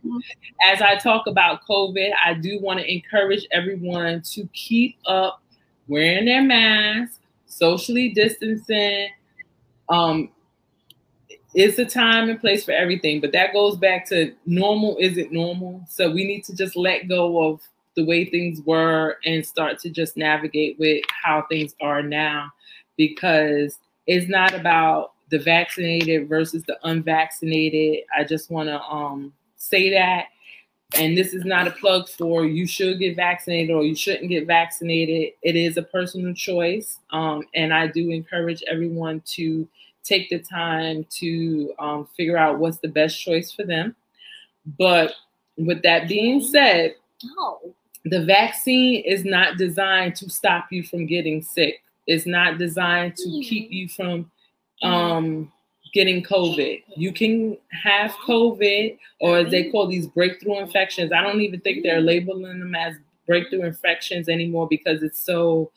as 0.71 0.81
I 0.81 0.95
talk 0.95 1.25
about 1.25 1.61
COVID, 1.67 2.11
I 2.23 2.35
do 2.35 2.59
want 2.61 2.79
to 2.79 2.91
encourage 2.91 3.47
everyone 3.51 4.21
to 4.33 4.47
keep 4.53 4.97
up 5.07 5.41
wearing 5.87 6.25
their 6.25 6.43
mask, 6.43 7.19
socially 7.47 8.09
distancing. 8.09 9.09
Um, 9.89 10.29
it's 11.55 11.79
a 11.79 11.85
time 11.85 12.29
and 12.29 12.39
place 12.39 12.63
for 12.63 12.73
everything, 12.73 13.19
but 13.19 13.31
that 13.31 13.53
goes 13.53 13.75
back 13.75 14.07
to 14.09 14.35
normal 14.45 14.97
isn't 14.99 15.31
normal. 15.31 15.83
So 15.89 16.11
we 16.11 16.25
need 16.25 16.43
to 16.43 16.55
just 16.55 16.75
let 16.75 17.07
go 17.07 17.49
of 17.49 17.61
the 17.95 18.05
way 18.05 18.25
things 18.25 18.61
were 18.61 19.17
and 19.25 19.43
start 19.43 19.79
to 19.79 19.89
just 19.89 20.15
navigate 20.15 20.77
with 20.77 21.03
how 21.23 21.45
things 21.49 21.73
are 21.81 22.03
now 22.03 22.51
because 22.99 23.79
it's 24.07 24.27
not 24.27 24.53
about 24.53 25.13
the 25.31 25.39
vaccinated 25.39 26.27
versus 26.27 26.63
the 26.67 26.77
unvaccinated. 26.83 28.03
I 28.15 28.25
just 28.25 28.51
want 28.51 28.67
to 28.67 28.79
um, 28.81 29.31
say 29.55 29.89
that. 29.91 30.25
And 30.95 31.17
this 31.17 31.33
is 31.33 31.45
not 31.45 31.67
a 31.67 31.71
plug 31.71 32.09
for 32.09 32.45
you 32.45 32.67
should 32.67 32.99
get 32.99 33.15
vaccinated 33.15 33.73
or 33.73 33.85
you 33.85 33.95
shouldn't 33.95 34.29
get 34.29 34.47
vaccinated. 34.47 35.33
It 35.41 35.55
is 35.55 35.77
a 35.77 35.83
personal 35.83 36.33
choice. 36.33 36.97
Um, 37.11 37.43
and 37.55 37.73
I 37.73 37.87
do 37.87 38.09
encourage 38.09 38.63
everyone 38.67 39.21
to 39.27 39.65
take 40.03 40.29
the 40.29 40.39
time 40.39 41.05
to 41.19 41.73
um, 41.79 42.07
figure 42.17 42.37
out 42.37 42.59
what's 42.59 42.79
the 42.79 42.87
best 42.89 43.21
choice 43.21 43.51
for 43.51 43.63
them. 43.63 43.95
But 44.77 45.13
with 45.57 45.83
that 45.83 46.09
being 46.09 46.41
said, 46.41 46.95
the 48.03 48.25
vaccine 48.25 49.03
is 49.05 49.23
not 49.23 49.57
designed 49.57 50.15
to 50.17 50.29
stop 50.29 50.67
you 50.69 50.83
from 50.83 51.05
getting 51.05 51.41
sick. 51.41 51.81
It's 52.09 52.25
not 52.25 52.57
designed 52.57 53.15
to 53.17 53.23
keep 53.23 53.65
mm-hmm. 53.65 53.73
you 53.73 53.89
from 53.89 54.31
mm-hmm. 54.83 54.87
um, 54.87 55.51
getting 55.93 56.23
COVID. 56.23 56.83
You 56.95 57.13
can 57.13 57.57
have 57.83 58.11
COVID, 58.27 58.97
or 59.21 59.37
as 59.37 59.51
they 59.51 59.63
mm-hmm. 59.63 59.71
call 59.71 59.87
these 59.87 60.07
breakthrough 60.07 60.59
infections. 60.59 61.11
I 61.11 61.21
don't 61.21 61.41
even 61.41 61.61
think 61.61 61.83
they're 61.83 62.01
labeling 62.01 62.59
them 62.59 62.75
as 62.75 62.95
breakthrough 63.27 63.63
infections 63.63 64.27
anymore 64.27 64.67
because 64.67 65.03
it's 65.03 65.19
so 65.19 65.71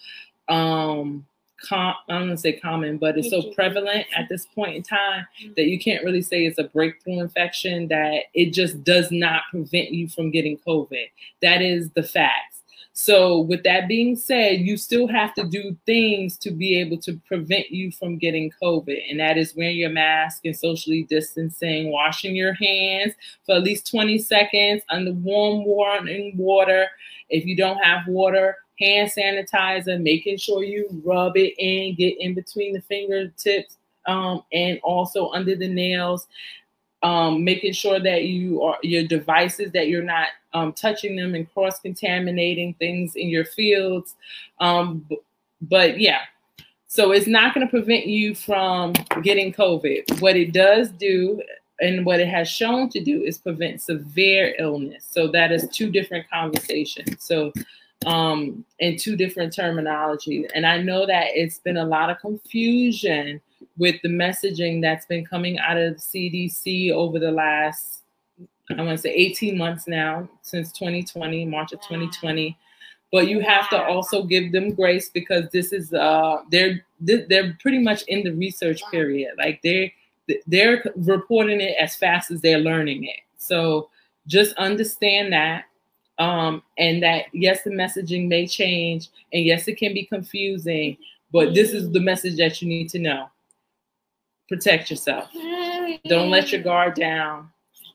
um 0.48 1.26
com- 1.68 1.94
I 2.08 2.18
don't 2.18 2.28
want 2.28 2.38
to 2.38 2.42
say 2.42 2.52
common, 2.54 2.98
but 2.98 3.16
it's 3.16 3.30
so 3.30 3.52
prevalent 3.52 4.06
at 4.16 4.28
this 4.28 4.46
point 4.54 4.76
in 4.76 4.82
time 4.82 5.26
that 5.56 5.66
you 5.66 5.78
can't 5.78 6.04
really 6.04 6.22
say 6.22 6.44
it's 6.46 6.58
a 6.58 6.64
breakthrough 6.64 7.20
infection 7.20 7.88
that 7.88 8.24
it 8.34 8.52
just 8.52 8.82
does 8.84 9.10
not 9.10 9.42
prevent 9.50 9.90
you 9.90 10.08
from 10.08 10.30
getting 10.30 10.58
COVID. 10.58 11.06
That 11.42 11.62
is 11.62 11.90
the 11.90 12.02
facts. 12.02 12.61
So, 12.94 13.40
with 13.40 13.62
that 13.62 13.88
being 13.88 14.16
said, 14.16 14.60
you 14.60 14.76
still 14.76 15.08
have 15.08 15.32
to 15.34 15.44
do 15.44 15.74
things 15.86 16.36
to 16.38 16.50
be 16.50 16.78
able 16.78 16.98
to 16.98 17.18
prevent 17.26 17.70
you 17.70 17.90
from 17.90 18.18
getting 18.18 18.52
COVID. 18.62 18.98
And 19.08 19.18
that 19.18 19.38
is 19.38 19.56
wearing 19.56 19.78
your 19.78 19.90
mask 19.90 20.44
and 20.44 20.56
socially 20.56 21.04
distancing, 21.04 21.90
washing 21.90 22.36
your 22.36 22.52
hands 22.52 23.14
for 23.46 23.54
at 23.54 23.62
least 23.62 23.90
20 23.90 24.18
seconds 24.18 24.82
under 24.90 25.12
warm 25.12 25.64
running 25.66 26.36
water. 26.36 26.86
If 27.30 27.46
you 27.46 27.56
don't 27.56 27.78
have 27.78 28.06
water, 28.06 28.58
hand 28.78 29.10
sanitizer, 29.10 30.00
making 30.00 30.36
sure 30.36 30.62
you 30.62 30.88
rub 31.02 31.36
it 31.36 31.54
in, 31.58 31.94
get 31.94 32.20
in 32.20 32.34
between 32.34 32.74
the 32.74 32.82
fingertips 32.82 33.78
um, 34.06 34.42
and 34.52 34.78
also 34.82 35.30
under 35.30 35.56
the 35.56 35.68
nails 35.68 36.26
um, 37.02 37.44
making 37.44 37.72
sure 37.72 37.98
that 38.00 38.24
you 38.24 38.62
are 38.62 38.78
your 38.82 39.04
devices 39.04 39.72
that 39.72 39.88
you're 39.88 40.02
not 40.02 40.28
um, 40.54 40.72
touching 40.72 41.16
them 41.16 41.34
and 41.34 41.52
cross 41.52 41.80
contaminating 41.80 42.74
things 42.74 43.16
in 43.16 43.28
your 43.28 43.44
fields. 43.44 44.14
Um, 44.60 45.08
but 45.60 45.98
yeah, 45.98 46.20
so 46.86 47.12
it's 47.12 47.26
not 47.26 47.54
going 47.54 47.66
to 47.66 47.70
prevent 47.70 48.06
you 48.06 48.34
from 48.34 48.92
getting 49.22 49.52
COVID. 49.52 50.20
What 50.20 50.36
it 50.36 50.52
does 50.52 50.90
do 50.90 51.40
and 51.80 52.06
what 52.06 52.20
it 52.20 52.28
has 52.28 52.48
shown 52.48 52.88
to 52.90 53.02
do 53.02 53.22
is 53.22 53.38
prevent 53.38 53.80
severe 53.80 54.54
illness. 54.58 55.06
So 55.10 55.28
that 55.28 55.50
is 55.52 55.68
two 55.70 55.90
different 55.90 56.28
conversations. 56.30 57.24
So 57.24 57.52
um 58.04 58.64
and 58.80 58.98
two 58.98 59.16
different 59.16 59.54
terminology. 59.54 60.46
And 60.54 60.66
I 60.66 60.82
know 60.82 61.06
that 61.06 61.28
it's 61.34 61.58
been 61.58 61.76
a 61.76 61.84
lot 61.84 62.10
of 62.10 62.18
confusion 62.18 63.40
with 63.78 64.00
the 64.02 64.08
messaging 64.08 64.80
that's 64.80 65.06
been 65.06 65.24
coming 65.24 65.58
out 65.58 65.76
of 65.76 65.96
CDC 65.96 66.90
over 66.92 67.18
the 67.18 67.30
last, 67.30 68.02
I 68.70 68.74
want 68.82 68.90
to 68.90 68.98
say 68.98 69.10
18 69.10 69.56
months 69.56 69.86
now, 69.86 70.28
since 70.42 70.72
2020, 70.72 71.44
March 71.46 71.72
of 71.72 71.80
2020. 71.80 72.56
But 73.10 73.28
you 73.28 73.40
have 73.40 73.68
to 73.70 73.82
also 73.82 74.22
give 74.22 74.52
them 74.52 74.72
grace 74.72 75.10
because 75.10 75.50
this 75.50 75.72
is 75.72 75.92
uh 75.92 76.38
they're 76.50 76.82
they're 77.00 77.56
pretty 77.60 77.78
much 77.78 78.04
in 78.04 78.24
the 78.24 78.32
research 78.32 78.80
period. 78.90 79.34
Like 79.36 79.60
they 79.62 79.92
they're 80.46 80.82
reporting 80.96 81.60
it 81.60 81.76
as 81.78 81.94
fast 81.94 82.30
as 82.30 82.40
they're 82.40 82.58
learning 82.58 83.04
it. 83.04 83.20
So 83.36 83.90
just 84.26 84.54
understand 84.54 85.32
that 85.34 85.66
um, 86.18 86.62
and 86.78 87.02
that 87.02 87.26
yes, 87.32 87.64
the 87.64 87.70
messaging 87.70 88.28
may 88.28 88.46
change, 88.46 89.08
and 89.32 89.44
yes, 89.44 89.66
it 89.68 89.76
can 89.76 89.92
be 89.92 90.04
confusing, 90.04 90.96
but 91.32 91.54
this 91.54 91.72
is 91.72 91.90
the 91.90 92.00
message 92.00 92.36
that 92.36 92.62
you 92.62 92.68
need 92.68 92.88
to 92.90 92.98
know 92.98 93.28
protect 94.48 94.90
yourself. 94.90 95.28
Don't 96.06 96.30
let 96.30 96.52
your 96.52 96.62
guard 96.62 96.94
down. 96.94 97.48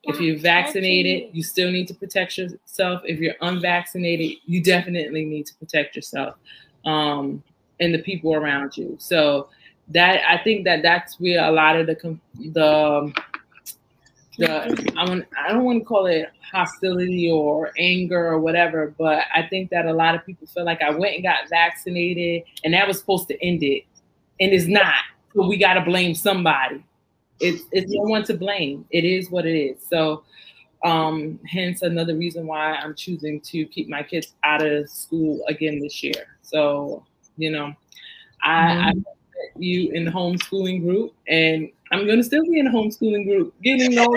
If 0.04 0.22
you're 0.22 0.38
vaccinated, 0.38 1.30
you 1.34 1.44
still 1.44 1.70
need 1.70 1.88
to 1.90 1.94
protect 1.94 2.38
yourself. 2.38 3.02
If 3.04 3.20
you're 3.20 3.36
unvaccinated, 3.42 4.38
you 4.46 4.64
definitely 4.64 5.26
need 5.26 5.46
to 5.48 5.56
protect 5.56 5.96
yourself 5.96 6.36
um, 6.86 7.44
and 7.80 7.94
the 7.94 8.00
people 8.00 8.34
around 8.34 8.78
you. 8.78 8.96
So 9.00 9.50
that 9.90 10.22
I 10.30 10.42
think 10.44 10.66
that 10.66 10.82
that's 10.82 11.20
where 11.20 11.44
a 11.44 11.52
lot 11.52 11.78
of 11.78 11.88
the 11.88 12.18
the 12.54 13.14
the 14.38 14.94
I 14.98 15.24
I 15.46 15.52
don't 15.52 15.64
want 15.64 15.80
to 15.80 15.86
call 15.86 16.06
it 16.06 16.30
hostility 16.52 17.30
or 17.30 17.72
anger 17.78 18.28
or 18.28 18.40
whatever, 18.40 18.94
but 18.98 19.24
I 19.34 19.44
think 19.44 19.70
that 19.72 19.86
a 19.86 19.94
lot 19.94 20.16
of 20.16 20.26
people 20.26 20.48
feel 20.48 20.64
like 20.64 20.82
I 20.82 20.92
went 20.92 21.16
and 21.16 21.24
got 21.24 21.50
vaccinated 21.50 22.44
and 22.64 22.74
that 22.74 22.88
was 22.88 23.00
supposed 23.00 23.28
to 23.30 23.44
end 23.44 23.64
it, 23.64 23.84
and 24.40 24.54
it's 24.54 24.68
not 24.68 24.96
but 25.36 25.48
we 25.48 25.58
got 25.58 25.76
to 25.76 25.82
blame 25.82 26.16
somebody. 26.16 26.84
It's 27.40 27.64
it's 27.72 27.92
no 27.92 28.02
one 28.04 28.24
to 28.26 28.34
blame. 28.34 28.86
It 28.90 29.04
is 29.04 29.30
what 29.30 29.46
it 29.46 29.56
is. 29.56 29.78
So, 29.88 30.24
um, 30.84 31.40
hence 31.46 31.82
another 31.82 32.16
reason 32.16 32.48
why 32.48 32.74
I'm 32.74 32.96
choosing 32.96 33.40
to 33.42 33.66
keep 33.66 33.90
my 33.90 34.04
kids 34.04 34.34
out 34.44 34.66
of 34.66 34.90
school 34.90 35.44
again 35.48 35.80
this 35.80 36.02
year. 36.02 36.38
So, 36.42 37.06
you 37.38 37.52
know, 37.52 37.74
I, 38.42 38.62
mm-hmm. 38.62 38.88
I 38.88 38.94
you 39.60 39.92
in 39.92 40.06
the 40.06 40.12
homeschooling 40.12 40.82
group, 40.82 41.14
and 41.28 41.70
I'm 41.92 42.06
going 42.06 42.18
to 42.18 42.24
still 42.24 42.44
be 42.44 42.60
in 42.60 42.68
a 42.68 42.72
homeschooling 42.72 43.26
group, 43.26 43.54
getting 43.62 43.98
all 43.98 44.16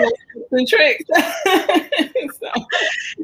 and 0.51 0.67
tricks. 0.67 1.03
so. 1.15 2.65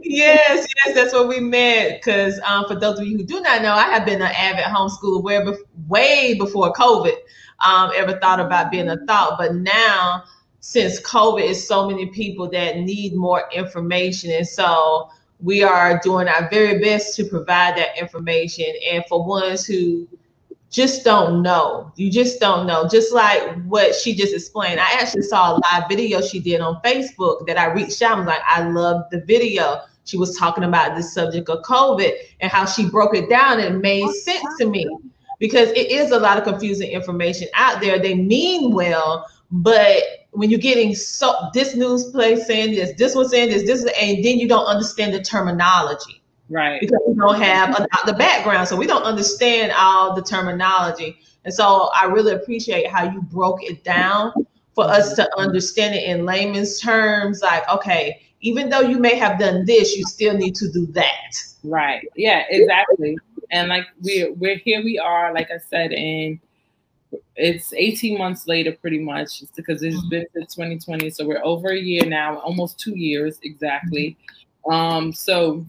Yes, 0.03 0.67
yes, 0.85 0.95
that's 0.95 1.13
what 1.13 1.27
we 1.27 1.39
meant. 1.39 2.01
Because 2.01 2.39
um, 2.45 2.65
for 2.67 2.75
those 2.75 2.99
of 2.99 3.07
you 3.07 3.17
who 3.17 3.23
do 3.23 3.41
not 3.41 3.61
know, 3.61 3.73
I 3.73 3.83
have 3.89 4.05
been 4.05 4.21
an 4.21 4.31
avid 4.35 4.65
homeschooler 4.65 5.21
where 5.21 5.45
way 5.87 6.35
before 6.35 6.73
COVID 6.73 7.15
um, 7.65 7.91
ever 7.95 8.19
thought 8.19 8.39
about 8.39 8.71
being 8.71 8.89
a 8.89 8.97
thought. 9.05 9.37
But 9.37 9.55
now, 9.55 10.23
since 10.59 11.01
COVID, 11.01 11.43
is 11.43 11.67
so 11.67 11.89
many 11.89 12.07
people 12.07 12.49
that 12.51 12.77
need 12.77 13.15
more 13.15 13.43
information, 13.53 14.31
and 14.31 14.47
so 14.47 15.09
we 15.39 15.63
are 15.63 15.99
doing 16.03 16.27
our 16.27 16.49
very 16.49 16.79
best 16.79 17.15
to 17.15 17.25
provide 17.25 17.77
that 17.77 17.97
information. 17.97 18.65
And 18.91 19.03
for 19.07 19.23
ones 19.23 19.65
who 19.65 20.07
just 20.69 21.05
don't 21.05 21.41
know. 21.41 21.91
You 21.95 22.11
just 22.11 22.39
don't 22.39 22.67
know. 22.67 22.87
Just 22.87 23.13
like 23.13 23.63
what 23.65 23.95
she 23.95 24.13
just 24.13 24.33
explained. 24.33 24.79
I 24.79 24.91
actually 24.99 25.21
saw 25.23 25.55
a 25.55 25.61
live 25.71 25.87
video 25.89 26.21
she 26.21 26.39
did 26.39 26.61
on 26.61 26.81
Facebook 26.83 27.47
that 27.47 27.57
I 27.57 27.71
reached 27.71 28.01
out. 28.01 28.17
I'm 28.17 28.25
like, 28.25 28.41
I 28.45 28.67
love 28.67 29.05
the 29.11 29.21
video. 29.21 29.81
She 30.05 30.17
was 30.17 30.37
talking 30.37 30.63
about 30.63 30.95
the 30.95 31.03
subject 31.03 31.49
of 31.49 31.63
COVID 31.63 32.11
and 32.41 32.51
how 32.51 32.65
she 32.65 32.89
broke 32.89 33.15
it 33.15 33.29
down. 33.29 33.59
And 33.59 33.75
it 33.75 33.79
made 33.79 34.09
sense 34.09 34.45
to 34.59 34.69
me 34.69 34.89
because 35.39 35.69
it 35.69 35.91
is 35.91 36.11
a 36.11 36.19
lot 36.19 36.37
of 36.37 36.43
confusing 36.43 36.89
information 36.89 37.47
out 37.53 37.81
there. 37.81 37.99
They 37.99 38.15
mean 38.15 38.73
well, 38.73 39.25
but 39.51 40.03
when 40.31 40.49
you're 40.49 40.59
getting 40.59 40.93
so 40.95 41.33
this 41.53 41.75
news 41.75 42.11
place 42.11 42.45
saying 42.45 42.75
this, 42.75 42.97
this 42.97 43.15
one 43.15 43.27
saying 43.27 43.49
this, 43.49 43.63
this, 43.63 43.83
and 43.99 44.23
then 44.23 44.37
you 44.39 44.47
don't 44.47 44.65
understand 44.65 45.13
the 45.13 45.21
terminology 45.21 46.21
Right. 46.49 46.79
Because 46.79 46.99
we 47.07 47.13
don't 47.15 47.41
have 47.41 47.79
a, 47.79 47.87
the 48.05 48.13
background. 48.13 48.67
So 48.67 48.75
we 48.75 48.87
don't 48.87 49.03
understand 49.03 49.73
all 49.75 50.15
the 50.15 50.21
terminology. 50.21 51.19
And 51.45 51.53
so 51.53 51.89
I 51.95 52.05
really 52.05 52.33
appreciate 52.33 52.87
how 52.87 53.11
you 53.11 53.21
broke 53.21 53.63
it 53.63 53.83
down 53.83 54.33
for 54.75 54.85
us 54.85 55.15
to 55.15 55.29
understand 55.37 55.95
it 55.95 56.03
in 56.03 56.25
layman's 56.25 56.79
terms. 56.79 57.41
Like, 57.41 57.67
okay, 57.69 58.21
even 58.41 58.69
though 58.69 58.81
you 58.81 58.99
may 58.99 59.15
have 59.15 59.39
done 59.39 59.65
this, 59.65 59.95
you 59.95 60.03
still 60.05 60.37
need 60.37 60.55
to 60.55 60.71
do 60.71 60.85
that. 60.87 61.43
Right. 61.63 62.07
Yeah, 62.15 62.43
exactly. 62.49 63.17
And 63.51 63.69
like 63.69 63.85
we're 64.01 64.33
we're 64.33 64.57
here 64.57 64.83
we 64.83 64.99
are, 64.99 65.33
like 65.33 65.49
I 65.51 65.57
said, 65.57 65.91
and 65.91 66.39
it's 67.35 67.73
18 67.73 68.17
months 68.17 68.47
later 68.47 68.75
pretty 68.81 68.99
much 68.99 69.39
just 69.39 69.55
because 69.55 69.81
it's 69.81 69.95
mm-hmm. 69.95 70.09
been 70.09 70.25
since 70.33 70.55
2020. 70.55 71.09
So 71.09 71.25
we're 71.25 71.43
over 71.43 71.69
a 71.69 71.79
year 71.79 72.05
now, 72.05 72.39
almost 72.39 72.79
two 72.79 72.97
years 72.97 73.39
exactly. 73.43 74.17
Um, 74.69 75.13
so 75.13 75.65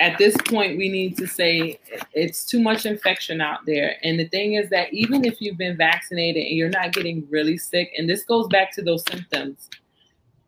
at 0.00 0.16
this 0.16 0.34
point, 0.46 0.78
we 0.78 0.88
need 0.88 1.16
to 1.18 1.26
say 1.26 1.78
it's 2.14 2.46
too 2.46 2.58
much 2.58 2.86
infection 2.86 3.42
out 3.42 3.60
there. 3.66 3.96
And 4.02 4.18
the 4.18 4.26
thing 4.28 4.54
is 4.54 4.70
that 4.70 4.92
even 4.94 5.26
if 5.26 5.40
you've 5.40 5.58
been 5.58 5.76
vaccinated 5.76 6.46
and 6.46 6.56
you're 6.56 6.70
not 6.70 6.92
getting 6.92 7.26
really 7.30 7.58
sick, 7.58 7.92
and 7.96 8.08
this 8.08 8.24
goes 8.24 8.48
back 8.48 8.72
to 8.76 8.82
those 8.82 9.04
symptoms, 9.04 9.68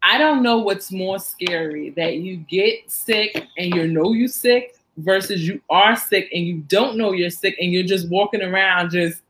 I 0.03 0.16
don't 0.16 0.43
know 0.43 0.59
what's 0.59 0.90
more 0.90 1.18
scary 1.18 1.90
that 1.90 2.16
you 2.16 2.38
get 2.38 2.90
sick 2.90 3.47
and 3.59 3.74
you 3.74 3.86
know 3.86 4.14
you're 4.14 4.26
sick 4.26 4.74
versus 4.99 5.47
you 5.47 5.61
are 5.70 5.97
sick 5.97 6.28
and 6.32 6.47
you 6.47 6.59
don't 6.68 6.97
know 6.97 7.12
you're 7.12 7.30
sick 7.30 7.57
and 7.61 7.72
you're 7.72 7.82
just 7.82 8.09
walking 8.11 8.43
around 8.43 8.90
just 8.90 9.22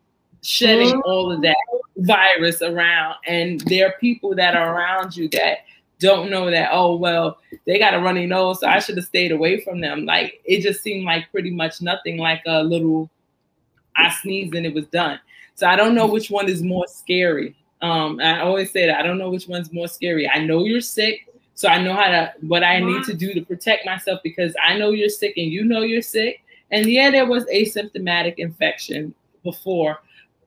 shedding 0.42 0.88
mm-hmm. 0.88 1.10
all 1.10 1.30
of 1.30 1.40
that 1.42 1.56
virus 1.98 2.62
around. 2.62 3.16
And 3.26 3.60
there 3.62 3.88
are 3.88 3.94
people 4.00 4.34
that 4.34 4.56
are 4.56 4.74
around 4.74 5.16
you 5.16 5.28
that 5.30 5.58
don't 5.98 6.30
know 6.30 6.50
that, 6.50 6.70
oh, 6.72 6.96
well, 6.96 7.38
they 7.64 7.78
got 7.78 7.94
a 7.94 8.00
runny 8.00 8.26
nose, 8.26 8.60
so 8.60 8.66
I 8.66 8.80
should 8.80 8.96
have 8.96 9.06
stayed 9.06 9.30
away 9.30 9.60
from 9.60 9.80
them. 9.80 10.04
Like 10.04 10.40
it 10.44 10.60
just 10.60 10.82
seemed 10.82 11.04
like 11.04 11.30
pretty 11.30 11.50
much 11.50 11.80
nothing, 11.80 12.18
like 12.18 12.42
a 12.46 12.62
little, 12.62 13.08
I 13.96 14.10
sneezed 14.10 14.54
and 14.54 14.66
it 14.66 14.74
was 14.74 14.86
done. 14.86 15.20
So 15.54 15.66
I 15.66 15.76
don't 15.76 15.94
know 15.94 16.06
which 16.06 16.30
one 16.30 16.48
is 16.48 16.62
more 16.62 16.86
scary. 16.88 17.54
Um, 17.82 18.20
I 18.20 18.40
always 18.40 18.70
say 18.70 18.86
that 18.86 18.98
I 18.98 19.02
don't 19.02 19.18
know 19.18 19.30
which 19.30 19.48
one's 19.48 19.72
more 19.72 19.88
scary. 19.88 20.28
I 20.28 20.44
know 20.44 20.64
you're 20.64 20.80
sick, 20.80 21.28
so 21.54 21.68
I 21.68 21.82
know 21.82 21.94
how 21.94 22.08
to 22.08 22.32
what 22.40 22.64
I 22.64 22.80
need 22.80 23.04
to 23.04 23.14
do 23.14 23.34
to 23.34 23.42
protect 23.42 23.86
myself 23.86 24.20
because 24.22 24.54
I 24.62 24.78
know 24.78 24.90
you're 24.90 25.08
sick 25.08 25.34
and 25.36 25.46
you 25.46 25.64
know 25.64 25.82
you're 25.82 26.02
sick. 26.02 26.42
And 26.70 26.86
yeah, 26.86 27.10
there 27.10 27.26
was 27.26 27.44
asymptomatic 27.46 28.36
infection 28.38 29.14
before, 29.44 29.98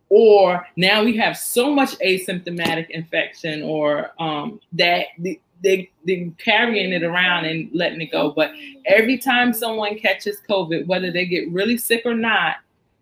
or 0.09 0.65
now 0.75 1.03
we 1.03 1.15
have 1.17 1.37
so 1.37 1.73
much 1.73 1.97
asymptomatic 1.99 2.89
infection 2.89 3.61
or 3.61 4.11
um, 4.19 4.59
that 4.73 5.07
the, 5.19 5.39
they 5.61 5.89
they 6.05 6.31
carrying 6.37 6.91
it 6.91 7.03
around 7.03 7.45
and 7.45 7.69
letting 7.73 8.01
it 8.01 8.11
go. 8.11 8.31
But 8.31 8.51
every 8.85 9.17
time 9.17 9.53
someone 9.53 9.97
catches 9.97 10.37
COVID, 10.49 10.87
whether 10.87 11.11
they 11.11 11.25
get 11.25 11.49
really 11.51 11.77
sick 11.77 12.01
or 12.05 12.15
not, 12.15 12.57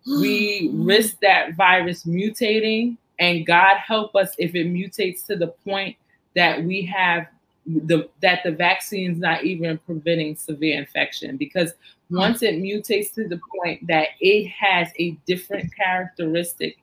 we 0.05 0.69
risk 0.73 1.17
that 1.21 1.55
virus 1.55 2.03
mutating. 2.03 2.97
And 3.19 3.45
God 3.45 3.77
help 3.77 4.15
us 4.15 4.35
if 4.37 4.55
it 4.55 4.67
mutates 4.67 5.25
to 5.27 5.35
the 5.35 5.47
point 5.47 5.95
that 6.35 6.63
we 6.63 6.83
have 6.85 7.27
the 7.65 8.09
that 8.21 8.41
the 8.43 8.51
vaccine's 8.51 9.19
not 9.19 9.43
even 9.43 9.77
preventing 9.85 10.35
severe 10.35 10.77
infection 10.77 11.37
because 11.37 11.73
once 12.09 12.41
it 12.43 12.55
mutates 12.55 13.13
to 13.13 13.27
the 13.27 13.39
point 13.55 13.85
that 13.87 14.09
it 14.19 14.47
has 14.49 14.89
a 14.99 15.11
different 15.25 15.73
characteristic 15.75 16.77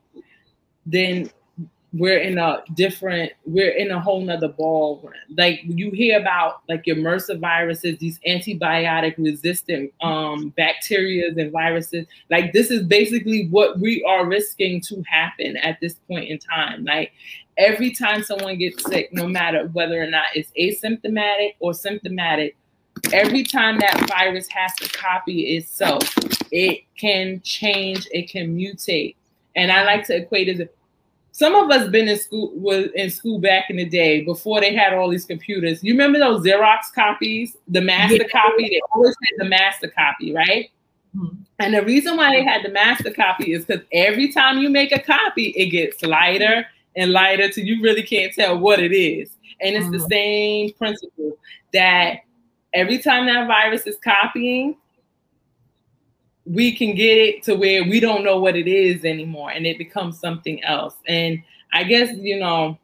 then 0.86 1.30
we're 1.92 2.18
in 2.18 2.38
a 2.38 2.62
different 2.74 3.32
we're 3.44 3.72
in 3.72 3.90
a 3.90 4.00
whole 4.00 4.20
nother 4.20 4.48
ball 4.48 5.10
like 5.36 5.60
you 5.64 5.90
hear 5.90 6.20
about 6.20 6.62
like 6.68 6.86
your 6.86 6.96
MRSA 6.96 7.40
viruses 7.40 7.98
these 7.98 8.20
antibiotic 8.28 9.16
resistant 9.18 9.92
um 10.00 10.50
bacteria 10.50 11.28
and 11.36 11.50
viruses. 11.50 12.06
Like 12.30 12.52
this 12.52 12.70
is 12.70 12.84
basically 12.84 13.48
what 13.48 13.80
we 13.80 14.04
are 14.04 14.24
risking 14.24 14.80
to 14.82 15.02
happen 15.02 15.56
at 15.56 15.80
this 15.80 15.94
point 16.06 16.30
in 16.30 16.38
time. 16.38 16.84
Like 16.84 17.12
every 17.60 17.90
time 17.90 18.22
someone 18.22 18.56
gets 18.58 18.84
sick 18.84 19.10
no 19.12 19.28
matter 19.28 19.68
whether 19.72 20.02
or 20.02 20.06
not 20.06 20.24
it's 20.34 20.50
asymptomatic 20.58 21.54
or 21.60 21.72
symptomatic 21.72 22.56
every 23.12 23.44
time 23.44 23.78
that 23.78 24.08
virus 24.08 24.48
has 24.48 24.74
to 24.74 24.88
copy 24.88 25.56
itself 25.56 26.02
it 26.50 26.80
can 26.98 27.40
change 27.42 28.08
it 28.12 28.28
can 28.28 28.56
mutate 28.56 29.14
and 29.54 29.70
i 29.70 29.84
like 29.84 30.04
to 30.04 30.16
equate 30.16 30.48
it 30.48 30.74
some 31.32 31.54
of 31.54 31.70
us 31.70 31.88
been 31.88 32.08
in 32.08 32.18
school 32.18 32.52
was 32.54 32.88
in 32.94 33.08
school 33.10 33.38
back 33.38 33.70
in 33.70 33.76
the 33.76 33.88
day 33.88 34.22
before 34.22 34.60
they 34.60 34.74
had 34.74 34.92
all 34.92 35.08
these 35.08 35.24
computers. 35.24 35.82
You 35.82 35.94
remember 35.94 36.18
those 36.18 36.44
Xerox 36.44 36.92
copies, 36.94 37.56
the 37.66 37.80
master 37.80 38.16
yeah. 38.16 38.28
copy? 38.28 38.68
They 38.68 38.80
always 38.92 39.14
had 39.22 39.46
the 39.46 39.48
master 39.48 39.88
copy, 39.88 40.34
right? 40.34 40.70
Mm-hmm. 41.16 41.36
And 41.60 41.74
the 41.74 41.82
reason 41.82 42.16
why 42.16 42.32
they 42.34 42.44
had 42.44 42.62
the 42.62 42.70
master 42.70 43.10
copy 43.10 43.54
is 43.54 43.64
because 43.64 43.82
every 43.92 44.30
time 44.32 44.58
you 44.58 44.68
make 44.68 44.92
a 44.92 44.98
copy, 44.98 45.48
it 45.56 45.70
gets 45.70 46.02
lighter 46.02 46.66
and 46.96 47.12
lighter 47.12 47.48
till 47.48 47.64
you 47.64 47.82
really 47.82 48.02
can't 48.02 48.32
tell 48.32 48.58
what 48.58 48.80
it 48.80 48.92
is. 48.92 49.30
And 49.60 49.76
it's 49.76 49.84
mm-hmm. 49.84 49.92
the 49.92 50.06
same 50.08 50.72
principle 50.72 51.38
that 51.72 52.20
every 52.74 52.98
time 52.98 53.26
that 53.26 53.46
virus 53.46 53.86
is 53.86 53.96
copying, 54.02 54.76
we 56.46 56.74
can 56.74 56.94
get 56.94 57.18
it 57.18 57.42
to 57.44 57.54
where 57.54 57.84
we 57.84 58.00
don't 58.00 58.24
know 58.24 58.40
what 58.40 58.56
it 58.56 58.66
is 58.66 59.04
anymore 59.04 59.50
and 59.50 59.66
it 59.66 59.78
becomes 59.78 60.18
something 60.18 60.62
else. 60.64 60.94
And 61.06 61.42
I 61.72 61.84
guess, 61.84 62.16
you 62.16 62.40
know, 62.40 62.78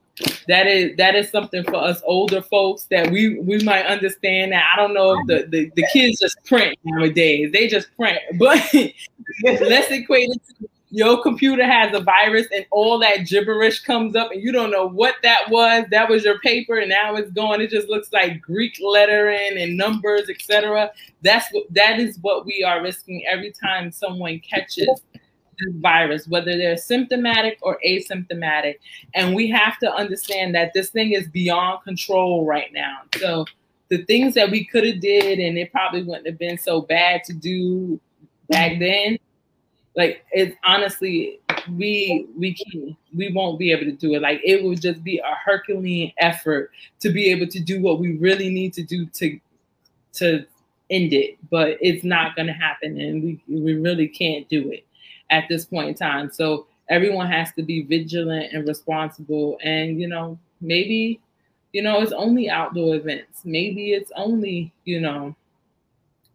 that 0.49 0.67
is 0.67 0.97
that 0.97 1.15
is 1.15 1.31
something 1.31 1.63
for 1.65 1.77
us 1.77 2.01
older 2.07 2.41
folks 2.41 2.85
that 2.85 3.11
we 3.11 3.39
we 3.41 3.59
might 3.65 3.85
understand 3.85 4.53
that 4.53 4.65
I 4.73 4.77
don't 4.77 4.95
know 4.95 5.13
if 5.13 5.27
the, 5.27 5.47
the, 5.51 5.71
the 5.77 5.87
kids 5.93 6.21
just 6.21 6.43
print 6.47 6.79
nowadays. 6.85 7.53
They 7.53 7.69
just 7.69 7.95
print, 7.97 8.19
but 8.39 8.57
let's 9.45 9.91
equate 9.91 10.31
it 10.31 10.43
to 10.61 10.69
your 10.97 11.23
computer 11.23 11.63
has 11.63 11.95
a 11.95 12.01
virus 12.01 12.47
and 12.55 12.65
all 12.71 12.99
that 12.99 13.27
gibberish 13.27 13.81
comes 13.81 14.17
up 14.17 14.31
and 14.31 14.43
you 14.43 14.51
don't 14.51 14.71
know 14.71 14.89
what 14.89 15.15
that 15.23 15.51
was. 15.51 15.85
That 15.91 16.09
was 16.09 16.25
your 16.25 16.39
paper 16.39 16.79
and 16.79 16.89
now 16.89 17.17
it's 17.17 17.31
gone. 17.33 17.61
It 17.61 17.69
just 17.69 17.91
looks 17.91 18.11
like 18.15 18.41
greek 18.41 18.79
lettering 18.83 19.59
and 19.59 19.77
numbers 19.77 20.31
etc 20.31 20.91
that's 21.21 21.53
what 21.53 21.65
that 21.75 22.01
is 22.01 22.19
what 22.23 22.47
we 22.47 22.65
are 22.65 22.83
risking 22.83 23.27
every 23.29 23.53
time 23.53 23.93
someone 23.93 24.41
catches 24.41 24.87
this 24.87 25.75
virus 25.81 26.27
whether 26.29 26.57
they're 26.57 26.79
symptomatic 26.79 27.59
or 27.61 27.79
asymptomatic. 27.87 28.77
And 29.15 29.35
we 29.35 29.51
have 29.51 29.79
to 29.81 29.93
understand 29.93 30.55
that 30.55 30.73
this 30.73 30.89
thing 30.89 31.13
is 31.13 31.29
beyond 31.29 31.85
control 31.85 32.47
right 32.47 32.73
now. 32.73 33.01
So 33.19 33.45
the 33.91 34.03
things 34.07 34.33
that 34.33 34.51
we 34.51 34.65
could 34.65 34.87
have 34.87 35.01
did 35.01 35.41
and 35.41 35.59
it 35.59 35.71
probably 35.73 36.05
wouldn't 36.05 36.27
have 36.27 36.39
been 36.39 36.57
so 36.57 36.81
bad 36.81 37.23
to 37.25 37.35
do 37.35 38.01
back 38.49 38.79
then 38.79 39.19
like 39.97 40.25
it's 40.31 40.57
honestly 40.65 41.41
we 41.73 42.29
we 42.39 42.55
can't 42.55 42.97
we 43.15 43.33
won't 43.33 43.59
be 43.59 43.73
able 43.73 43.85
to 43.85 43.93
do 43.93 44.15
it. 44.15 44.23
Like 44.23 44.41
it 44.45 44.63
will 44.63 44.75
just 44.75 45.03
be 45.03 45.19
a 45.19 45.35
herculean 45.45 46.13
effort 46.19 46.71
to 47.01 47.11
be 47.11 47.31
able 47.31 47.47
to 47.49 47.59
do 47.59 47.81
what 47.81 47.99
we 47.99 48.17
really 48.19 48.51
need 48.51 48.75
to 48.75 48.83
do 48.83 49.07
to 49.07 49.41
to 50.15 50.45
end 50.91 51.13
it. 51.13 51.39
But 51.51 51.79
it's 51.81 52.05
not 52.05 52.37
going 52.37 52.47
to 52.47 52.53
happen 52.53 53.01
and 53.01 53.23
we 53.25 53.43
we 53.49 53.75
really 53.75 54.07
can't 54.07 54.47
do 54.49 54.71
it 54.71 54.85
at 55.31 55.45
this 55.49 55.65
point 55.65 55.89
in 55.89 55.95
time. 55.95 56.31
So 56.31 56.67
everyone 56.91 57.27
has 57.29 57.53
to 57.55 57.63
be 57.63 57.83
vigilant 57.83 58.53
and 58.53 58.69
responsible 58.69 59.59
and 59.65 59.99
you 60.01 60.09
know 60.09 60.39
maybe 60.61 61.21
you 61.73 61.83
know 61.83 62.03
it's 62.03 62.13
only 62.13 62.51
outdoor 62.51 62.97
events. 62.97 63.41
Maybe 63.47 63.93
it's 63.93 64.13
only 64.15 64.75
you 64.85 65.01
know 65.01 65.35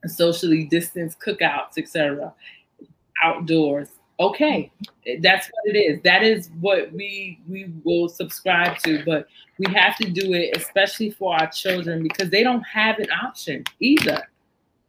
socially 0.07 0.64
distanced 0.64 1.20
cookouts 1.20 1.78
etc 1.78 2.34
outdoors. 3.22 3.89
Okay 4.19 4.72
that's 5.22 5.47
what 5.47 5.76
it 5.76 5.78
is. 5.78 6.01
That 6.03 6.24
is 6.24 6.49
what 6.59 6.91
we 6.93 7.39
we 7.47 7.72
will 7.84 8.07
subscribe 8.07 8.78
to 8.80 9.03
but 9.05 9.28
we 9.57 9.74
have 9.74 9.95
to 9.97 10.09
do 10.09 10.34
it 10.34 10.55
especially 10.55 11.11
for 11.11 11.36
our 11.36 11.47
children 11.47 12.03
because 12.03 12.30
they 12.30 12.43
don't 12.43 12.63
have 12.63 12.99
an 12.99 13.11
option 13.11 13.63
either. 13.80 14.28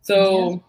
So 0.02 0.62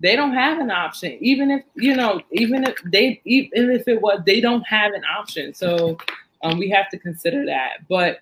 they 0.00 0.16
don't 0.16 0.34
have 0.34 0.58
an 0.58 0.70
option 0.70 1.16
even 1.20 1.50
if 1.50 1.62
you 1.74 1.96
know 1.96 2.20
even 2.32 2.64
if 2.64 2.76
they 2.84 3.20
even 3.24 3.70
if 3.70 3.88
it 3.88 4.00
was 4.00 4.20
they 4.26 4.40
don't 4.40 4.66
have 4.66 4.92
an 4.92 5.02
option. 5.04 5.54
So 5.54 5.96
um, 6.42 6.58
we 6.58 6.68
have 6.70 6.90
to 6.90 6.98
consider 6.98 7.46
that 7.46 7.78
but 7.88 8.18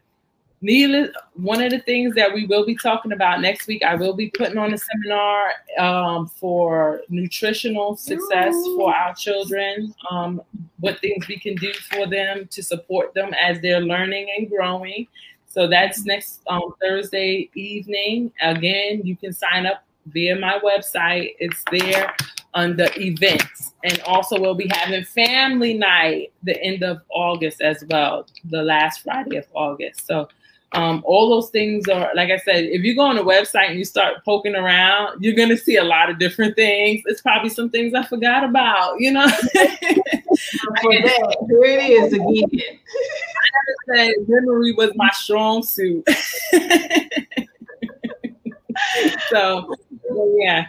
needless 0.63 1.11
one 1.35 1.61
of 1.63 1.71
the 1.71 1.81
things 1.81 2.15
that 2.15 2.33
we 2.33 2.47
will 2.47 2.65
be 2.65 2.77
talking 2.77 3.13
about 3.13 3.41
next 3.41 3.67
week 3.67 3.83
i 3.85 3.95
will 3.95 4.15
be 4.15 4.31
putting 4.31 4.57
on 4.57 4.73
a 4.73 4.79
seminar 4.79 5.53
um, 5.79 6.27
for 6.27 7.03
nutritional 7.09 7.97
success 7.97 8.55
for 8.77 8.95
our 8.95 9.15
children 9.15 9.95
um, 10.11 10.41
what 10.83 11.01
things 11.01 11.29
we 11.29 11.39
can 11.39 11.55
do 11.55 11.73
for 11.91 12.07
them 12.07 12.47
to 12.51 12.63
support 12.63 13.15
them 13.15 13.33
as 13.41 13.61
they're 13.61 13.81
learning 13.81 14.29
and 14.37 14.51
growing. 14.51 15.07
So 15.47 15.69
that's 15.69 16.05
next 16.05 16.41
um, 16.49 16.75
thursday 16.83 17.49
evening. 17.55 18.33
Again 18.43 19.03
you 19.05 19.17
can 19.17 19.33
sign 19.33 19.65
up 19.65 19.85
via 20.07 20.37
my 20.37 20.59
website. 20.59 21.37
It's 21.39 21.63
there 21.71 22.15
under 22.55 22.89
events. 22.97 23.75
And 23.85 24.01
also 24.01 24.41
we'll 24.41 24.57
be 24.57 24.69
having 24.73 25.05
family 25.05 25.75
night 25.75 26.33
the 26.43 26.61
end 26.63 26.83
of 26.83 27.01
august 27.11 27.63
as 27.63 27.85
well 27.89 28.27
the 28.45 28.63
last 28.63 29.03
friday 29.03 29.37
of 29.37 29.47
august. 29.55 30.07
So 30.07 30.29
um, 30.75 31.03
all 31.05 31.29
those 31.29 31.51
things 31.51 31.87
are, 31.89 32.11
like 32.14 32.31
I 32.31 32.39
said, 32.39 32.64
if 32.64 32.83
you 32.83 32.95
go 32.95 33.03
on 33.03 33.16
the 33.16 33.23
website 33.23 33.68
and 33.68 33.79
you 33.79 33.85
start 33.85 34.25
poking 34.25 34.55
around, 34.55 35.23
you're 35.23 35.35
going 35.35 35.51
to 35.51 35.57
see 35.57 35.77
a 35.77 35.85
lot 35.85 36.09
of 36.09 36.18
different 36.18 36.57
things. 36.57 37.03
It's 37.07 37.20
probably 37.20 37.51
some 37.51 37.68
things 37.68 37.93
I 37.93 38.05
forgot 38.05 38.43
about, 38.43 38.99
you 38.99 39.12
know? 39.12 39.29
For 39.29 40.93
that, 40.93 41.37
here 41.49 41.64
it 41.64 41.91
is 41.91 42.14
again. 42.14 42.27
I 42.27 42.79
never 43.55 43.75
said 43.95 44.14
memory 44.29 44.73
was 44.73 44.93
my 44.95 45.11
strong 45.12 45.62
suit. 45.62 46.09
so, 49.29 49.75
yeah. 50.39 50.68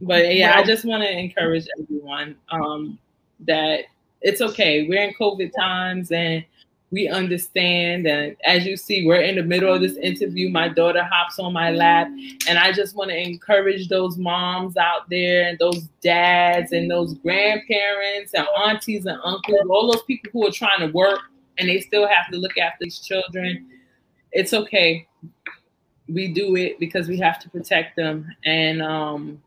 But 0.00 0.34
yeah, 0.34 0.58
I 0.58 0.64
just 0.64 0.86
want 0.86 1.02
to 1.02 1.10
encourage 1.10 1.66
everyone 1.78 2.36
um, 2.50 2.98
that 3.40 3.84
it's 4.22 4.40
okay. 4.40 4.88
We're 4.88 5.02
in 5.02 5.12
COVID 5.14 5.52
times 5.54 6.10
and 6.10 6.42
we 6.90 7.08
understand. 7.08 8.06
And 8.06 8.36
as 8.44 8.66
you 8.66 8.76
see, 8.76 9.06
we're 9.06 9.20
in 9.20 9.36
the 9.36 9.42
middle 9.42 9.72
of 9.72 9.80
this 9.80 9.96
interview. 9.96 10.50
My 10.50 10.68
daughter 10.68 11.04
hops 11.04 11.38
on 11.38 11.52
my 11.52 11.70
lap. 11.70 12.08
And 12.48 12.58
I 12.58 12.72
just 12.72 12.96
want 12.96 13.10
to 13.10 13.16
encourage 13.16 13.88
those 13.88 14.18
moms 14.18 14.76
out 14.76 15.08
there 15.08 15.48
and 15.48 15.58
those 15.58 15.82
dads 16.02 16.72
and 16.72 16.90
those 16.90 17.14
grandparents 17.14 18.34
and 18.34 18.46
aunties 18.64 19.06
and 19.06 19.18
uncles, 19.22 19.60
all 19.68 19.92
those 19.92 20.02
people 20.02 20.30
who 20.32 20.48
are 20.48 20.52
trying 20.52 20.80
to 20.80 20.92
work 20.92 21.20
and 21.58 21.68
they 21.68 21.80
still 21.80 22.08
have 22.08 22.30
to 22.32 22.38
look 22.38 22.58
after 22.58 22.78
these 22.84 22.98
children. 22.98 23.68
It's 24.32 24.52
okay. 24.52 25.06
We 26.08 26.32
do 26.32 26.56
it 26.56 26.80
because 26.80 27.06
we 27.06 27.18
have 27.18 27.38
to 27.40 27.50
protect 27.50 27.94
them. 27.94 28.34
And 28.44 28.82
um, 28.82 29.40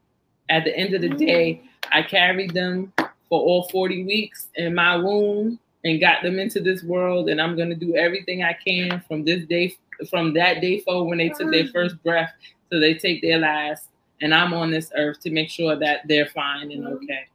at 0.49 0.63
the 0.63 0.75
end 0.77 0.93
of 0.93 1.01
the 1.01 1.09
day, 1.09 1.61
I 1.91 2.03
carried 2.03 2.53
them 2.53 2.93
for 3.27 3.41
all 3.41 3.67
40 3.69 4.05
weeks 4.05 4.47
in 4.55 4.75
my 4.75 4.95
womb 4.95 5.59
and 5.83 5.99
got 5.99 6.23
them 6.23 6.39
into 6.39 6.59
this 6.59 6.83
world 6.83 7.29
and 7.29 7.41
i'm 7.41 7.55
going 7.55 7.69
to 7.69 7.75
do 7.75 7.95
everything 7.95 8.43
i 8.43 8.53
can 8.53 9.01
from 9.07 9.23
this 9.23 9.45
day 9.45 9.75
from 10.09 10.33
that 10.33 10.61
day 10.61 10.79
forward 10.79 11.09
when 11.09 11.17
they 11.17 11.29
took 11.29 11.51
their 11.51 11.63
mm-hmm. 11.63 11.71
first 11.71 12.01
breath 12.03 12.31
so 12.71 12.79
they 12.79 12.93
take 12.93 13.21
their 13.21 13.39
last 13.39 13.89
and 14.21 14.33
i'm 14.33 14.53
on 14.53 14.71
this 14.71 14.91
earth 14.97 15.19
to 15.19 15.29
make 15.29 15.49
sure 15.49 15.75
that 15.75 16.01
they're 16.07 16.27
fine 16.27 16.71
and 16.71 16.83
mm-hmm. 16.83 16.95
okay 16.95 17.27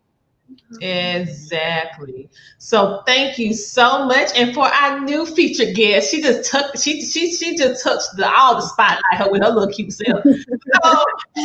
Exactly. 0.81 2.29
So 2.59 3.03
thank 3.07 3.39
you 3.39 3.53
so 3.55 4.07
much. 4.07 4.31
And 4.35 4.55
for 4.55 4.67
our 4.67 5.01
new 5.01 5.27
featured 5.27 5.75
guest, 5.75 6.11
she 6.11 6.23
just 6.23 6.51
took 6.51 6.77
she 6.77 7.03
she 7.03 7.35
she 7.35 7.57
just 7.57 7.85
touched 7.85 8.17
the 8.17 8.31
all 8.31 8.55
the 8.57 8.63
spotlight 8.63 9.03
her 9.13 9.31
with 9.31 9.43
her 9.43 9.51
little 9.51 9.73
cute 9.73 9.93
self. 9.93 10.25
So 10.83 11.05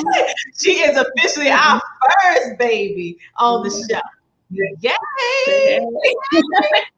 she 0.58 0.72
is 0.72 0.98
officially 0.98 1.50
our 1.50 1.82
first 2.24 2.58
baby 2.60 3.18
on 3.38 3.64
the 3.64 3.70
mm-hmm. 3.70 3.96
show. 3.96 4.02
Yay! 4.82 5.80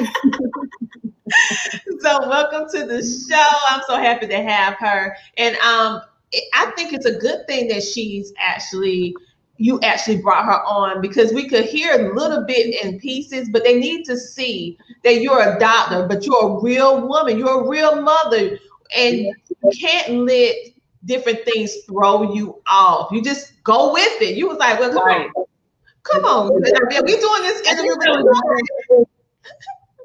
so 2.00 2.28
welcome 2.28 2.68
to 2.70 2.86
the 2.86 3.02
show. 3.28 3.48
I'm 3.68 3.82
so 3.86 3.96
happy 3.96 4.26
to 4.26 4.42
have 4.42 4.74
her. 4.74 5.16
And 5.36 5.56
um 5.56 6.02
I 6.54 6.72
think 6.76 6.92
it's 6.92 7.06
a 7.06 7.18
good 7.18 7.46
thing 7.46 7.68
that 7.68 7.82
she's 7.82 8.32
actually 8.38 9.14
you 9.56 9.78
actually 9.82 10.16
brought 10.16 10.46
her 10.46 10.62
on 10.64 11.02
because 11.02 11.34
we 11.34 11.46
could 11.46 11.66
hear 11.66 11.92
a 11.92 12.14
little 12.14 12.46
bit 12.46 12.82
in 12.82 12.98
pieces, 12.98 13.50
but 13.50 13.62
they 13.62 13.78
need 13.78 14.04
to 14.04 14.16
see 14.16 14.78
that 15.04 15.20
you're 15.20 15.54
a 15.54 15.60
doctor, 15.60 16.06
but 16.08 16.24
you're 16.24 16.56
a 16.56 16.62
real 16.62 17.06
woman, 17.06 17.38
you're 17.38 17.62
a 17.62 17.68
real 17.68 18.00
mother, 18.00 18.58
and 18.96 19.18
you 19.18 19.34
can't 19.78 20.26
let 20.26 20.54
different 21.04 21.44
things 21.44 21.74
throw 21.86 22.32
you 22.32 22.62
off. 22.66 23.12
You 23.12 23.22
just 23.22 23.62
go 23.62 23.92
with 23.92 24.22
it. 24.22 24.36
You 24.36 24.48
was 24.48 24.56
like, 24.56 24.80
well, 24.80 24.92
come 24.92 25.04
right. 25.04 25.30
on. 25.36 25.44
Come 26.04 26.24
on. 26.24 26.52
We 27.04 27.18
doing 27.18 27.42
this 27.42 27.60
interview. 27.68 29.06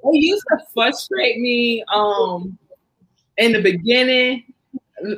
It 0.03 0.17
used 0.17 0.43
to 0.49 0.57
frustrate 0.73 1.39
me 1.39 1.83
um 1.93 2.57
in 3.37 3.53
the 3.53 3.61
beginning 3.61 4.43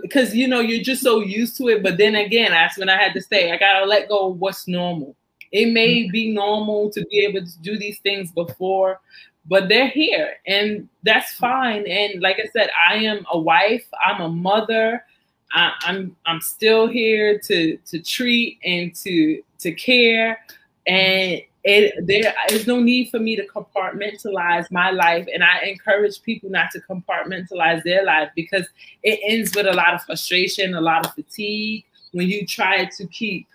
because 0.02 0.36
you 0.36 0.48
know 0.48 0.60
you're 0.60 0.84
just 0.84 1.04
so 1.04 1.20
used 1.20 1.58
to 1.58 1.68
it. 1.70 1.84
But 1.84 1.98
then 1.98 2.16
again, 2.16 2.52
that's 2.52 2.78
when 2.78 2.90
I 2.90 2.98
had 2.98 3.14
to 3.14 3.22
say 3.22 3.52
I 3.52 3.58
gotta 3.58 3.86
let 3.86 4.10
go 4.10 4.32
of 4.32 4.40
what's 4.40 4.68
normal. 4.68 5.16
It 5.52 5.72
may 5.72 6.04
mm-hmm. 6.04 6.12
be 6.12 6.32
normal 6.34 6.90
to 6.92 7.06
be 7.06 7.20
able 7.20 7.46
to 7.46 7.60
do 7.62 7.78
these 7.78 8.00
things 8.00 8.32
before, 8.32 9.00
but 9.46 9.70
they're 9.70 9.88
here 9.88 10.34
and 10.46 10.90
that's 11.04 11.34
fine. 11.34 11.88
And 11.88 12.22
like 12.22 12.38
I 12.40 12.48
said, 12.52 12.70
I 12.88 12.96
am 12.96 13.26
a 13.32 13.40
wife, 13.40 13.86
I'm 14.06 14.22
a 14.22 14.30
mother. 14.30 15.04
I, 15.54 15.72
I'm 15.82 16.16
I'm 16.26 16.42
still 16.42 16.88
here 16.88 17.40
to 17.40 17.78
to 17.78 18.00
treat 18.00 18.60
and 18.64 18.94
to 18.96 19.42
to 19.60 19.72
care, 19.72 20.40
and 20.86 21.42
it, 21.68 22.08
there 22.08 22.34
is 22.50 22.66
no 22.66 22.80
need 22.80 23.10
for 23.10 23.20
me 23.20 23.36
to 23.36 23.46
compartmentalize 23.48 24.72
my 24.72 24.90
life 24.90 25.28
and 25.34 25.44
i 25.44 25.60
encourage 25.60 26.22
people 26.22 26.50
not 26.50 26.72
to 26.72 26.80
compartmentalize 26.82 27.84
their 27.84 28.06
life 28.06 28.30
because 28.36 28.66
it 29.04 29.20
ends 29.24 29.54
with 29.54 29.68
a 29.68 29.74
lot 29.74 29.94
of 29.94 30.02
frustration 30.04 30.74
a 30.76 30.82
lot 30.82 31.06
of 31.06 31.14
fatigue 31.14 31.84
when 32.14 32.28
you 32.28 32.46
try 32.46 32.86
to 32.86 33.06
keep 33.08 33.48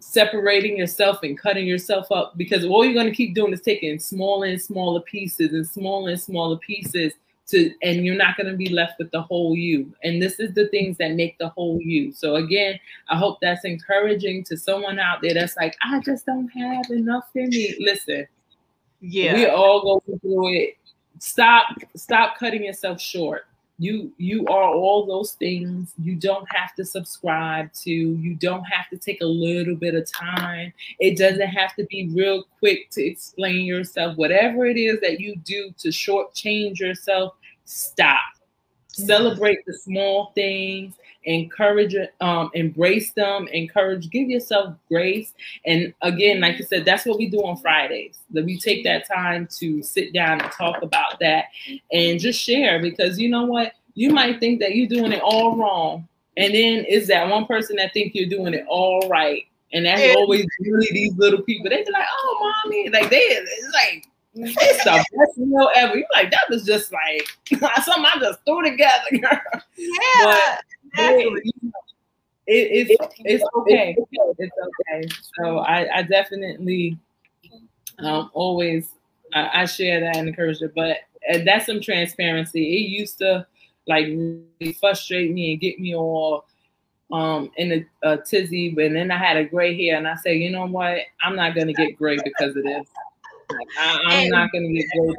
separating 0.00 0.76
yourself 0.76 1.22
and 1.22 1.38
cutting 1.38 1.66
yourself 1.66 2.10
up 2.10 2.36
because 2.36 2.64
all 2.64 2.84
you're 2.84 2.94
going 2.94 3.06
to 3.06 3.14
keep 3.14 3.34
doing 3.34 3.52
is 3.52 3.60
taking 3.60 3.98
smaller 3.98 4.46
and 4.46 4.60
smaller 4.60 5.00
pieces 5.00 5.52
and 5.52 5.66
smaller 5.66 6.10
and 6.10 6.20
smaller 6.20 6.56
pieces 6.56 7.12
to 7.48 7.72
and 7.82 8.04
you're 8.04 8.16
not 8.16 8.36
going 8.36 8.50
to 8.50 8.56
be 8.56 8.68
left 8.68 8.94
with 8.98 9.10
the 9.10 9.22
whole 9.22 9.56
you. 9.56 9.92
And 10.02 10.20
this 10.20 10.38
is 10.40 10.54
the 10.54 10.68
things 10.68 10.96
that 10.98 11.12
make 11.12 11.38
the 11.38 11.48
whole 11.48 11.80
you. 11.80 12.12
So 12.12 12.36
again 12.36 12.78
i 13.08 13.16
hope 13.16 13.38
that's 13.40 13.64
encouraging 13.64 14.44
to 14.44 14.56
someone 14.56 14.98
out 14.98 15.20
there 15.22 15.34
that's 15.34 15.56
like 15.56 15.76
i 15.82 16.00
just 16.00 16.26
don't 16.26 16.48
have 16.48 16.90
enough 16.90 17.28
in 17.34 17.48
me. 17.50 17.76
Listen 17.80 18.26
yeah. 19.00 19.34
we 19.34 19.46
all 19.46 19.82
go 19.82 20.18
through 20.20 20.54
it. 20.54 20.76
Stop 21.18 21.68
stop 21.96 22.38
cutting 22.38 22.64
yourself 22.64 23.00
short. 23.00 23.46
You 23.80 24.12
you 24.18 24.44
are 24.46 24.68
all 24.68 25.06
those 25.06 25.32
things. 25.32 25.94
You 25.98 26.16
don't 26.16 26.46
have 26.52 26.74
to 26.76 26.84
subscribe 26.84 27.72
to 27.84 27.90
you 27.90 28.34
don't 28.34 28.64
have 28.64 28.88
to 28.90 28.96
take 28.96 29.20
a 29.20 29.26
little 29.26 29.76
bit 29.76 29.94
of 29.94 30.10
time. 30.10 30.72
It 30.98 31.16
doesn't 31.16 31.48
have 31.48 31.74
to 31.76 31.84
be 31.84 32.08
real 32.12 32.44
quick 32.58 32.90
to 32.90 33.04
explain 33.04 33.64
yourself. 33.64 34.16
Whatever 34.16 34.66
it 34.66 34.76
is 34.76 35.00
that 35.00 35.20
you 35.20 35.36
do 35.36 35.72
to 35.78 35.88
shortchange 35.88 36.78
yourself 36.80 37.34
stop. 37.68 38.20
Celebrate 38.88 39.64
the 39.66 39.74
small 39.74 40.32
things 40.34 40.94
encourage 41.28 41.94
um 42.20 42.50
embrace 42.54 43.10
them 43.12 43.48
encourage 43.48 44.08
give 44.10 44.28
yourself 44.28 44.74
grace. 44.88 45.34
And 45.66 45.92
again 46.02 46.40
like 46.40 46.56
i 46.56 46.60
said 46.60 46.84
that's 46.84 47.04
what 47.04 47.18
we 47.18 47.28
do 47.28 47.38
on 47.40 47.56
fridays. 47.58 48.18
That 48.30 48.44
we 48.44 48.58
take 48.58 48.82
that 48.84 49.06
time 49.06 49.48
to 49.58 49.82
sit 49.82 50.12
down 50.12 50.40
and 50.40 50.50
talk 50.52 50.82
about 50.82 51.20
that 51.20 51.46
and 51.92 52.18
just 52.18 52.40
share 52.40 52.80
because 52.80 53.18
you 53.18 53.28
know 53.28 53.44
what? 53.44 53.72
You 53.94 54.10
might 54.10 54.40
think 54.40 54.60
that 54.60 54.74
you're 54.74 54.88
doing 54.88 55.12
it 55.12 55.20
all 55.22 55.56
wrong. 55.56 56.08
And 56.36 56.54
then 56.54 56.84
is 56.84 57.08
that 57.08 57.28
one 57.28 57.46
person 57.46 57.76
that 57.76 57.92
think 57.92 58.14
you're 58.14 58.28
doing 58.28 58.54
it 58.54 58.64
all 58.68 59.00
right. 59.08 59.44
And 59.72 59.84
that's 59.84 60.00
yeah. 60.00 60.14
always 60.16 60.46
really 60.60 60.88
these 60.92 61.14
little 61.16 61.42
people 61.42 61.68
they 61.68 61.84
be 61.84 61.92
like 61.92 62.06
oh 62.10 62.62
mommy. 62.64 62.88
Like 62.88 63.10
they 63.10 63.16
it's 63.16 63.74
like 63.74 64.06
it's 64.40 64.84
the 64.84 65.04
best 65.18 65.38
meal 65.38 65.70
ever. 65.74 65.96
You're 65.96 66.06
like, 66.14 66.30
that 66.30 66.44
was 66.48 66.64
just 66.64 66.92
like 66.92 67.26
something 67.84 68.04
I 68.04 68.18
just 68.20 68.40
threw 68.44 68.62
together, 68.62 69.04
girl. 69.20 69.62
Yeah. 69.76 70.58
It, 72.50 72.88
it, 72.90 72.90
it's, 72.90 73.14
it's 73.18 73.44
okay. 73.56 73.94
It's 74.38 74.56
okay. 74.62 75.08
So 75.38 75.58
I, 75.58 75.98
I 75.98 76.02
definitely 76.02 76.98
um, 77.98 78.30
always 78.32 78.88
I, 79.34 79.62
I, 79.62 79.64
share 79.66 80.00
that 80.00 80.16
and 80.16 80.28
encourage 80.28 80.62
it. 80.62 80.72
But 80.74 80.96
that's 81.44 81.66
some 81.66 81.80
transparency. 81.80 82.62
It 82.62 82.88
used 82.88 83.18
to 83.18 83.46
like 83.86 84.06
really 84.06 84.72
frustrate 84.80 85.32
me 85.32 85.52
and 85.52 85.60
get 85.60 85.78
me 85.78 85.94
all 85.94 86.44
um 87.10 87.50
in 87.56 87.86
a, 88.02 88.10
a 88.10 88.18
tizzy, 88.18 88.70
but 88.70 88.92
then 88.92 89.10
I 89.10 89.16
had 89.16 89.36
a 89.36 89.44
gray 89.44 89.74
hair, 89.76 89.96
and 89.96 90.06
I 90.06 90.16
said, 90.16 90.32
you 90.32 90.50
know 90.50 90.66
what? 90.66 90.98
I'm 91.22 91.36
not 91.36 91.54
gonna 91.54 91.72
get 91.72 91.96
gray 91.96 92.18
because 92.22 92.54
of 92.56 92.64
this. 92.64 92.86
Like, 93.50 93.68
I, 93.78 94.14
am 94.24 94.30
not 94.30 94.50
gonna 94.52 94.72
get 94.72 94.86
gray 94.94 95.14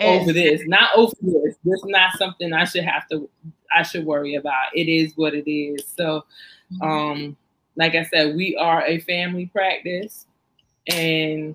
over 0.00 0.32
this. 0.32 0.62
Not 0.66 0.90
over 0.96 1.14
this. 1.20 1.56
This 1.64 1.78
is 1.80 1.84
not 1.84 2.16
something 2.16 2.52
I 2.52 2.64
should 2.64 2.84
have 2.84 3.08
to. 3.08 3.28
I 3.74 3.82
should 3.82 4.04
worry 4.04 4.34
about. 4.34 4.74
It 4.74 4.88
is 4.88 5.12
what 5.16 5.34
it 5.34 5.50
is. 5.50 5.86
So, 5.96 6.24
mm-hmm. 6.72 6.82
um, 6.82 7.36
like 7.76 7.94
I 7.94 8.04
said, 8.04 8.36
we 8.36 8.56
are 8.56 8.84
a 8.84 9.00
family 9.00 9.46
practice, 9.46 10.26
and 10.88 11.54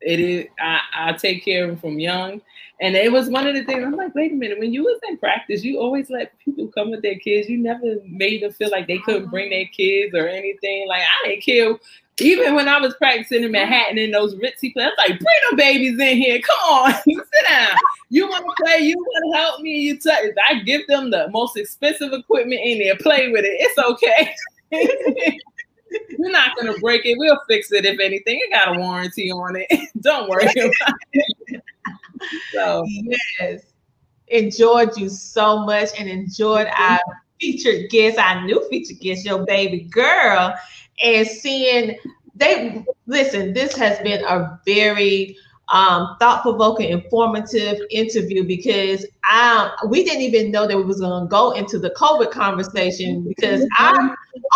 it 0.00 0.20
is. 0.20 0.46
I, 0.58 0.80
I 0.94 1.12
take 1.12 1.44
care 1.44 1.64
of 1.64 1.70
them 1.70 1.78
from 1.78 1.98
young 1.98 2.40
and 2.80 2.94
it 2.94 3.10
was 3.10 3.30
one 3.30 3.46
of 3.46 3.54
the 3.54 3.64
things 3.64 3.82
I'm 3.82 3.92
like, 3.92 4.14
wait 4.14 4.32
a 4.32 4.34
minute, 4.34 4.58
when 4.58 4.72
you 4.72 4.82
was 4.82 5.00
in 5.08 5.16
practice, 5.16 5.64
you 5.64 5.78
always 5.78 6.10
let 6.10 6.38
people 6.38 6.68
come 6.68 6.90
with 6.90 7.00
their 7.00 7.18
kids. 7.18 7.48
You 7.48 7.56
never 7.56 7.96
made 8.04 8.42
them 8.42 8.52
feel 8.52 8.70
like 8.70 8.86
they 8.86 8.98
couldn't 8.98 9.30
bring 9.30 9.48
their 9.48 9.66
kids 9.66 10.14
or 10.14 10.28
anything. 10.28 10.86
Like 10.86 11.02
I 11.02 11.28
didn't 11.28 11.42
care. 11.42 11.74
Even 12.18 12.54
when 12.54 12.66
I 12.66 12.80
was 12.80 12.94
practicing 12.94 13.44
in 13.44 13.52
Manhattan 13.52 13.98
in 13.98 14.10
those 14.10 14.34
ritzy 14.36 14.72
places, 14.72 14.92
I 14.98 15.02
was 15.02 15.10
like, 15.10 15.18
bring 15.18 15.40
the 15.50 15.56
babies 15.56 16.00
in 16.00 16.16
here. 16.16 16.40
Come 16.40 16.58
on, 16.60 16.94
sit 17.04 17.24
down. 17.46 17.76
You 18.08 18.26
want 18.28 18.44
to 18.44 18.64
play? 18.64 18.78
You 18.78 18.96
want 18.96 19.34
to 19.34 19.38
help 19.38 19.60
me? 19.60 19.78
You 19.78 19.98
touch. 19.98 20.24
I 20.48 20.60
give 20.60 20.86
them 20.86 21.10
the 21.10 21.28
most 21.30 21.58
expensive 21.58 22.12
equipment 22.12 22.60
in 22.64 22.78
there. 22.78 22.96
Play 22.96 23.28
with 23.30 23.44
it. 23.44 23.56
It's 23.60 23.78
okay. 23.78 24.34
We're 26.18 26.30
not 26.30 26.56
gonna 26.56 26.78
break 26.78 27.04
it. 27.04 27.16
We'll 27.18 27.40
fix 27.48 27.70
it 27.72 27.84
if 27.84 28.00
anything. 28.00 28.40
It 28.42 28.50
got 28.50 28.76
a 28.76 28.80
warranty 28.80 29.30
on 29.30 29.56
it. 29.56 29.68
Don't 30.00 30.28
worry 30.28 30.44
about 30.44 30.94
it. 31.12 31.62
So 32.52 32.84
yes, 32.86 33.62
enjoyed 34.28 34.96
you 34.96 35.08
so 35.08 35.64
much 35.64 35.90
and 35.98 36.08
enjoyed 36.08 36.66
our 36.76 37.00
featured 37.40 37.90
guest, 37.90 38.18
our 38.18 38.44
new 38.44 38.66
featured 38.68 39.00
guest, 39.00 39.24
your 39.24 39.44
baby 39.44 39.80
girl, 39.80 40.54
and 41.02 41.26
seeing 41.26 41.96
they 42.34 42.84
listen. 43.06 43.52
This 43.52 43.74
has 43.76 43.98
been 44.00 44.24
a 44.24 44.60
very 44.66 45.36
um, 45.68 46.16
thought-provoking, 46.20 46.90
informative 46.90 47.80
interview 47.90 48.44
because 48.44 49.04
I 49.24 49.74
we 49.88 50.04
didn't 50.04 50.22
even 50.22 50.50
know 50.50 50.66
that 50.66 50.76
we 50.76 50.84
was 50.84 51.00
going 51.00 51.24
to 51.24 51.28
go 51.28 51.52
into 51.52 51.78
the 51.78 51.90
COVID 51.90 52.30
conversation 52.30 53.24
because 53.26 53.66
I 53.76 53.92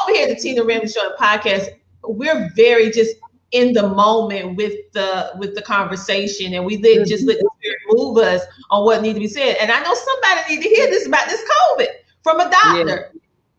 over 0.03 0.13
here 0.13 0.29
at 0.29 0.37
the 0.37 0.41
Tina 0.41 0.63
Ramsay 0.63 0.89
Show 0.89 1.09
and 1.09 1.19
podcast, 1.19 1.69
we're 2.05 2.51
very 2.55 2.91
just 2.91 3.17
in 3.53 3.73
the 3.73 3.89
moment 3.89 4.57
with 4.57 4.75
the 4.93 5.33
with 5.37 5.57
the 5.57 5.63
conversation 5.63 6.55
and 6.55 6.65
we 6.65 6.77
let 6.77 7.05
just 7.09 7.27
let 7.27 7.39
the 7.39 7.51
spirit 7.59 7.79
move 7.89 8.17
us 8.19 8.43
on 8.71 8.85
what 8.85 9.03
needs 9.03 9.17
to 9.17 9.21
be 9.21 9.27
said. 9.27 9.57
And 9.61 9.73
I 9.73 9.83
know 9.83 9.95
somebody 9.95 10.55
need 10.55 10.63
to 10.63 10.69
hear 10.69 10.87
this 10.87 11.07
about 11.07 11.27
this 11.29 11.43
COVID 11.43 11.89
from 12.23 12.41
a 12.41 12.51
doctor. 12.51 13.13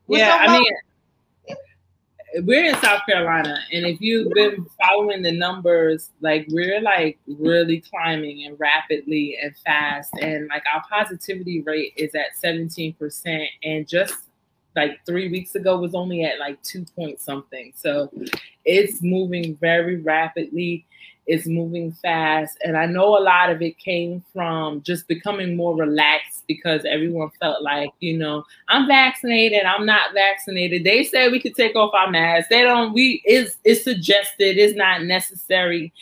Yeah, 0.08 0.18
yeah 0.18 0.38
I 0.40 0.60
mean 0.60 0.72
we're 2.40 2.66
in 2.66 2.76
South 2.76 3.02
Carolina, 3.06 3.60
and 3.74 3.86
if 3.86 4.00
you've 4.00 4.32
been 4.34 4.66
following 4.82 5.22
the 5.22 5.32
numbers, 5.32 6.12
like 6.22 6.48
we're 6.50 6.80
like 6.82 7.20
really 7.28 7.82
climbing 7.82 8.46
and 8.46 8.58
rapidly 8.60 9.38
and 9.42 9.56
fast, 9.58 10.14
and 10.22 10.48
like 10.48 10.64
our 10.74 10.82
positivity 10.90 11.62
rate 11.62 11.94
is 11.98 12.16
at 12.16 12.28
17%, 12.42 13.48
and 13.64 13.88
just 13.88 14.16
like 14.76 15.06
three 15.06 15.30
weeks 15.30 15.56
ago 15.56 15.78
was 15.78 15.94
only 15.94 16.24
at 16.24 16.40
like 16.40 16.62
two 16.64 16.86
point 16.96 17.20
something. 17.20 17.74
So 17.76 18.12
it's 18.64 19.02
moving 19.02 19.58
very 19.58 19.98
rapidly. 19.98 20.86
It's 21.28 21.48
moving 21.48 21.92
fast. 21.92 22.58
And 22.64 22.76
I 22.76 22.86
know 22.88 23.18
a 23.18 23.22
lot 23.22 23.50
of 23.52 23.62
it 23.62 23.78
came 23.78 24.24
from 24.34 24.82
just 24.82 25.08
becoming 25.08 25.56
more 25.56 25.76
relaxed 25.76 26.44
because 26.48 26.84
everyone 26.84 27.30
felt 27.40 27.62
like, 27.62 27.92
you 28.00 28.18
know, 28.18 28.44
I'm 28.68 28.88
vaccinated, 28.88 29.64
I'm 29.64 29.86
not 29.86 30.14
vaccinated. 30.14 30.84
They 30.84 31.04
said 31.04 31.32
we 31.32 31.40
could 31.40 31.56
take 31.56 31.76
off 31.76 31.94
our 31.94 32.10
masks. 32.10 32.50
They 32.50 32.64
don't, 32.64 32.94
we 32.94 33.22
it's 33.24 33.58
it's 33.64 33.84
suggested, 33.84 34.58
it's 34.58 34.76
not 34.76 35.04
necessary. 35.04 35.94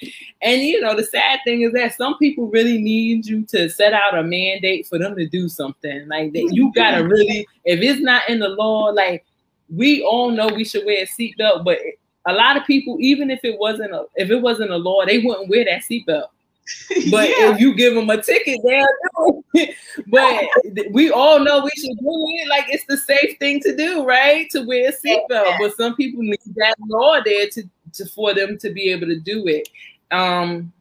And 0.42 0.62
you 0.62 0.80
know, 0.82 0.96
the 0.96 1.04
sad 1.04 1.42
thing 1.44 1.62
is 1.62 1.74
that 1.74 1.96
some 1.96 2.18
people 2.18 2.48
really 2.48 2.82
need 2.82 3.26
you 3.26 3.44
to 3.48 3.70
set 3.70 3.94
out 3.94 4.18
a 4.18 4.24
mandate 4.24 4.88
for 4.88 4.98
them 4.98 5.16
to 5.16 5.28
do 5.28 5.50
something. 5.50 6.08
Like 6.08 6.34
that 6.34 6.52
you 6.54 6.72
gotta 6.74 7.08
really, 7.08 7.48
if 7.66 7.82
it's 7.82 8.02
not 8.02 8.28
in 8.30 8.40
the 8.40 8.50
law, 8.50 8.86
like 8.86 9.26
we 9.70 10.02
all 10.02 10.32
know 10.32 10.48
we 10.48 10.66
should 10.66 10.86
wear 10.86 11.04
a 11.04 11.08
seatbelt, 11.08 11.64
but 11.64 11.78
a 12.30 12.34
lot 12.34 12.58
of 12.58 12.66
people, 12.66 12.98
even 13.00 13.30
if 13.30 13.40
it 13.44 13.58
wasn't 13.58 13.94
a 13.94 14.06
if 14.16 14.30
it 14.30 14.42
wasn't 14.42 14.72
a 14.72 14.78
law, 14.78 15.06
they 15.06 15.20
wouldn't 15.20 15.50
wear 15.50 15.66
that 15.66 15.84
seatbelt. 15.84 16.28
But 17.10 17.30
yeah. 17.30 17.52
if 17.52 17.60
you 17.60 17.74
give 17.74 17.96
them 17.96 18.10
a 18.12 18.22
ticket, 18.22 18.60
they'll 18.64 18.86
do 19.18 19.44
it. 19.56 19.76
but 20.08 20.94
we 20.94 21.10
all 21.10 21.40
know 21.40 21.64
we 21.64 21.72
should 21.76 21.98
do 21.98 22.06
it. 22.06 22.48
Like 22.48 22.66
it's 22.70 22.86
the 22.86 22.98
safe 22.98 23.40
thing 23.40 23.60
to 23.62 23.76
do, 23.76 24.06
right? 24.06 24.48
To 24.52 24.62
wear 24.62 24.90
a 24.90 24.94
seatbelt. 24.94 25.58
But 25.60 25.76
some 25.76 25.96
people 25.96 26.22
need 26.22 26.40
that 26.56 26.76
law 26.88 27.20
there 27.26 27.48
to, 27.50 27.64
to 27.94 28.06
for 28.06 28.36
them 28.36 28.58
to 28.60 28.70
be 28.72 28.92
able 28.92 29.08
to 29.08 29.20
do 29.20 29.48
it. 29.48 29.68
Um, 30.12 30.72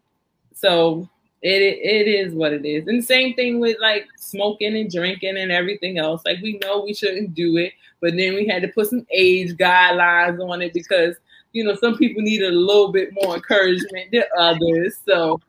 so 0.54 1.08
it 1.42 1.62
it 1.62 2.08
is 2.08 2.34
what 2.34 2.52
it 2.52 2.66
is. 2.66 2.86
And 2.86 3.04
same 3.04 3.34
thing 3.34 3.60
with 3.60 3.76
like 3.80 4.06
smoking 4.16 4.76
and 4.76 4.90
drinking 4.90 5.38
and 5.38 5.52
everything 5.52 5.98
else. 5.98 6.22
Like 6.24 6.38
we 6.42 6.58
know 6.62 6.84
we 6.84 6.94
shouldn't 6.94 7.34
do 7.34 7.56
it, 7.56 7.72
but 8.00 8.16
then 8.16 8.34
we 8.34 8.46
had 8.46 8.62
to 8.62 8.68
put 8.68 8.88
some 8.88 9.06
age 9.10 9.56
guidelines 9.56 10.40
on 10.40 10.62
it 10.62 10.72
because 10.72 11.16
you 11.52 11.64
know, 11.64 11.74
some 11.74 11.96
people 11.96 12.22
need 12.22 12.42
a 12.42 12.50
little 12.50 12.92
bit 12.92 13.10
more 13.22 13.34
encouragement 13.36 14.10
than 14.12 14.24
others. 14.38 14.98
So 15.06 15.40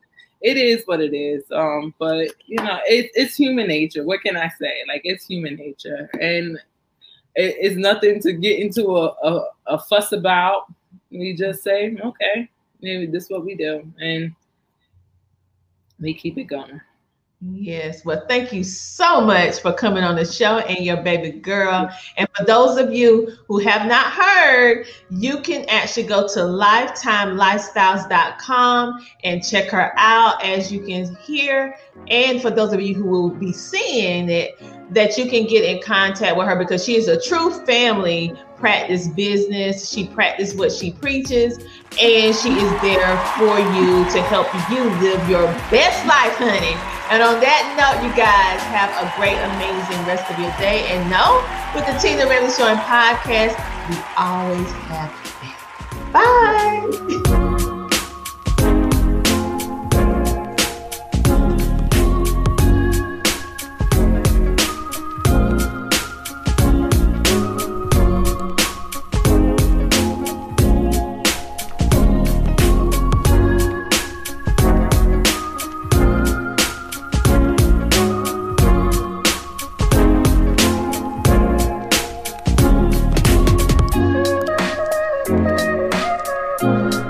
it 0.42 0.58
is 0.58 0.84
what 0.86 1.02
it 1.02 1.14
is. 1.14 1.44
Um, 1.52 1.94
but 2.00 2.30
you 2.46 2.64
know, 2.64 2.80
it, 2.86 3.12
it's 3.14 3.36
human 3.36 3.68
nature. 3.68 4.04
What 4.04 4.22
can 4.22 4.38
I 4.38 4.50
say? 4.60 4.84
Like 4.88 5.02
it's 5.04 5.26
human 5.26 5.56
nature, 5.56 6.10
and 6.20 6.58
it, 7.36 7.56
it's 7.60 7.76
nothing 7.76 8.22
to 8.22 8.34
get 8.34 8.60
into 8.60 8.98
a, 8.98 9.08
a, 9.24 9.48
a 9.68 9.80
fuss 9.80 10.12
about. 10.12 10.74
We 11.12 11.36
just 11.36 11.64
say, 11.64 11.98
okay, 12.04 12.50
maybe 12.82 13.08
this 13.08 13.26
is 13.26 13.30
what 13.32 13.46
we 13.46 13.56
do, 13.56 13.92
and 14.00 14.34
we 16.00 16.14
keep 16.14 16.38
it 16.38 16.46
going. 16.46 16.80
Yes. 17.42 18.04
Well, 18.04 18.26
thank 18.28 18.52
you 18.52 18.66
so 18.66 19.22
much 19.22 19.62
for 19.62 19.72
coming 19.72 20.04
on 20.04 20.18
the 20.18 20.26
show 20.26 20.58
and 20.58 20.86
your 20.86 21.02
baby 21.02 21.40
girl. 21.40 21.90
And 22.18 22.28
for 22.36 22.44
those 22.44 22.78
of 22.78 22.94
you 22.94 23.32
who 23.48 23.60
have 23.60 23.88
not 23.88 24.08
heard, 24.08 24.88
you 25.10 25.40
can 25.40 25.64
actually 25.70 26.04
go 26.04 26.28
to 26.28 26.40
lifetimelifestyles.com 26.40 29.06
and 29.24 29.42
check 29.42 29.70
her 29.70 29.94
out 29.96 30.44
as 30.44 30.70
you 30.70 30.82
can 30.82 31.16
hear. 31.16 31.78
And 32.10 32.42
for 32.42 32.50
those 32.50 32.74
of 32.74 32.82
you 32.82 32.94
who 32.94 33.06
will 33.06 33.30
be 33.30 33.54
seeing 33.54 34.30
it, 34.30 34.62
that 34.94 35.18
you 35.18 35.30
can 35.30 35.48
get 35.48 35.64
in 35.64 35.82
contact 35.82 36.36
with 36.36 36.46
her 36.46 36.58
because 36.58 36.84
she 36.84 36.98
is 36.98 37.08
a 37.08 37.22
true 37.22 37.52
family 37.66 38.34
practice 38.60 39.08
business. 39.08 39.90
She 39.90 40.08
practices 40.08 40.56
what 40.56 40.72
she 40.72 40.92
preaches, 40.92 41.58
and 42.02 42.36
she 42.36 42.54
is 42.54 42.82
there 42.82 43.18
for 43.38 43.60
you 43.60 44.06
to 44.12 44.22
help 44.24 44.48
you 44.70 44.84
live 45.02 45.28
your 45.30 45.46
best 45.72 46.06
life, 46.06 46.36
honey. 46.36 46.76
And 47.10 47.24
on 47.24 47.40
that 47.42 47.66
note, 47.74 48.06
you 48.06 48.12
guys 48.16 48.62
have 48.70 48.92
a 49.02 49.12
great, 49.18 49.38
amazing 49.56 50.06
rest 50.06 50.30
of 50.32 50.38
your 50.40 50.52
day. 50.60 50.86
And 50.90 51.10
know, 51.10 51.44
with 51.74 51.86
the 51.88 51.98
Tina 52.00 52.30
Ramsay 52.30 52.56
Show 52.56 52.68
and 52.68 52.80
podcast, 52.80 53.58
we 53.90 53.98
always 54.16 54.72
have 54.88 55.12
you. 55.44 55.60
Bye. 56.14 57.76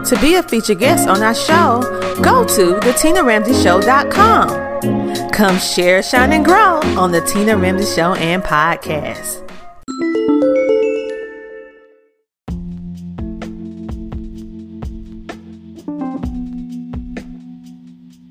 To 0.09 0.19
be 0.19 0.33
a 0.33 0.41
featured 0.41 0.79
guest 0.79 1.07
on 1.07 1.21
our 1.21 1.35
show, 1.35 1.81
go 2.23 2.43
to 2.43 2.79
thetinaramsayshow.com. 2.79 5.29
Come 5.29 5.59
share, 5.59 6.01
shine, 6.01 6.33
and 6.33 6.43
grow 6.43 6.79
on 6.97 7.11
the 7.11 7.21
Tina 7.21 7.55
Ramsay 7.55 7.95
Show 7.95 8.15
and 8.15 8.41
podcast. 8.41 9.47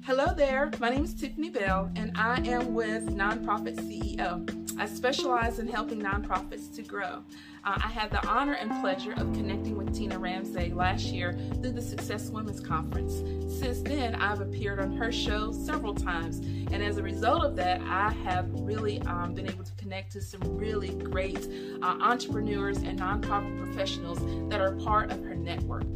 Hello 0.05 0.35
there, 0.35 0.73
my 0.81 0.91
name 0.91 1.05
is 1.05 1.15
Tiffany 1.15 1.51
Bell, 1.51 1.93
and 1.95 2.11
I 2.17 2.41
am 2.41 2.75
with 2.75 3.17
Nonprofit 3.17 3.77
CEO. 3.77 4.68
I 4.79 4.87
specialize 4.87 5.59
in 5.59 5.67
helping 5.67 6.01
nonprofits 6.01 6.75
to 6.77 6.83
grow. 6.83 7.25
Uh, 7.65 7.79
I 7.85 7.89
had 7.89 8.13
the 8.13 8.25
honor 8.29 8.53
and 8.53 8.71
pleasure 8.81 9.13
of 9.13 9.33
connecting 9.33 9.77
with 9.77 9.93
Tina 9.93 10.17
Ramsay 10.17 10.73
last 10.73 11.07
year 11.07 11.37
through 11.55 11.73
the 11.73 11.83
Success 11.83 12.31
Women's 12.31 12.61
Conference. 12.61 13.15
Since 13.59 13.81
then, 13.81 14.15
I've 14.15 14.41
appeared 14.41 14.79
on 14.79 14.97
her 14.97 15.11
show 15.11 15.51
several 15.51 15.95
times, 15.95 16.39
and 16.39 16.81
as 16.81 16.97
a 16.97 17.03
result 17.03 17.45
of 17.45 17.57
that, 17.57 17.81
I 17.83 18.13
have 18.25 18.49
really 18.53 19.03
um, 19.03 19.35
been 19.35 19.49
able 19.49 19.65
to 19.65 19.73
connect 19.73 20.13
to 20.13 20.21
some 20.21 20.43
really 20.45 20.91
great 20.91 21.49
uh, 21.83 21.97
entrepreneurs 22.01 22.79
and 22.79 23.01
nonprofit 23.01 23.59
professionals 23.61 24.21
that 24.49 24.61
are 24.61 24.77
part 24.77 25.11
of 25.11 25.25
her 25.25 25.35
network. 25.35 25.87